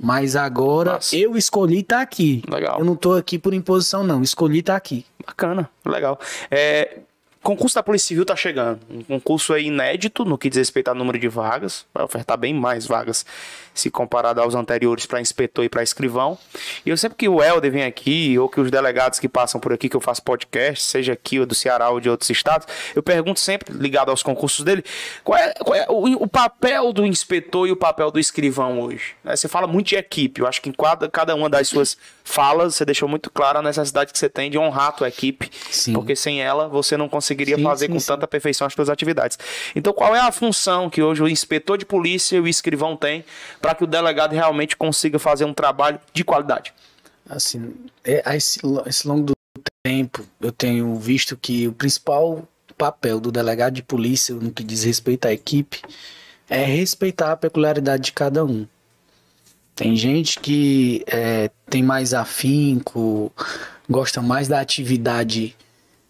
Mas 0.02 0.34
agora 0.34 0.94
Nossa. 0.94 1.16
eu 1.16 1.36
escolhi 1.36 1.78
estar 1.78 1.96
tá 1.96 2.02
aqui. 2.02 2.42
Legal. 2.48 2.80
Eu 2.80 2.84
não 2.84 2.94
estou 2.94 3.16
aqui 3.16 3.38
por 3.38 3.54
imposição, 3.54 4.02
não. 4.02 4.20
Escolhi 4.20 4.58
estar 4.58 4.72
tá 4.72 4.76
aqui. 4.76 5.06
Bacana, 5.24 5.70
legal. 5.86 6.18
É, 6.50 6.98
concurso 7.40 7.76
da 7.76 7.84
Polícia 7.84 8.08
Civil 8.08 8.24
tá 8.24 8.34
chegando. 8.34 8.80
Um 8.90 9.02
concurso 9.02 9.52
aí 9.52 9.66
inédito 9.66 10.24
no 10.24 10.36
que 10.36 10.48
diz 10.48 10.58
respeito 10.58 10.88
ao 10.88 10.94
número 10.96 11.20
de 11.20 11.28
vagas. 11.28 11.86
Vai 11.94 12.04
ofertar 12.04 12.36
bem 12.36 12.52
mais 12.52 12.84
vagas 12.84 13.24
se 13.74 13.90
comparado 13.90 14.40
aos 14.40 14.54
anteriores 14.54 15.06
para 15.06 15.20
inspetor 15.20 15.64
e 15.64 15.68
para 15.68 15.82
escrivão. 15.82 16.38
E 16.84 16.90
eu 16.90 16.96
sempre 16.96 17.16
que 17.16 17.28
o 17.28 17.42
Helder 17.42 17.70
vem 17.70 17.84
aqui, 17.84 18.38
ou 18.38 18.48
que 18.48 18.60
os 18.60 18.70
delegados 18.70 19.18
que 19.18 19.28
passam 19.28 19.60
por 19.60 19.72
aqui, 19.72 19.88
que 19.88 19.96
eu 19.96 20.00
faço 20.00 20.22
podcast, 20.22 20.84
seja 20.84 21.12
aqui 21.12 21.40
ou 21.40 21.46
do 21.46 21.54
Ceará 21.54 21.90
ou 21.90 22.00
de 22.00 22.10
outros 22.10 22.28
estados, 22.30 22.66
eu 22.94 23.02
pergunto 23.02 23.40
sempre, 23.40 23.72
ligado 23.74 24.10
aos 24.10 24.22
concursos 24.22 24.64
dele, 24.64 24.84
qual 25.24 25.38
é, 25.38 25.54
qual 25.54 25.74
é 25.74 25.86
o, 25.88 26.24
o, 26.24 26.28
papel 26.28 26.92
do 26.92 27.06
inspetor 27.06 27.66
e 27.68 27.72
o 27.72 27.76
papel 27.76 28.10
do 28.10 28.18
escrivão 28.18 28.80
hoje? 28.80 29.14
Né? 29.24 29.36
Você 29.36 29.48
fala 29.48 29.66
muito 29.66 29.88
de 29.88 29.96
equipe, 29.96 30.40
eu 30.40 30.46
acho 30.46 30.60
que 30.60 30.68
em 30.68 30.72
cada, 30.72 31.08
cada 31.08 31.34
uma 31.34 31.48
das 31.48 31.68
suas 31.68 31.96
falas 32.24 32.74
você 32.74 32.84
deixou 32.84 33.08
muito 33.08 33.30
clara 33.30 33.58
a 33.58 33.62
necessidade 33.62 34.12
que 34.12 34.18
você 34.18 34.28
tem 34.28 34.50
de 34.50 34.58
honrar 34.58 34.88
a 34.88 34.92
tua 34.92 35.08
equipe, 35.08 35.50
sim. 35.70 35.92
porque 35.92 36.14
sem 36.14 36.42
ela 36.42 36.68
você 36.68 36.96
não 36.96 37.08
conseguiria 37.08 37.56
sim, 37.56 37.62
fazer 37.62 37.86
sim, 37.86 37.92
com 37.92 37.98
tanta 37.98 38.26
perfeição 38.26 38.66
as 38.66 38.72
suas 38.72 38.88
atividades. 38.88 39.38
Então 39.74 39.92
qual 39.92 40.14
é 40.14 40.20
a 40.20 40.32
função 40.32 40.88
que 40.88 41.02
hoje 41.02 41.22
o 41.22 41.28
inspetor 41.28 41.78
de 41.78 41.84
polícia 41.84 42.36
e 42.36 42.40
o 42.40 42.48
escrivão 42.48 42.96
têm 42.96 43.24
para 43.62 43.76
que 43.76 43.84
o 43.84 43.86
delegado 43.86 44.32
realmente 44.32 44.76
consiga 44.76 45.18
fazer 45.18 45.44
um 45.44 45.54
trabalho 45.54 46.00
de 46.12 46.24
qualidade? 46.24 46.74
Assim, 47.30 47.72
é, 48.04 48.36
esse, 48.36 48.60
esse 48.84 49.06
longo 49.06 49.26
do 49.26 49.32
tempo, 49.82 50.26
eu 50.40 50.50
tenho 50.50 50.94
visto 50.96 51.36
que 51.36 51.68
o 51.68 51.72
principal 51.72 52.46
papel 52.76 53.20
do 53.20 53.30
delegado 53.30 53.74
de 53.74 53.82
polícia 53.82 54.34
no 54.34 54.50
que 54.50 54.64
diz 54.64 54.82
respeito 54.82 55.26
à 55.26 55.32
equipe 55.32 55.80
é 56.50 56.64
respeitar 56.64 57.30
a 57.30 57.36
peculiaridade 57.36 58.06
de 58.06 58.12
cada 58.12 58.44
um. 58.44 58.66
Tem 59.76 59.94
gente 59.96 60.40
que 60.40 61.04
é, 61.06 61.48
tem 61.70 61.82
mais 61.82 62.12
afinco, 62.12 63.32
gosta 63.88 64.20
mais 64.20 64.48
da 64.48 64.60
atividade, 64.60 65.56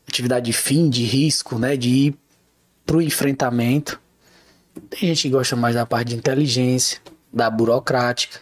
atividade 0.09 0.53
fim, 0.53 0.88
de 0.88 1.05
risco, 1.05 1.59
né, 1.59 1.77
de 1.77 1.88
ir 1.88 2.15
para 2.87 2.97
o 2.97 3.03
enfrentamento. 3.03 4.01
Tem 4.88 5.01
gente 5.01 5.23
que 5.23 5.29
gosta 5.29 5.55
mais 5.55 5.75
da 5.75 5.85
parte 5.85 6.09
de 6.09 6.17
inteligência, 6.17 6.99
da 7.33 7.49
burocrática. 7.49 8.40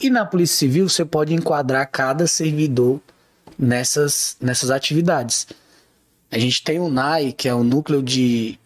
E 0.00 0.10
na 0.10 0.26
Polícia 0.26 0.56
Civil 0.56 0.88
você 0.88 1.04
pode 1.04 1.32
enquadrar 1.32 1.86
cada 1.90 2.26
servidor 2.26 3.00
nessas, 3.58 4.36
nessas 4.40 4.70
atividades. 4.70 5.46
A 6.30 6.38
gente 6.38 6.62
tem 6.62 6.78
o 6.78 6.88
NAI, 6.88 7.32
que 7.32 7.48
é 7.48 7.54
o 7.54 7.64
Núcleo 7.64 8.02
de 8.02 8.58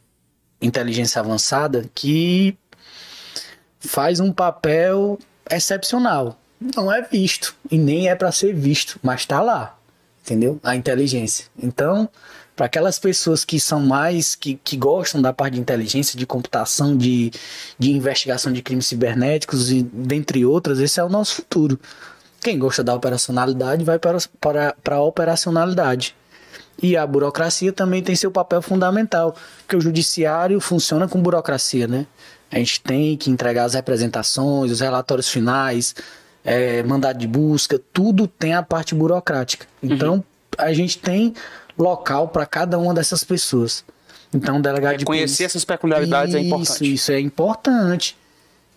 Inteligência 0.60 1.20
Avançada, 1.20 1.88
que 1.94 2.56
faz 3.78 4.18
um 4.18 4.32
papel 4.32 5.18
excepcional. 5.48 6.38
Não 6.60 6.92
é 6.92 7.02
visto 7.02 7.54
e 7.70 7.78
nem 7.78 8.08
é 8.08 8.14
para 8.14 8.32
ser 8.32 8.54
visto, 8.54 8.98
mas 9.02 9.20
está 9.20 9.40
lá, 9.40 9.78
entendeu? 10.22 10.58
A 10.62 10.76
inteligência. 10.76 11.46
Então, 11.58 12.08
para 12.60 12.66
aquelas 12.66 12.98
pessoas 12.98 13.42
que 13.42 13.58
são 13.58 13.80
mais, 13.80 14.34
que, 14.34 14.60
que 14.62 14.76
gostam 14.76 15.22
da 15.22 15.32
parte 15.32 15.54
de 15.54 15.60
inteligência, 15.60 16.18
de 16.18 16.26
computação, 16.26 16.94
de, 16.94 17.30
de 17.78 17.90
investigação 17.90 18.52
de 18.52 18.60
crimes 18.60 18.86
cibernéticos, 18.86 19.72
e 19.72 19.82
dentre 19.82 20.44
outras, 20.44 20.78
esse 20.78 21.00
é 21.00 21.02
o 21.02 21.08
nosso 21.08 21.36
futuro. 21.36 21.80
Quem 22.38 22.58
gosta 22.58 22.84
da 22.84 22.94
operacionalidade 22.94 23.82
vai 23.82 23.98
para, 23.98 24.18
para, 24.38 24.76
para 24.84 24.96
a 24.96 25.00
operacionalidade. 25.02 26.14
E 26.82 26.98
a 26.98 27.06
burocracia 27.06 27.72
também 27.72 28.02
tem 28.02 28.14
seu 28.14 28.30
papel 28.30 28.60
fundamental, 28.60 29.34
porque 29.60 29.76
o 29.76 29.80
judiciário 29.80 30.60
funciona 30.60 31.08
com 31.08 31.18
burocracia, 31.18 31.88
né? 31.88 32.06
A 32.52 32.58
gente 32.58 32.82
tem 32.82 33.16
que 33.16 33.30
entregar 33.30 33.64
as 33.64 33.72
representações, 33.72 34.70
os 34.70 34.80
relatórios 34.80 35.30
finais, 35.30 35.94
é, 36.44 36.82
mandado 36.82 37.18
de 37.18 37.26
busca, 37.26 37.80
tudo 37.90 38.26
tem 38.26 38.52
a 38.52 38.62
parte 38.62 38.94
burocrática. 38.94 39.66
Então, 39.82 40.16
uhum. 40.16 40.22
a 40.58 40.74
gente 40.74 40.98
tem 40.98 41.32
local 41.82 42.28
para 42.28 42.46
cada 42.46 42.78
uma 42.78 42.94
dessas 42.94 43.24
pessoas. 43.24 43.84
Então, 44.32 44.58
o 44.58 44.62
delegado 44.62 44.94
é, 44.94 44.96
de 44.98 45.04
conhecer 45.04 45.26
polícia... 45.26 45.46
essas 45.46 45.64
peculiaridades 45.64 46.34
isso, 46.34 46.38
é 46.38 46.46
importante. 46.46 46.72
Isso, 46.72 46.84
isso 46.84 47.12
é 47.12 47.20
importante. 47.20 48.16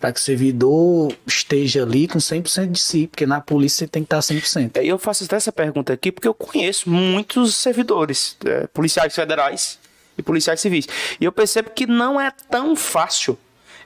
Para 0.00 0.12
que 0.12 0.20
o 0.20 0.22
servidor 0.22 1.16
esteja 1.26 1.82
ali 1.82 2.08
com 2.08 2.18
100% 2.18 2.72
de 2.72 2.80
si, 2.80 3.06
porque 3.06 3.24
na 3.24 3.40
polícia 3.40 3.78
você 3.78 3.88
tem 3.88 4.02
que 4.02 4.06
estar 4.06 4.18
100%. 4.18 4.76
É, 4.76 4.84
eu 4.84 4.98
faço 4.98 5.24
até 5.24 5.36
essa 5.36 5.52
pergunta 5.52 5.92
aqui 5.92 6.10
porque 6.10 6.28
eu 6.28 6.34
conheço 6.34 6.90
muitos 6.90 7.56
servidores, 7.56 8.36
é, 8.44 8.66
policiais 8.66 9.14
federais 9.14 9.78
e 10.18 10.22
policiais 10.22 10.60
civis. 10.60 10.86
E 11.20 11.24
eu 11.24 11.32
percebo 11.32 11.70
que 11.70 11.86
não 11.86 12.20
é 12.20 12.30
tão 12.50 12.74
fácil 12.74 13.38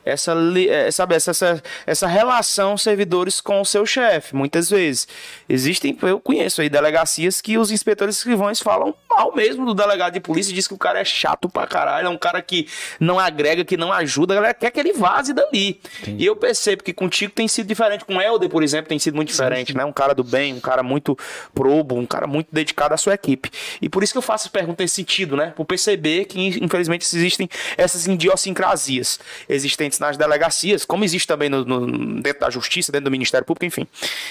essa, 0.08 0.34
é, 0.68 0.90
sabe, 0.90 1.14
essa, 1.14 1.30
essa, 1.30 1.62
essa 1.86 2.06
relação 2.06 2.76
servidores 2.76 3.40
com 3.40 3.60
o 3.60 3.64
seu 3.64 3.84
chefe, 3.84 4.34
muitas 4.34 4.70
vezes. 4.70 5.06
Existem, 5.48 5.96
eu 6.02 6.20
conheço 6.20 6.60
aí 6.60 6.68
delegacias 6.68 7.40
que 7.40 7.58
os 7.58 7.70
inspetores 7.70 8.16
escrivães 8.16 8.60
falam 8.60 8.94
mal 9.08 9.34
mesmo 9.34 9.66
do 9.66 9.74
delegado 9.74 10.14
de 10.14 10.20
polícia, 10.20 10.54
diz 10.54 10.66
que 10.68 10.74
o 10.74 10.78
cara 10.78 11.00
é 11.00 11.04
chato 11.04 11.48
pra 11.48 11.66
caralho, 11.66 12.06
é 12.06 12.10
um 12.10 12.18
cara 12.18 12.40
que 12.40 12.68
não 13.00 13.18
agrega, 13.18 13.64
que 13.64 13.76
não 13.76 13.92
ajuda, 13.92 14.34
a 14.34 14.36
galera 14.36 14.54
quer 14.54 14.70
que 14.70 14.78
ele 14.78 14.92
vaze 14.92 15.32
dali. 15.32 15.80
Sim. 16.04 16.16
E 16.18 16.24
eu 16.24 16.36
percebo 16.36 16.82
que 16.82 16.92
contigo 16.92 17.32
tem 17.32 17.48
sido 17.48 17.66
diferente, 17.66 18.04
com 18.04 18.16
o 18.16 18.20
Helder, 18.20 18.48
por 18.48 18.62
exemplo, 18.62 18.88
tem 18.88 18.98
sido 18.98 19.14
muito 19.14 19.28
diferente, 19.28 19.76
né? 19.76 19.84
Um 19.84 19.92
cara 19.92 20.14
do 20.14 20.24
bem, 20.24 20.54
um 20.54 20.60
cara 20.60 20.82
muito 20.82 21.16
probo, 21.54 21.96
um 21.96 22.06
cara 22.06 22.26
muito 22.26 22.48
dedicado 22.52 22.94
à 22.94 22.96
sua 22.96 23.14
equipe. 23.14 23.50
E 23.82 23.88
por 23.88 24.02
isso 24.02 24.12
que 24.12 24.18
eu 24.18 24.22
faço 24.22 24.50
pergunta 24.50 24.82
nesse 24.82 24.94
sentido, 24.94 25.36
né? 25.36 25.52
Por 25.56 25.64
perceber 25.64 26.24
que, 26.26 26.40
infelizmente, 26.62 27.04
existem 27.04 27.48
essas 27.76 28.06
idiosincrasias 28.06 29.18
existentes 29.48 29.97
nas 29.98 30.16
delegacias, 30.16 30.84
como 30.84 31.04
existe 31.04 31.26
também 31.26 31.48
no, 31.48 31.64
no, 31.64 32.20
dentro 32.22 32.40
da 32.40 32.50
justiça, 32.50 32.92
dentro 32.92 33.06
do 33.06 33.10
Ministério 33.10 33.44
Público, 33.44 33.64
enfim. 33.64 33.86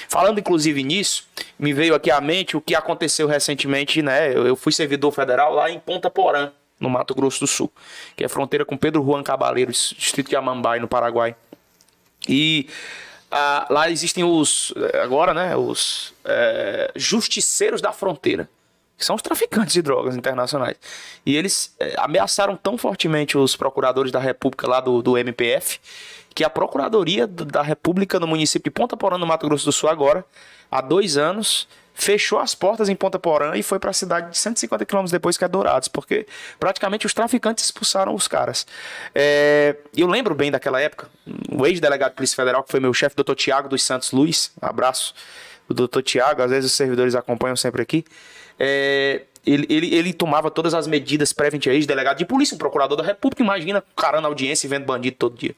Falando 0.08 0.40
inclusive 0.40 0.84
nisso, 0.84 1.28
me 1.58 1.74
veio 1.74 1.96
aqui 1.96 2.12
à 2.12 2.22
mente 2.22 2.56
o 2.56 2.62
que 2.62 2.76
aconteceu 2.76 3.28
recentemente, 3.28 4.02
né? 4.02 4.36
Eu, 4.36 4.48
eu 4.48 4.56
fui 4.56 4.72
servidor 4.72 5.12
federal 5.12 5.54
lá 5.54 5.70
em 5.70 5.80
Ponta 5.80 6.10
Porã, 6.10 6.52
no 6.80 6.90
Mato 6.90 7.16
Grosso 7.16 7.40
do 7.40 7.48
Sul, 7.48 7.72
que 8.16 8.24
é 8.24 8.28
fronteira 8.28 8.64
com 8.64 8.78
Pedro 8.78 9.04
Juan 9.04 9.24
Cabaleiro, 9.24 9.72
distrito 9.72 10.30
de 10.30 10.36
Amambai, 10.36 10.80
no 10.80 10.88
Paraguai. 10.88 11.36
E 12.28 12.68
ah, 13.32 13.68
lá 13.70 13.90
existem 13.90 14.24
os, 14.24 14.74
agora, 15.02 15.34
né, 15.34 15.56
os 15.56 16.14
é, 16.24 16.92
justiceiros 16.96 17.82
da 17.82 17.92
fronteira 17.92 18.50
que 18.98 19.06
são 19.06 19.16
os 19.16 19.22
traficantes 19.22 19.74
de 19.74 19.82
drogas 19.82 20.16
internacionais. 20.16 20.76
E 21.26 21.36
eles 21.36 21.76
é, 21.80 21.94
ameaçaram 21.98 22.56
tão 22.56 22.78
fortemente 22.78 23.38
os 23.38 23.56
procuradores 23.56 24.12
da 24.12 24.20
República 24.20 24.68
lá 24.68 24.80
do, 24.80 25.02
do 25.02 25.18
MPF, 25.18 25.80
que 26.34 26.44
a 26.44 26.50
Procuradoria 26.50 27.28
da 27.28 27.62
República 27.62 28.20
no 28.20 28.28
município 28.28 28.72
de 28.72 28.74
Ponta 28.74 28.98
Porã, 28.98 29.18
no 29.18 29.26
Mato 29.26 29.48
Grosso 29.48 29.66
do 29.66 29.72
Sul, 29.72 29.90
agora, 29.90 30.26
há 30.72 30.82
dois 30.82 31.18
anos, 31.18 31.68
fechou 31.94 32.38
as 32.38 32.54
portas 32.54 32.90
em 32.90 32.96
Ponta 32.96 33.18
Porã 33.18 33.56
e 33.56 33.64
foi 33.64 33.80
para 33.80 33.90
a 33.90 33.94
cidade 33.94 34.32
de 34.32 34.38
150 34.38 34.86
quilômetros 34.86 35.12
depois, 35.12 35.36
que 35.36 35.44
é 35.44 35.48
Dourados, 35.48 35.88
porque 35.88 36.28
praticamente 36.60 37.08
os 37.08 37.14
traficantes 37.14 37.66
expulsaram 37.66 38.14
os 38.14 38.28
caras. 38.28 38.68
É, 39.16 39.76
eu 39.96 40.08
lembro 40.08 40.36
bem 40.36 40.52
daquela 40.52 40.80
época, 40.80 41.10
o 41.52 41.66
ex-delegado 41.66 42.12
de 42.12 42.16
Polícia 42.16 42.36
Federal, 42.36 42.64
que 42.64 42.70
foi 42.70 42.80
meu 42.80 42.94
chefe, 42.94 43.16
doutor 43.16 43.36
Tiago 43.36 43.68
dos 43.68 43.82
Santos 43.82 44.12
Luiz, 44.12 44.52
abraço, 44.62 45.16
o 45.68 45.74
doutor 45.74 46.04
Tiago, 46.04 46.44
às 46.44 46.52
vezes 46.52 46.72
os 46.72 46.78
servidores 46.78 47.16
acompanham 47.16 47.56
sempre 47.56 47.82
aqui, 47.82 48.06
é, 48.60 49.22
ele, 49.46 49.66
ele, 49.70 49.96
ele, 49.96 50.14
tomava 50.14 50.52
todas 50.52 50.74
as 50.74 50.88
medidas 50.88 51.32
preventivas, 51.32 51.86
delegado 51.86 52.18
de 52.18 52.26
polícia, 52.26 52.54
um 52.54 52.58
procurador 52.58 52.98
da 52.98 53.04
República, 53.04 53.42
imagina, 53.42 53.82
cara 53.96 54.20
na 54.20 54.28
audiência 54.28 54.68
e 54.68 54.70
vendo 54.70 54.86
bandido 54.86 55.16
todo 55.16 55.38
dia. 55.38 55.56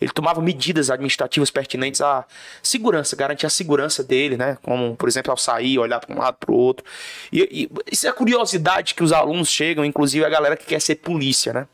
Ele 0.00 0.12
tomava 0.12 0.40
medidas 0.40 0.90
administrativas 0.90 1.50
pertinentes 1.50 2.00
à 2.00 2.24
segurança, 2.62 3.16
garantir 3.16 3.44
a 3.44 3.50
segurança 3.50 4.04
dele, 4.04 4.36
né? 4.36 4.56
Como, 4.62 4.94
por 4.94 5.08
exemplo, 5.08 5.32
ao 5.32 5.36
sair, 5.36 5.76
olhar 5.78 5.98
para 5.98 6.14
um 6.14 6.18
lado 6.20 6.36
para 6.38 6.52
o 6.52 6.54
outro. 6.54 6.86
E, 7.32 7.40
e 7.50 7.70
isso 7.90 8.06
é 8.06 8.10
a 8.10 8.12
curiosidade 8.12 8.94
que 8.94 9.02
os 9.02 9.12
alunos 9.12 9.48
chegam, 9.48 9.84
inclusive 9.84 10.24
a 10.24 10.28
galera 10.28 10.56
que 10.56 10.66
quer 10.66 10.80
ser 10.80 10.96
polícia, 10.96 11.52
né? 11.52 11.66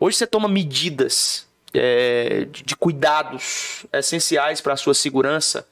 Hoje 0.00 0.16
você 0.16 0.26
toma 0.26 0.48
medidas 0.48 1.46
é, 1.72 2.46
de, 2.50 2.76
cuidados 2.76 3.86
essenciais 3.92 4.60
para 4.60 4.72
a 4.72 4.76
sua 4.76 4.94
segurança 4.94 5.66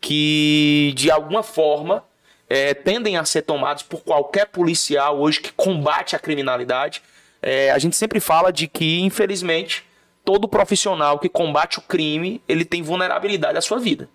que, 0.00 0.92
de 0.96 1.10
alguma 1.10 1.42
forma, 1.42 2.04
é, 2.52 2.74
tendem 2.74 3.16
a 3.16 3.24
ser 3.24 3.40
tomados 3.40 3.82
por 3.82 4.02
qualquer 4.02 4.44
policial 4.44 5.18
hoje 5.18 5.40
que 5.40 5.50
combate 5.52 6.14
a 6.14 6.18
criminalidade. 6.18 7.00
É, 7.40 7.70
a 7.70 7.78
gente 7.78 7.96
sempre 7.96 8.20
fala 8.20 8.52
de 8.52 8.68
que, 8.68 9.00
infelizmente, 9.00 9.86
todo 10.22 10.46
profissional 10.46 11.18
que 11.18 11.30
combate 11.30 11.78
o 11.78 11.80
crime, 11.80 12.42
ele 12.46 12.66
tem 12.66 12.82
vulnerabilidade 12.82 13.56
à 13.56 13.62
sua 13.62 13.78
vida. 13.78 14.06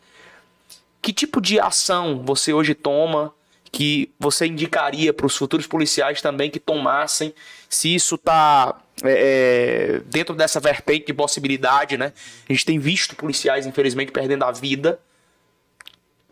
Que 1.01 1.11
tipo 1.11 1.41
de 1.41 1.59
ação 1.59 2.21
você 2.23 2.53
hoje 2.53 2.75
toma 2.75 3.33
que 3.71 4.11
você 4.19 4.45
indicaria 4.45 5.11
para 5.11 5.25
os 5.25 5.35
futuros 5.35 5.65
policiais 5.65 6.21
também 6.21 6.51
que 6.51 6.59
tomassem, 6.59 7.33
se 7.67 7.95
isso 7.95 8.15
está 8.15 8.79
é, 9.03 9.97
é, 9.97 10.01
dentro 10.05 10.35
dessa 10.35 10.59
vertente 10.59 11.07
de 11.07 11.13
possibilidade, 11.13 11.97
né? 11.97 12.13
A 12.47 12.53
gente 12.53 12.65
tem 12.65 12.77
visto 12.77 13.15
policiais, 13.15 13.65
infelizmente, 13.65 14.11
perdendo 14.11 14.45
a 14.45 14.51
vida 14.51 14.99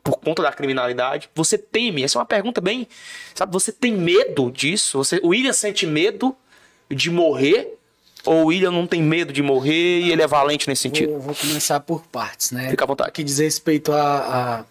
por 0.05 0.17
conta 0.17 0.43
da 0.43 0.53
criminalidade? 0.53 1.27
Você 1.33 1.57
teme? 1.57 2.03
Essa 2.03 2.17
é 2.17 2.19
uma 2.19 2.25
pergunta 2.25 2.61
bem. 2.61 2.87
Sabe, 3.33 3.51
você 3.51 3.71
tem 3.71 3.91
medo 3.91 4.51
disso? 4.51 4.99
Você, 4.99 5.19
o 5.23 5.29
William 5.29 5.51
sente 5.51 5.87
medo 5.87 6.35
de 6.89 7.09
morrer? 7.09 7.75
Ou 8.23 8.43
o 8.43 8.45
William 8.45 8.71
não 8.71 8.85
tem 8.85 9.01
medo 9.01 9.33
de 9.33 9.41
morrer 9.41 10.01
e 10.01 10.11
ele 10.11 10.21
é 10.21 10.27
valente 10.27 10.67
nesse 10.67 10.83
sentido? 10.83 11.13
Vou, 11.13 11.21
vou 11.21 11.35
começar 11.35 11.79
por 11.79 12.03
partes, 12.03 12.51
né? 12.51 12.69
Fica 12.69 12.83
à 12.83 12.87
vontade. 12.87 13.11
Que 13.11 13.23
diz 13.23 13.39
respeito 13.39 13.91
a, 13.91 14.65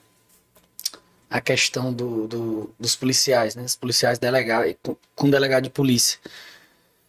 a, 1.31 1.39
a 1.39 1.41
questão 1.41 1.93
do, 1.93 2.29
do, 2.29 2.71
dos 2.79 2.95
policiais, 2.95 3.57
né? 3.57 3.65
Os 3.65 3.75
policiais 3.75 4.21
delegados, 4.21 4.75
com 5.17 5.29
delegado 5.29 5.65
de 5.65 5.71
polícia. 5.71 6.19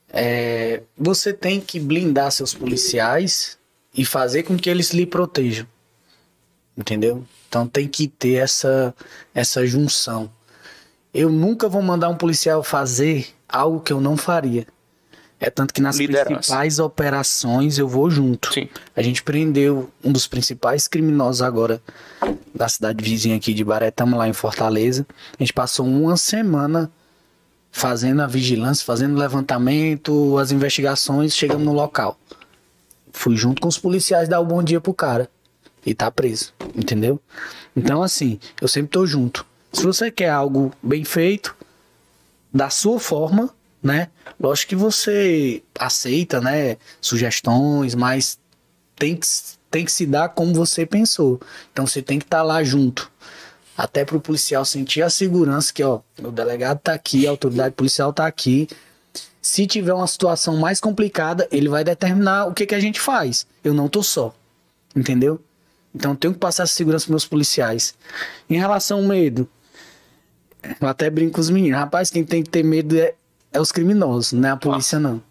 é, 0.09 0.81
você 0.97 1.33
tem 1.33 1.59
que 1.59 1.79
blindar 1.79 2.31
seus 2.31 2.53
policiais 2.53 3.57
e 3.93 4.05
fazer 4.05 4.43
com 4.43 4.57
que 4.57 4.69
eles 4.69 4.91
lhe 4.91 5.05
protejam. 5.05 5.67
Entendeu? 6.77 7.23
Então 7.55 7.67
tem 7.67 7.87
que 7.87 8.05
ter 8.05 8.33
essa, 8.33 8.93
essa 9.33 9.65
junção. 9.65 10.29
Eu 11.13 11.29
nunca 11.29 11.69
vou 11.69 11.81
mandar 11.81 12.09
um 12.09 12.15
policial 12.17 12.61
fazer 12.61 13.27
algo 13.47 13.79
que 13.79 13.93
eu 13.93 14.01
não 14.01 14.17
faria. 14.17 14.67
É 15.39 15.49
tanto 15.49 15.73
que 15.73 15.79
nas 15.79 15.95
Liderança. 15.95 16.25
principais 16.33 16.79
operações 16.79 17.77
eu 17.77 17.87
vou 17.87 18.09
junto. 18.09 18.53
Sim. 18.53 18.67
A 18.93 19.01
gente 19.01 19.23
prendeu 19.23 19.89
um 20.03 20.11
dos 20.11 20.27
principais 20.27 20.85
criminosos 20.85 21.41
agora 21.41 21.81
da 22.53 22.67
cidade 22.67 23.01
vizinha 23.01 23.37
aqui 23.37 23.53
de 23.53 23.63
Baré, 23.63 23.87
estamos 23.87 24.19
lá 24.19 24.27
em 24.27 24.33
Fortaleza. 24.33 25.07
A 25.39 25.41
gente 25.41 25.53
passou 25.53 25.85
uma 25.85 26.17
semana 26.17 26.91
fazendo 27.71 28.21
a 28.21 28.27
vigilância, 28.27 28.85
fazendo 28.85 29.17
levantamento, 29.17 30.37
as 30.37 30.51
investigações, 30.51 31.33
chegamos 31.33 31.63
no 31.63 31.71
local. 31.71 32.19
Fui 33.13 33.37
junto 33.37 33.61
com 33.61 33.69
os 33.69 33.77
policiais 33.77 34.27
dar 34.27 34.41
o 34.41 34.45
bom 34.45 34.61
dia 34.61 34.81
pro 34.81 34.93
cara. 34.93 35.29
E 35.85 35.93
tá 35.93 36.09
preso, 36.09 36.53
entendeu? 36.75 37.19
Então, 37.75 38.01
assim, 38.01 38.39
eu 38.59 38.67
sempre 38.67 38.89
tô 38.89 39.05
junto. 39.05 39.45
Se 39.71 39.83
você 39.83 40.09
quer 40.09 40.29
algo 40.29 40.71
bem 40.81 41.03
feito, 41.03 41.55
da 42.51 42.69
sua 42.69 42.99
forma, 42.99 43.53
né? 43.83 44.07
Lógico 44.39 44.69
que 44.69 44.75
você 44.75 45.61
aceita, 45.77 46.39
né? 46.39 46.77
Sugestões, 47.01 47.93
mas 47.93 48.39
tem 48.95 49.15
que, 49.15 49.27
tem 49.69 49.83
que 49.83 49.91
se 49.91 50.05
dar 50.05 50.29
como 50.29 50.53
você 50.53 50.85
pensou. 50.85 51.39
Então 51.71 51.85
você 51.85 52.01
tem 52.01 52.17
que 52.17 52.25
estar 52.25 52.41
lá 52.41 52.63
junto. 52.63 53.11
Até 53.77 54.05
para 54.05 54.15
o 54.15 54.21
policial 54.21 54.63
sentir 54.63 55.01
a 55.01 55.09
segurança 55.09 55.73
que, 55.73 55.83
ó, 55.83 55.99
o 56.17 56.31
delegado 56.31 56.79
tá 56.79 56.93
aqui, 56.93 57.27
a 57.27 57.29
autoridade 57.29 57.75
policial 57.75 58.13
tá 58.13 58.25
aqui. 58.25 58.69
Se 59.41 59.67
tiver 59.67 59.93
uma 59.93 60.07
situação 60.07 60.55
mais 60.55 60.79
complicada, 60.79 61.47
ele 61.51 61.67
vai 61.67 61.83
determinar 61.83 62.45
o 62.45 62.53
que, 62.53 62.65
que 62.65 62.73
a 62.73 62.79
gente 62.79 62.99
faz. 63.01 63.45
Eu 63.63 63.73
não 63.73 63.89
tô 63.89 64.01
só. 64.01 64.33
Entendeu? 64.95 65.41
Então 65.95 66.11
eu 66.11 66.17
tenho 66.17 66.33
que 66.33 66.39
passar 66.39 66.63
essa 66.63 66.73
segurança 66.73 67.05
para 67.05 67.13
meus 67.13 67.25
policiais. 67.25 67.95
Em 68.49 68.57
relação 68.57 68.97
ao 68.97 69.05
medo, 69.05 69.49
eu 70.81 70.87
até 70.87 71.09
brinco 71.09 71.35
com 71.35 71.41
os 71.41 71.49
meninos. 71.49 71.79
Rapaz, 71.79 72.09
quem 72.09 72.25
tem 72.25 72.43
que 72.43 72.49
ter 72.49 72.63
medo 72.63 72.99
é, 72.99 73.15
é 73.53 73.61
os 73.61 73.71
criminosos, 73.71 74.33
não 74.33 74.49
é 74.49 74.51
a 74.51 74.57
polícia, 74.57 74.99
não. 74.99 75.23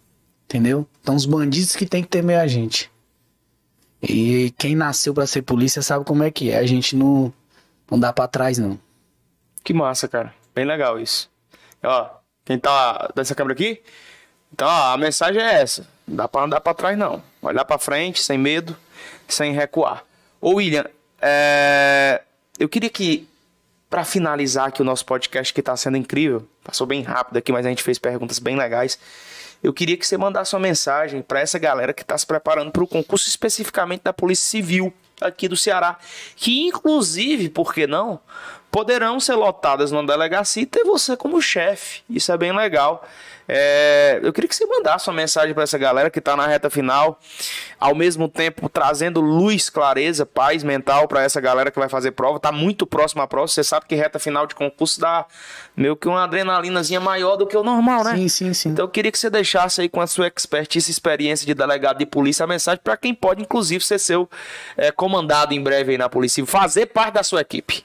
Entendeu? 0.47 0.89
Então 1.03 1.15
os 1.15 1.27
bandidos 1.27 1.77
que 1.77 1.85
tem 1.85 2.03
que 2.03 2.09
temer 2.09 2.41
a 2.41 2.47
gente. 2.47 2.91
E 4.03 4.55
quem 4.59 4.75
nasceu 4.75 5.13
para 5.13 5.27
ser 5.27 5.43
polícia 5.43 5.83
sabe 5.83 6.05
como 6.05 6.23
é 6.23 6.31
que 6.31 6.51
é. 6.51 6.59
A 6.59 6.67
gente 6.67 6.97
não, 6.97 7.33
não 7.91 8.01
dá 8.01 8.13
para 8.13 8.27
trás, 8.27 8.57
não. 8.57 8.79
Que 9.63 9.75
massa, 9.75 10.09
cara. 10.09 10.35
Bem 10.55 10.65
legal 10.65 10.99
isso. 10.99 11.31
Ó, 11.83 12.11
quem 12.45 12.59
tá 12.59 13.11
dessa 13.15 13.35
câmera 13.35 13.53
aqui? 13.53 13.83
Então, 14.53 14.67
ó, 14.67 14.95
a 14.95 14.97
mensagem 14.97 15.43
é 15.43 15.61
essa. 15.61 15.87
Não 16.07 16.17
dá 16.17 16.29
pra 16.29 16.45
andar 16.45 16.61
pra 16.61 16.73
trás, 16.73 16.97
não. 16.97 17.23
Olhar 17.43 17.65
pra 17.65 17.79
frente, 17.79 18.23
sem 18.23 18.39
medo, 18.39 18.77
sem 19.27 19.53
recuar. 19.53 20.05
Ô, 20.45 20.57
William, 20.57 20.85
é... 21.23 22.21
eu 22.59 22.69
queria 22.69 22.91
que, 22.91 23.27
pra 23.89 24.05
finalizar 24.05 24.69
aqui 24.69 24.83
o 24.83 24.85
nosso 24.85 25.03
podcast, 25.07 25.55
que 25.55 25.63
tá 25.63 25.75
sendo 25.75 25.97
incrível, 25.97 26.47
passou 26.63 26.87
bem 26.87 27.01
rápido 27.01 27.39
aqui, 27.39 27.51
mas 27.51 27.65
a 27.65 27.71
gente 27.71 27.83
fez 27.83 27.99
perguntas 27.99 28.39
bem 28.39 28.55
legais. 28.55 28.99
Eu 29.63 29.73
queria 29.73 29.97
que 29.97 30.07
você 30.07 30.19
mandasse 30.19 30.55
uma 30.55 30.61
mensagem 30.61 31.23
pra 31.23 31.41
essa 31.41 31.59
galera 31.59 31.95
que 31.95 32.05
tá 32.05 32.19
se 32.19 32.27
preparando 32.27 32.71
pro 32.71 32.87
concurso 32.87 33.27
especificamente 33.27 34.03
da 34.05 34.13
Polícia 34.13 34.45
Civil 34.45 34.93
aqui 35.19 35.49
do 35.49 35.57
Ceará, 35.57 35.97
que 36.37 36.67
inclusive, 36.67 37.49
por 37.49 37.73
que 37.73 37.87
não, 37.87 38.21
poderão 38.75 39.21
ser 39.21 39.37
lotadas 39.37 39.93
numa 39.93 40.05
delegacia 40.05 40.65
e 40.65 40.67
ter 40.67 40.83
você 40.83 41.17
como 41.17 41.41
chefe. 41.41 42.03
Isso 42.11 42.33
é 42.33 42.37
bem 42.37 42.53
legal. 42.53 43.07
É, 43.47 44.19
eu 44.21 44.33
queria 44.33 44.49
que 44.49 44.57
você 44.57 44.67
mandasse 44.67 45.09
uma 45.09 45.15
mensagem 45.15 45.55
para 45.55 45.63
essa 45.63 45.79
galera 45.79 46.11
que 46.11 46.19
está 46.19 46.37
na 46.37 46.45
reta 46.45 46.69
final, 46.69 47.21
ao 47.79 47.95
mesmo 47.95 48.29
tempo 48.29 48.69
trazendo 48.69 49.21
luz, 49.21 49.71
clareza, 49.71 50.27
paz 50.27 50.65
mental 50.65 51.07
para 51.07 51.23
essa 51.23 51.41
galera 51.41 51.71
que 51.71 51.79
vai 51.79 51.89
fazer 51.89 52.11
prova. 52.13 52.41
Tá 52.41 52.51
muito 52.51 52.85
próximo 52.85 53.23
à 53.23 53.29
prova. 53.29 53.47
Você 53.47 53.63
sabe 53.63 53.87
que 53.87 53.95
reta 53.95 54.19
final 54.19 54.45
de 54.45 54.57
concurso 54.57 55.01
dá 55.01 55.25
meio 55.77 55.95
que 55.95 56.09
uma 56.09 56.25
adrenalinazinha 56.25 56.99
maior 56.99 57.37
do 57.37 57.47
que 57.47 57.57
o 57.57 57.63
normal, 57.63 58.03
né? 58.03 58.17
Sim, 58.17 58.29
sim, 58.29 58.55
sim. 58.55 58.69
Então 58.71 58.87
eu 58.87 58.89
queria 58.89 59.13
que 59.13 59.19
você 59.21 59.31
deixasse 59.31 59.83
aí 59.83 59.89
com 59.89 60.01
a 60.01 60.07
sua 60.09 60.27
expertise 60.27 60.91
e 60.91 60.93
experiência 60.93 61.47
de 61.47 61.55
delegado 61.55 61.99
de 61.99 62.07
polícia 62.07 62.43
a 62.43 62.47
mensagem 62.49 62.81
para 62.83 62.97
quem 62.97 63.15
pode, 63.15 63.41
inclusive, 63.41 63.85
ser 63.85 64.01
seu 64.01 64.29
é, 64.77 64.91
comandado 64.91 65.55
em 65.55 65.63
breve 65.63 65.93
aí 65.93 65.99
na 65.99 66.09
polícia 66.09 66.43
e 66.43 66.47
fazer 66.47 66.87
parte 66.87 67.15
da 67.15 67.23
sua 67.23 67.41
equipe. 67.41 67.85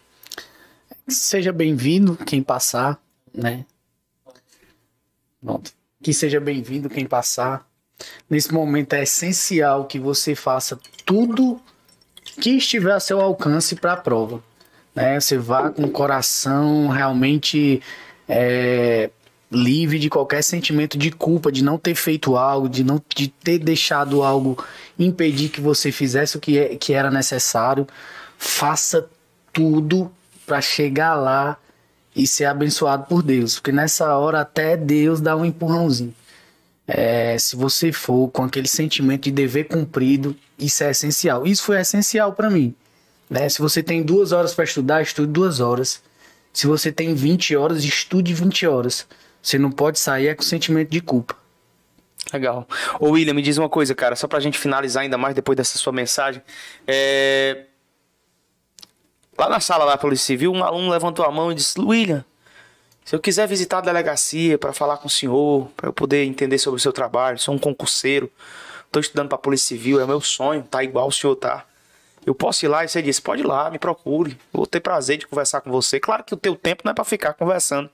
Seja 1.09 1.51
bem-vindo 1.51 2.15
quem 2.15 2.43
passar, 2.43 2.99
né? 3.33 3.65
Pronto. 5.43 5.71
Que 6.01 6.13
seja 6.13 6.39
bem-vindo 6.39 6.89
quem 6.89 7.05
passar. 7.05 7.67
Nesse 8.29 8.53
momento 8.53 8.93
é 8.93 9.03
essencial 9.03 9.85
que 9.85 9.99
você 9.99 10.35
faça 10.35 10.79
tudo 11.05 11.59
que 12.39 12.51
estiver 12.51 12.93
a 12.93 12.99
seu 12.99 13.19
alcance 13.19 13.75
para 13.75 13.93
a 13.93 13.97
prova. 13.97 14.41
Né? 14.93 15.19
Você 15.19 15.37
vá 15.37 15.71
com 15.71 15.83
o 15.83 15.89
coração 15.89 16.87
realmente 16.87 17.81
é, 18.27 19.09
livre 19.51 19.97
de 19.97 20.09
qualquer 20.09 20.43
sentimento 20.43 20.97
de 20.97 21.11
culpa, 21.11 21.51
de 21.51 21.63
não 21.63 21.77
ter 21.77 21.95
feito 21.95 22.37
algo, 22.37 22.69
de 22.69 22.83
não 22.83 23.01
de 23.15 23.27
ter 23.27 23.57
deixado 23.57 24.21
algo 24.21 24.63
impedir 24.97 25.49
que 25.49 25.59
você 25.59 25.91
fizesse 25.91 26.37
o 26.37 26.39
que, 26.39 26.57
é, 26.57 26.75
que 26.75 26.93
era 26.93 27.09
necessário. 27.09 27.87
Faça 28.37 29.09
tudo 29.51 30.11
para 30.49 30.61
chegar 30.61 31.13
lá 31.13 31.55
e 32.15 32.25
ser 32.25 32.45
abençoado 32.45 33.05
por 33.05 33.21
Deus, 33.21 33.59
porque 33.59 33.71
nessa 33.71 34.15
hora 34.17 34.41
até 34.41 34.75
Deus 34.75 35.21
dá 35.21 35.35
um 35.35 35.45
empurrãozinho. 35.45 36.13
É, 36.87 37.37
se 37.37 37.55
você 37.55 37.91
for 37.91 38.29
com 38.29 38.43
aquele 38.43 38.67
sentimento 38.67 39.25
de 39.25 39.31
dever 39.31 39.65
cumprido, 39.65 40.35
isso 40.57 40.83
é 40.83 40.89
essencial. 40.89 41.45
Isso 41.45 41.61
foi 41.61 41.79
essencial 41.79 42.33
para 42.33 42.49
mim. 42.49 42.73
Né? 43.29 43.47
Se 43.47 43.59
você 43.59 43.83
tem 43.83 44.01
duas 44.01 44.31
horas 44.31 44.55
para 44.55 44.63
estudar, 44.63 45.03
estude 45.03 45.31
duas 45.31 45.59
horas. 45.59 46.01
Se 46.51 46.65
você 46.65 46.91
tem 46.91 47.13
20 47.13 47.55
horas, 47.55 47.83
estude 47.83 48.33
20 48.33 48.65
horas. 48.65 49.05
Você 49.39 49.59
não 49.59 49.71
pode 49.71 49.99
sair 49.99 50.29
é 50.29 50.33
com 50.33 50.41
sentimento 50.41 50.89
de 50.89 50.99
culpa. 50.99 51.35
Legal. 52.33 52.67
Ô 52.99 53.11
William, 53.11 53.35
me 53.35 53.43
diz 53.43 53.59
uma 53.59 53.69
coisa, 53.69 53.93
cara, 53.93 54.15
só 54.15 54.27
pra 54.27 54.39
gente 54.39 54.57
finalizar 54.57 55.03
ainda 55.03 55.17
mais 55.17 55.35
depois 55.35 55.55
dessa 55.55 55.77
sua 55.77 55.93
mensagem. 55.93 56.41
É... 56.87 57.65
Lá 59.39 59.47
na 59.47 59.61
sala 59.61 59.85
da 59.85 59.97
Polícia 59.97 60.25
Civil, 60.25 60.51
um 60.51 60.61
aluno 60.61 60.91
levantou 60.91 61.23
a 61.23 61.31
mão 61.31 61.49
e 61.49 61.55
disse: 61.55 61.79
William, 61.79 62.25
se 63.05 63.15
eu 63.15 63.21
quiser 63.21 63.47
visitar 63.47 63.77
a 63.77 63.81
delegacia 63.81 64.57
para 64.57 64.73
falar 64.73 64.97
com 64.97 65.07
o 65.07 65.09
senhor, 65.09 65.69
para 65.77 65.87
eu 65.87 65.93
poder 65.93 66.25
entender 66.25 66.57
sobre 66.57 66.77
o 66.77 66.81
seu 66.81 66.91
trabalho, 66.91 67.39
sou 67.39 67.55
um 67.55 67.57
concurseiro, 67.57 68.29
estou 68.85 68.99
estudando 68.99 69.29
para 69.29 69.37
a 69.37 69.41
Polícia 69.41 69.77
Civil, 69.77 70.01
é 70.01 70.05
meu 70.05 70.19
sonho, 70.19 70.61
tá 70.63 70.83
igual 70.83 71.07
o 71.07 71.11
senhor 71.13 71.37
tá. 71.37 71.63
Eu 72.25 72.35
posso 72.35 72.65
ir 72.65 72.67
lá 72.67 72.83
e 72.83 72.87
você 72.87 73.01
disse, 73.01 73.21
pode 73.21 73.41
ir 73.41 73.45
lá, 73.45 73.69
me 73.69 73.79
procure. 73.79 74.37
Vou 74.51 74.65
ter 74.65 74.79
prazer 74.79 75.17
de 75.17 75.27
conversar 75.27 75.61
com 75.61 75.71
você. 75.71 75.99
Claro 75.99 76.23
que 76.23 76.33
o 76.33 76.37
teu 76.37 76.55
tempo 76.55 76.83
não 76.85 76.91
é 76.91 76.93
para 76.93 77.03
ficar 77.03 77.33
conversando 77.33 77.89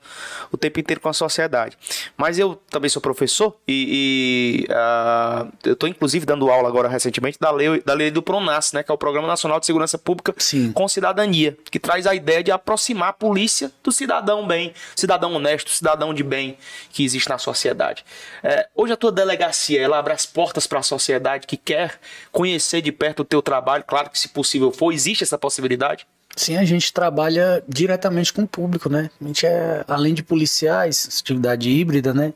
o 0.50 0.56
tempo 0.56 0.80
inteiro 0.80 1.00
com 1.00 1.08
a 1.08 1.12
sociedade. 1.12 1.76
Mas 2.16 2.38
eu 2.38 2.56
também 2.70 2.88
sou 2.88 3.00
professor 3.00 3.56
e, 3.66 4.66
e 4.68 4.72
uh, 4.72 5.52
eu 5.64 5.72
estou 5.72 5.88
inclusive 5.88 6.26
dando 6.26 6.50
aula 6.50 6.68
agora 6.68 6.88
recentemente 6.88 7.38
da 7.38 7.50
lei, 7.50 7.82
da 7.82 7.94
lei 7.94 8.10
do 8.10 8.22
PRONAS, 8.22 8.72
né, 8.72 8.82
que 8.82 8.90
é 8.90 8.94
o 8.94 8.98
Programa 8.98 9.26
Nacional 9.26 9.60
de 9.60 9.66
Segurança 9.66 9.98
Pública 9.98 10.34
Sim. 10.38 10.72
com 10.72 10.88
Cidadania, 10.88 11.56
que 11.70 11.78
traz 11.78 12.06
a 12.06 12.14
ideia 12.14 12.42
de 12.42 12.50
aproximar 12.50 13.10
a 13.10 13.12
polícia 13.12 13.70
do 13.82 13.92
cidadão 13.92 14.46
bem, 14.46 14.74
cidadão 14.94 15.32
honesto, 15.32 15.70
cidadão 15.70 16.12
de 16.12 16.22
bem 16.22 16.58
que 16.90 17.04
existe 17.04 17.28
na 17.28 17.38
sociedade. 17.38 18.04
É, 18.42 18.68
hoje 18.74 18.92
a 18.92 18.96
tua 18.96 19.12
delegacia 19.12 19.80
ela 19.80 19.98
abre 19.98 20.12
as 20.12 20.26
portas 20.26 20.66
para 20.66 20.80
a 20.80 20.82
sociedade 20.82 21.46
que 21.46 21.56
quer 21.56 21.98
conhecer 22.32 22.80
de 22.80 22.92
perto 22.92 23.20
o 23.20 23.24
teu 23.24 23.42
trabalho, 23.42 23.84
claro 23.86 24.10
que 24.10 24.15
se 24.18 24.28
possível 24.28 24.70
for, 24.72 24.92
existe 24.92 25.22
essa 25.22 25.38
possibilidade? 25.38 26.06
Sim, 26.36 26.56
a 26.56 26.64
gente 26.64 26.92
trabalha 26.92 27.62
diretamente 27.66 28.32
com 28.32 28.42
o 28.42 28.48
público, 28.48 28.88
né? 28.88 29.10
A 29.20 29.24
gente 29.24 29.46
é, 29.46 29.84
além 29.88 30.12
de 30.12 30.22
policiais, 30.22 31.20
atividade 31.20 31.70
híbrida, 31.70 32.12
né? 32.12 32.34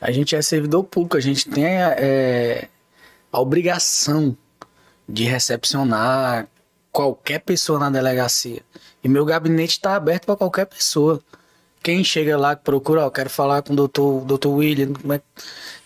A 0.00 0.10
gente 0.10 0.34
é 0.34 0.40
servidor 0.40 0.84
público, 0.84 1.16
a 1.16 1.20
gente 1.20 1.48
tem 1.48 1.64
é, 1.66 2.68
a 3.32 3.40
obrigação 3.40 4.36
de 5.08 5.24
recepcionar 5.24 6.48
qualquer 6.90 7.40
pessoa 7.40 7.78
na 7.78 7.90
delegacia. 7.90 8.62
E 9.02 9.08
meu 9.08 9.24
gabinete 9.24 9.72
está 9.72 9.94
aberto 9.94 10.26
para 10.26 10.36
qualquer 10.36 10.66
pessoa. 10.66 11.20
Quem 11.88 12.04
chega 12.04 12.36
lá 12.36 12.54
que 12.54 12.62
procura, 12.64 13.06
ó, 13.06 13.10
quero 13.10 13.30
falar 13.30 13.62
com 13.62 13.72
o 13.72 13.76
doutor, 13.76 14.22
doutor 14.22 14.50
William, 14.50 14.92
como 14.92 15.10
é... 15.10 15.22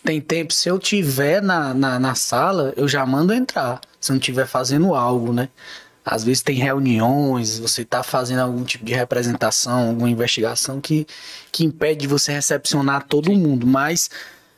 tem 0.02 0.20
tempo. 0.20 0.52
Se 0.52 0.68
eu 0.68 0.76
tiver 0.76 1.40
na, 1.40 1.72
na, 1.72 1.96
na 2.00 2.16
sala, 2.16 2.74
eu 2.76 2.88
já 2.88 3.06
mando 3.06 3.32
entrar. 3.32 3.80
Se 4.00 4.10
eu 4.10 4.14
não 4.14 4.18
estiver 4.18 4.48
fazendo 4.48 4.96
algo, 4.96 5.32
né? 5.32 5.48
Às 6.04 6.24
vezes 6.24 6.42
tem 6.42 6.56
reuniões, 6.56 7.60
você 7.60 7.82
está 7.82 8.02
fazendo 8.02 8.40
algum 8.40 8.64
tipo 8.64 8.84
de 8.84 8.92
representação, 8.92 9.90
alguma 9.90 10.10
investigação 10.10 10.80
que, 10.80 11.06
que 11.52 11.64
impede 11.64 12.08
você 12.08 12.32
recepcionar 12.32 13.06
todo 13.06 13.30
mundo. 13.30 13.64
Mas, 13.64 14.10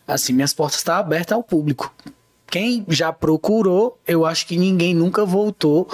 assim, 0.08 0.32
minhas 0.32 0.54
portas 0.54 0.78
estão 0.78 0.94
abertas 0.94 1.36
ao 1.36 1.42
público. 1.42 1.92
Quem 2.46 2.86
já 2.88 3.12
procurou, 3.12 3.98
eu 4.08 4.24
acho 4.24 4.46
que 4.46 4.56
ninguém 4.56 4.94
nunca 4.94 5.26
voltou 5.26 5.90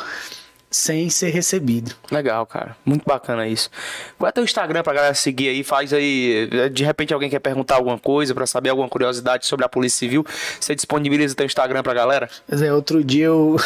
sem 0.71 1.11
ser 1.11 1.31
recebido. 1.31 1.93
Legal, 2.11 2.47
cara. 2.47 2.77
Muito 2.85 3.05
bacana 3.05 3.47
isso. 3.49 3.69
Qual 4.17 4.29
é 4.29 4.33
teu 4.33 4.45
Instagram 4.45 4.83
pra 4.83 4.93
galera 4.93 5.15
seguir 5.15 5.49
aí? 5.49 5.65
Faz 5.65 5.93
aí. 5.93 6.49
De 6.73 6.85
repente 6.85 7.13
alguém 7.13 7.29
quer 7.29 7.41
perguntar 7.41 7.75
alguma 7.77 7.99
coisa 7.99 8.35
pra 8.35 8.47
saber 8.47 8.71
alguma 8.71 8.89
curiosidade 8.89 9.47
sobre 9.47 9.67
a 9.67 9.69
Polícia 9.69 9.99
Civil. 9.99 10.25
Você 10.61 10.75
disponibiliza 10.75 11.35
teu 11.35 11.47
Instagram 11.47 11.83
pra 11.83 11.93
galera? 11.93 12.29
Pois 12.49 12.63
é, 12.63 12.73
outro 12.73 13.03
dia 13.03 13.27
eu 13.27 13.57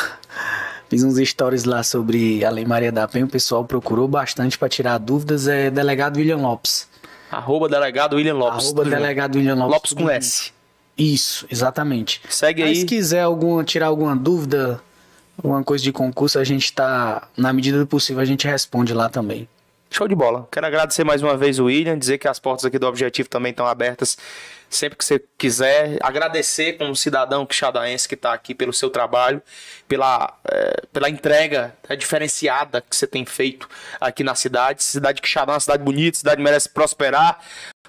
fiz 0.88 1.02
uns 1.04 1.16
stories 1.28 1.64
lá 1.64 1.82
sobre 1.82 2.44
a 2.44 2.50
Lei 2.50 2.64
Maria 2.64 2.90
da 2.90 3.06
Penha. 3.06 3.26
O 3.26 3.28
pessoal 3.28 3.64
procurou 3.64 4.08
bastante 4.08 4.58
pra 4.58 4.68
tirar 4.68 4.96
dúvidas. 4.98 5.46
É 5.46 5.70
delegado 5.70 6.16
William 6.16 6.38
Lopes. 6.38 6.88
Arroba 7.30 7.68
delegado 7.68 8.16
William 8.16 8.34
Lopes. 8.34 8.64
Arroba 8.66 8.84
delegado 8.84 9.36
William 9.36 9.54
Lopes. 9.56 9.72
Lopes 9.72 9.92
com 9.92 10.08
S. 10.08 10.52
Isso, 10.96 11.44
exatamente. 11.50 12.20
Segue 12.30 12.62
Aí, 12.62 12.68
aí. 12.70 12.76
se 12.76 12.86
quiser 12.86 13.22
alguma, 13.22 13.64
tirar 13.64 13.86
alguma 13.88 14.14
dúvida, 14.14 14.80
alguma 15.36 15.62
coisa 15.62 15.82
de 15.82 15.92
concurso, 15.92 16.38
a 16.38 16.44
gente 16.44 16.72
tá, 16.72 17.28
na 17.36 17.52
medida 17.52 17.78
do 17.78 17.86
possível, 17.86 18.22
a 18.22 18.24
gente 18.24 18.46
responde 18.46 18.92
lá 18.92 19.08
também. 19.08 19.48
Show 19.90 20.08
de 20.08 20.14
bola. 20.14 20.48
Quero 20.50 20.66
agradecer 20.66 21.04
mais 21.04 21.22
uma 21.22 21.36
vez 21.36 21.60
o 21.60 21.66
William, 21.66 21.96
dizer 21.96 22.18
que 22.18 22.26
as 22.26 22.40
portas 22.40 22.64
aqui 22.64 22.80
do 22.80 22.86
Objetivo 22.86 23.28
também 23.28 23.50
estão 23.50 23.64
abertas 23.64 24.18
sempre 24.68 24.98
que 24.98 25.04
você 25.04 25.22
quiser. 25.38 25.98
Agradecer 26.02 26.72
como 26.74 26.96
cidadão 26.96 27.46
quixadaense 27.46 28.08
que 28.08 28.16
está 28.16 28.32
aqui 28.32 28.54
pelo 28.54 28.72
seu 28.72 28.90
trabalho, 28.90 29.40
pela, 29.86 30.36
eh, 30.50 30.82
pela 30.92 31.08
entrega 31.08 31.76
né, 31.88 31.94
diferenciada 31.94 32.80
que 32.80 32.96
você 32.96 33.06
tem 33.06 33.24
feito 33.24 33.68
aqui 34.00 34.24
na 34.24 34.34
cidade. 34.34 34.82
Cidade 34.82 35.22
Quixadá 35.22 35.52
é 35.52 35.54
uma 35.54 35.60
cidade 35.60 35.82
bonita, 35.84 36.18
cidade 36.18 36.38
que 36.38 36.42
merece 36.42 36.68
prosperar, 36.68 37.38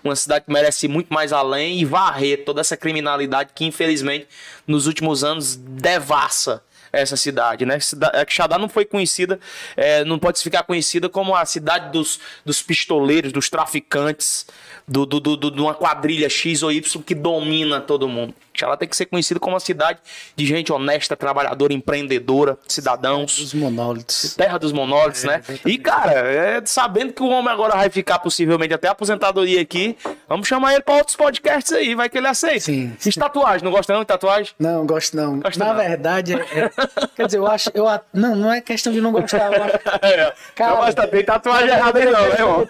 uma 0.04 0.16
cidade 0.16 0.46
que 0.46 0.54
merece 0.54 0.88
muito 0.88 1.12
mais 1.12 1.34
além 1.34 1.80
e 1.80 1.86
varrer 1.86 2.46
toda 2.46 2.62
essa 2.62 2.78
criminalidade 2.78 3.50
que 3.56 3.66
infelizmente 3.66 4.28
nos 4.68 4.86
últimos 4.86 5.24
anos 5.24 5.56
devassa 5.56 6.62
essa 7.00 7.18
cidade, 7.18 7.66
né? 7.66 7.78
É, 8.14 8.26
Quixadá 8.26 8.58
não 8.58 8.70
foi 8.70 8.86
conhecida, 8.86 9.40
é, 9.76 10.04
não 10.04 10.18
pode 10.20 10.42
ficar 10.42 10.64
conhecida 10.64 11.08
como 11.10 11.36
a 11.36 11.46
cidade 11.46 11.92
dos, 11.92 12.20
dos 12.46 12.62
pistoleiros, 12.62 13.32
dos 13.32 13.50
traficantes, 13.50 14.46
do, 14.88 15.06
do, 15.06 15.20
do, 15.20 15.38
do- 15.38 15.52
de 15.52 15.60
uma 15.62 15.74
quadrilha 15.74 16.30
X 16.30 16.64
ou 16.64 16.72
Y 16.72 17.02
que 17.04 17.16
domina 17.16 17.82
todo 17.82 18.08
mundo. 18.08 18.34
Quixadá 18.56 18.78
tem 18.78 18.88
que 18.88 18.96
ser 18.96 19.06
conhecida 19.06 19.40
como 19.40 19.54
uma 19.54 19.60
cidade 19.60 20.00
de 20.36 20.46
gente 20.46 20.72
honesta, 20.72 21.16
trabalhadora, 21.16 21.74
empreendedora, 21.74 22.58
cidadãos. 22.68 23.38
Os 23.38 23.54
monólitos. 23.54 24.34
Terra 24.36 24.58
dos 24.58 24.72
monólitos, 24.72 25.24
É, 25.26 25.28
né? 25.28 25.42
E, 25.66 25.78
cara, 25.78 26.12
é, 26.14 26.62
sabendo 26.66 27.12
que 27.14 27.22
o 27.22 27.28
homem 27.28 27.52
agora 27.52 27.76
vai 27.76 27.90
ficar 27.90 28.20
possivelmente 28.20 28.74
até 28.74 28.88
a 28.88 28.92
aposentadoria 28.92 29.62
aqui, 29.62 29.98
vamos 30.28 30.48
chamar 30.48 30.74
ele 30.74 30.82
pra 30.84 30.96
outros 30.96 31.16
podcasts 31.16 31.74
aí, 31.74 31.94
vai 31.96 32.10
que 32.10 32.18
ele 32.18 32.28
aceita. 32.28 32.62
Sim. 32.62 32.96
E 33.06 33.12
tatuagem, 33.12 33.64
não 33.64 33.72
gosta 33.72 33.94
não 33.94 34.02
de 34.02 34.08
tatuagem? 34.08 34.54
Não, 34.58 34.86
gosto 34.86 35.16
não. 35.18 35.40
Gosto 35.40 35.60
Na 35.60 35.68
não. 35.68 35.76
verdade, 35.76 36.34
é- 36.34 36.38
é- 36.60 36.70
quer 37.16 37.26
dizer, 37.26 37.38
eu 37.40 37.48
acho, 37.48 37.70
eu 37.74 37.86
não, 38.14 38.36
não 38.36 38.54
é 38.54 38.62
questão 38.62 38.92
de 38.94 39.02
não 39.02 39.12
gostar. 39.12 39.52
Eu 39.54 39.64
acho, 39.64 39.76
É, 40.02 40.34
Cara, 40.56 40.72
não 40.72 40.78
gosta, 40.82 41.08
tem 41.08 41.24
tatuagem 41.26 41.70
errada 41.70 42.00
aí 42.00 42.06
não, 42.06 42.22
né, 42.30 42.36
irmão? 42.40 42.68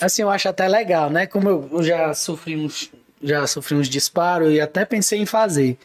assim, 0.00 0.22
eu 0.22 0.30
acho 0.30 0.48
até 0.48 0.68
legal, 0.68 1.08
né? 1.10 1.26
Como 1.26 1.48
eu, 1.48 1.68
eu 1.72 1.82
já 1.82 2.12
sofri 2.14 2.56
uns, 2.56 2.90
já 3.22 3.46
sofri 3.46 3.74
uns 3.74 3.88
disparos 3.88 4.52
e 4.52 4.60
até 4.60 4.84
pensei 4.84 5.20
em 5.20 5.26
fazer, 5.26 5.76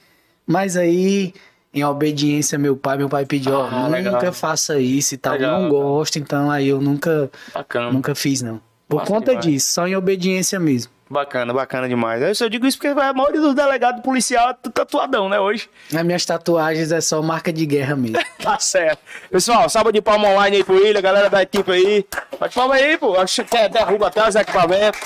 mas 0.45 0.75
aí 0.77 1.33
em 1.73 1.83
obediência 1.83 2.55
ao 2.55 2.61
meu 2.61 2.75
pai, 2.75 2.97
meu 2.97 3.09
pai 3.09 3.25
pediu, 3.25 3.53
ó, 3.53 3.67
Ah, 3.71 3.87
legal. 3.87 4.13
nunca 4.13 4.31
faça 4.31 4.79
isso 4.79 5.13
e 5.13 5.17
tal. 5.17 5.33
Legal, 5.33 5.61
não 5.61 5.69
gosto, 5.69 6.17
então 6.17 6.49
aí 6.49 6.69
eu 6.69 6.81
nunca, 6.81 7.29
Bacana, 7.53 7.91
nunca 7.91 8.15
fiz 8.15 8.41
não. 8.41 8.59
Por 8.87 8.97
Massa 9.01 9.11
conta 9.11 9.31
demais. 9.31 9.45
disso, 9.45 9.71
só 9.73 9.87
em 9.87 9.95
obediência 9.95 10.59
mesmo. 10.59 10.91
bacana, 11.09 11.53
bacana 11.53 11.87
demais. 11.87 12.21
Eu 12.21 12.33
só 12.33 12.47
digo 12.47 12.65
isso 12.65 12.77
porque 12.77 12.87
a 12.99 13.13
maioria 13.13 13.39
dos 13.41 13.53
delegados 13.53 14.01
policial 14.01 14.49
é 14.49 14.53
tudo 14.53 14.71
tatuadão, 14.73 15.27
né, 15.29 15.39
hoje. 15.39 15.69
As 15.93 16.03
minhas 16.03 16.25
tatuagens 16.25 16.91
é 16.91 16.99
só 17.01 17.21
marca 17.21 17.51
de 17.53 17.65
guerra 17.65 17.95
mesmo. 17.95 18.17
Tá 18.41 18.57
certo. 18.59 18.99
Pessoal, 19.29 19.67
salva 19.69 19.91
de 19.91 20.01
palma 20.01 20.29
online 20.29 20.57
aí 20.57 20.63
pro 20.63 20.75
William, 20.75 21.01
galera 21.01 21.29
da 21.29 21.43
equipe 21.43 21.69
aí. 21.69 22.05
Bate 22.39 22.55
palma 22.55 22.75
aí, 22.75 22.97
pô. 22.97 23.19
Acho 23.19 23.43
que 23.43 23.57
é, 23.57 23.67
derruba 23.67 24.07
até 24.07 24.25
os 24.27 24.35
equipamentos. 24.35 25.01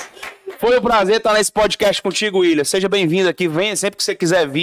Foi 0.59 0.77
um 0.77 0.81
prazer 0.81 1.17
estar 1.17 1.33
nesse 1.33 1.51
podcast 1.51 2.01
contigo, 2.01 2.39
William. 2.39 2.63
Seja 2.63 2.87
bem-vindo 2.87 3.27
aqui. 3.27 3.47
Venha 3.47 3.75
sempre 3.75 3.97
que 3.97 4.03
você 4.03 4.15
quiser 4.15 4.47
vir. 4.47 4.59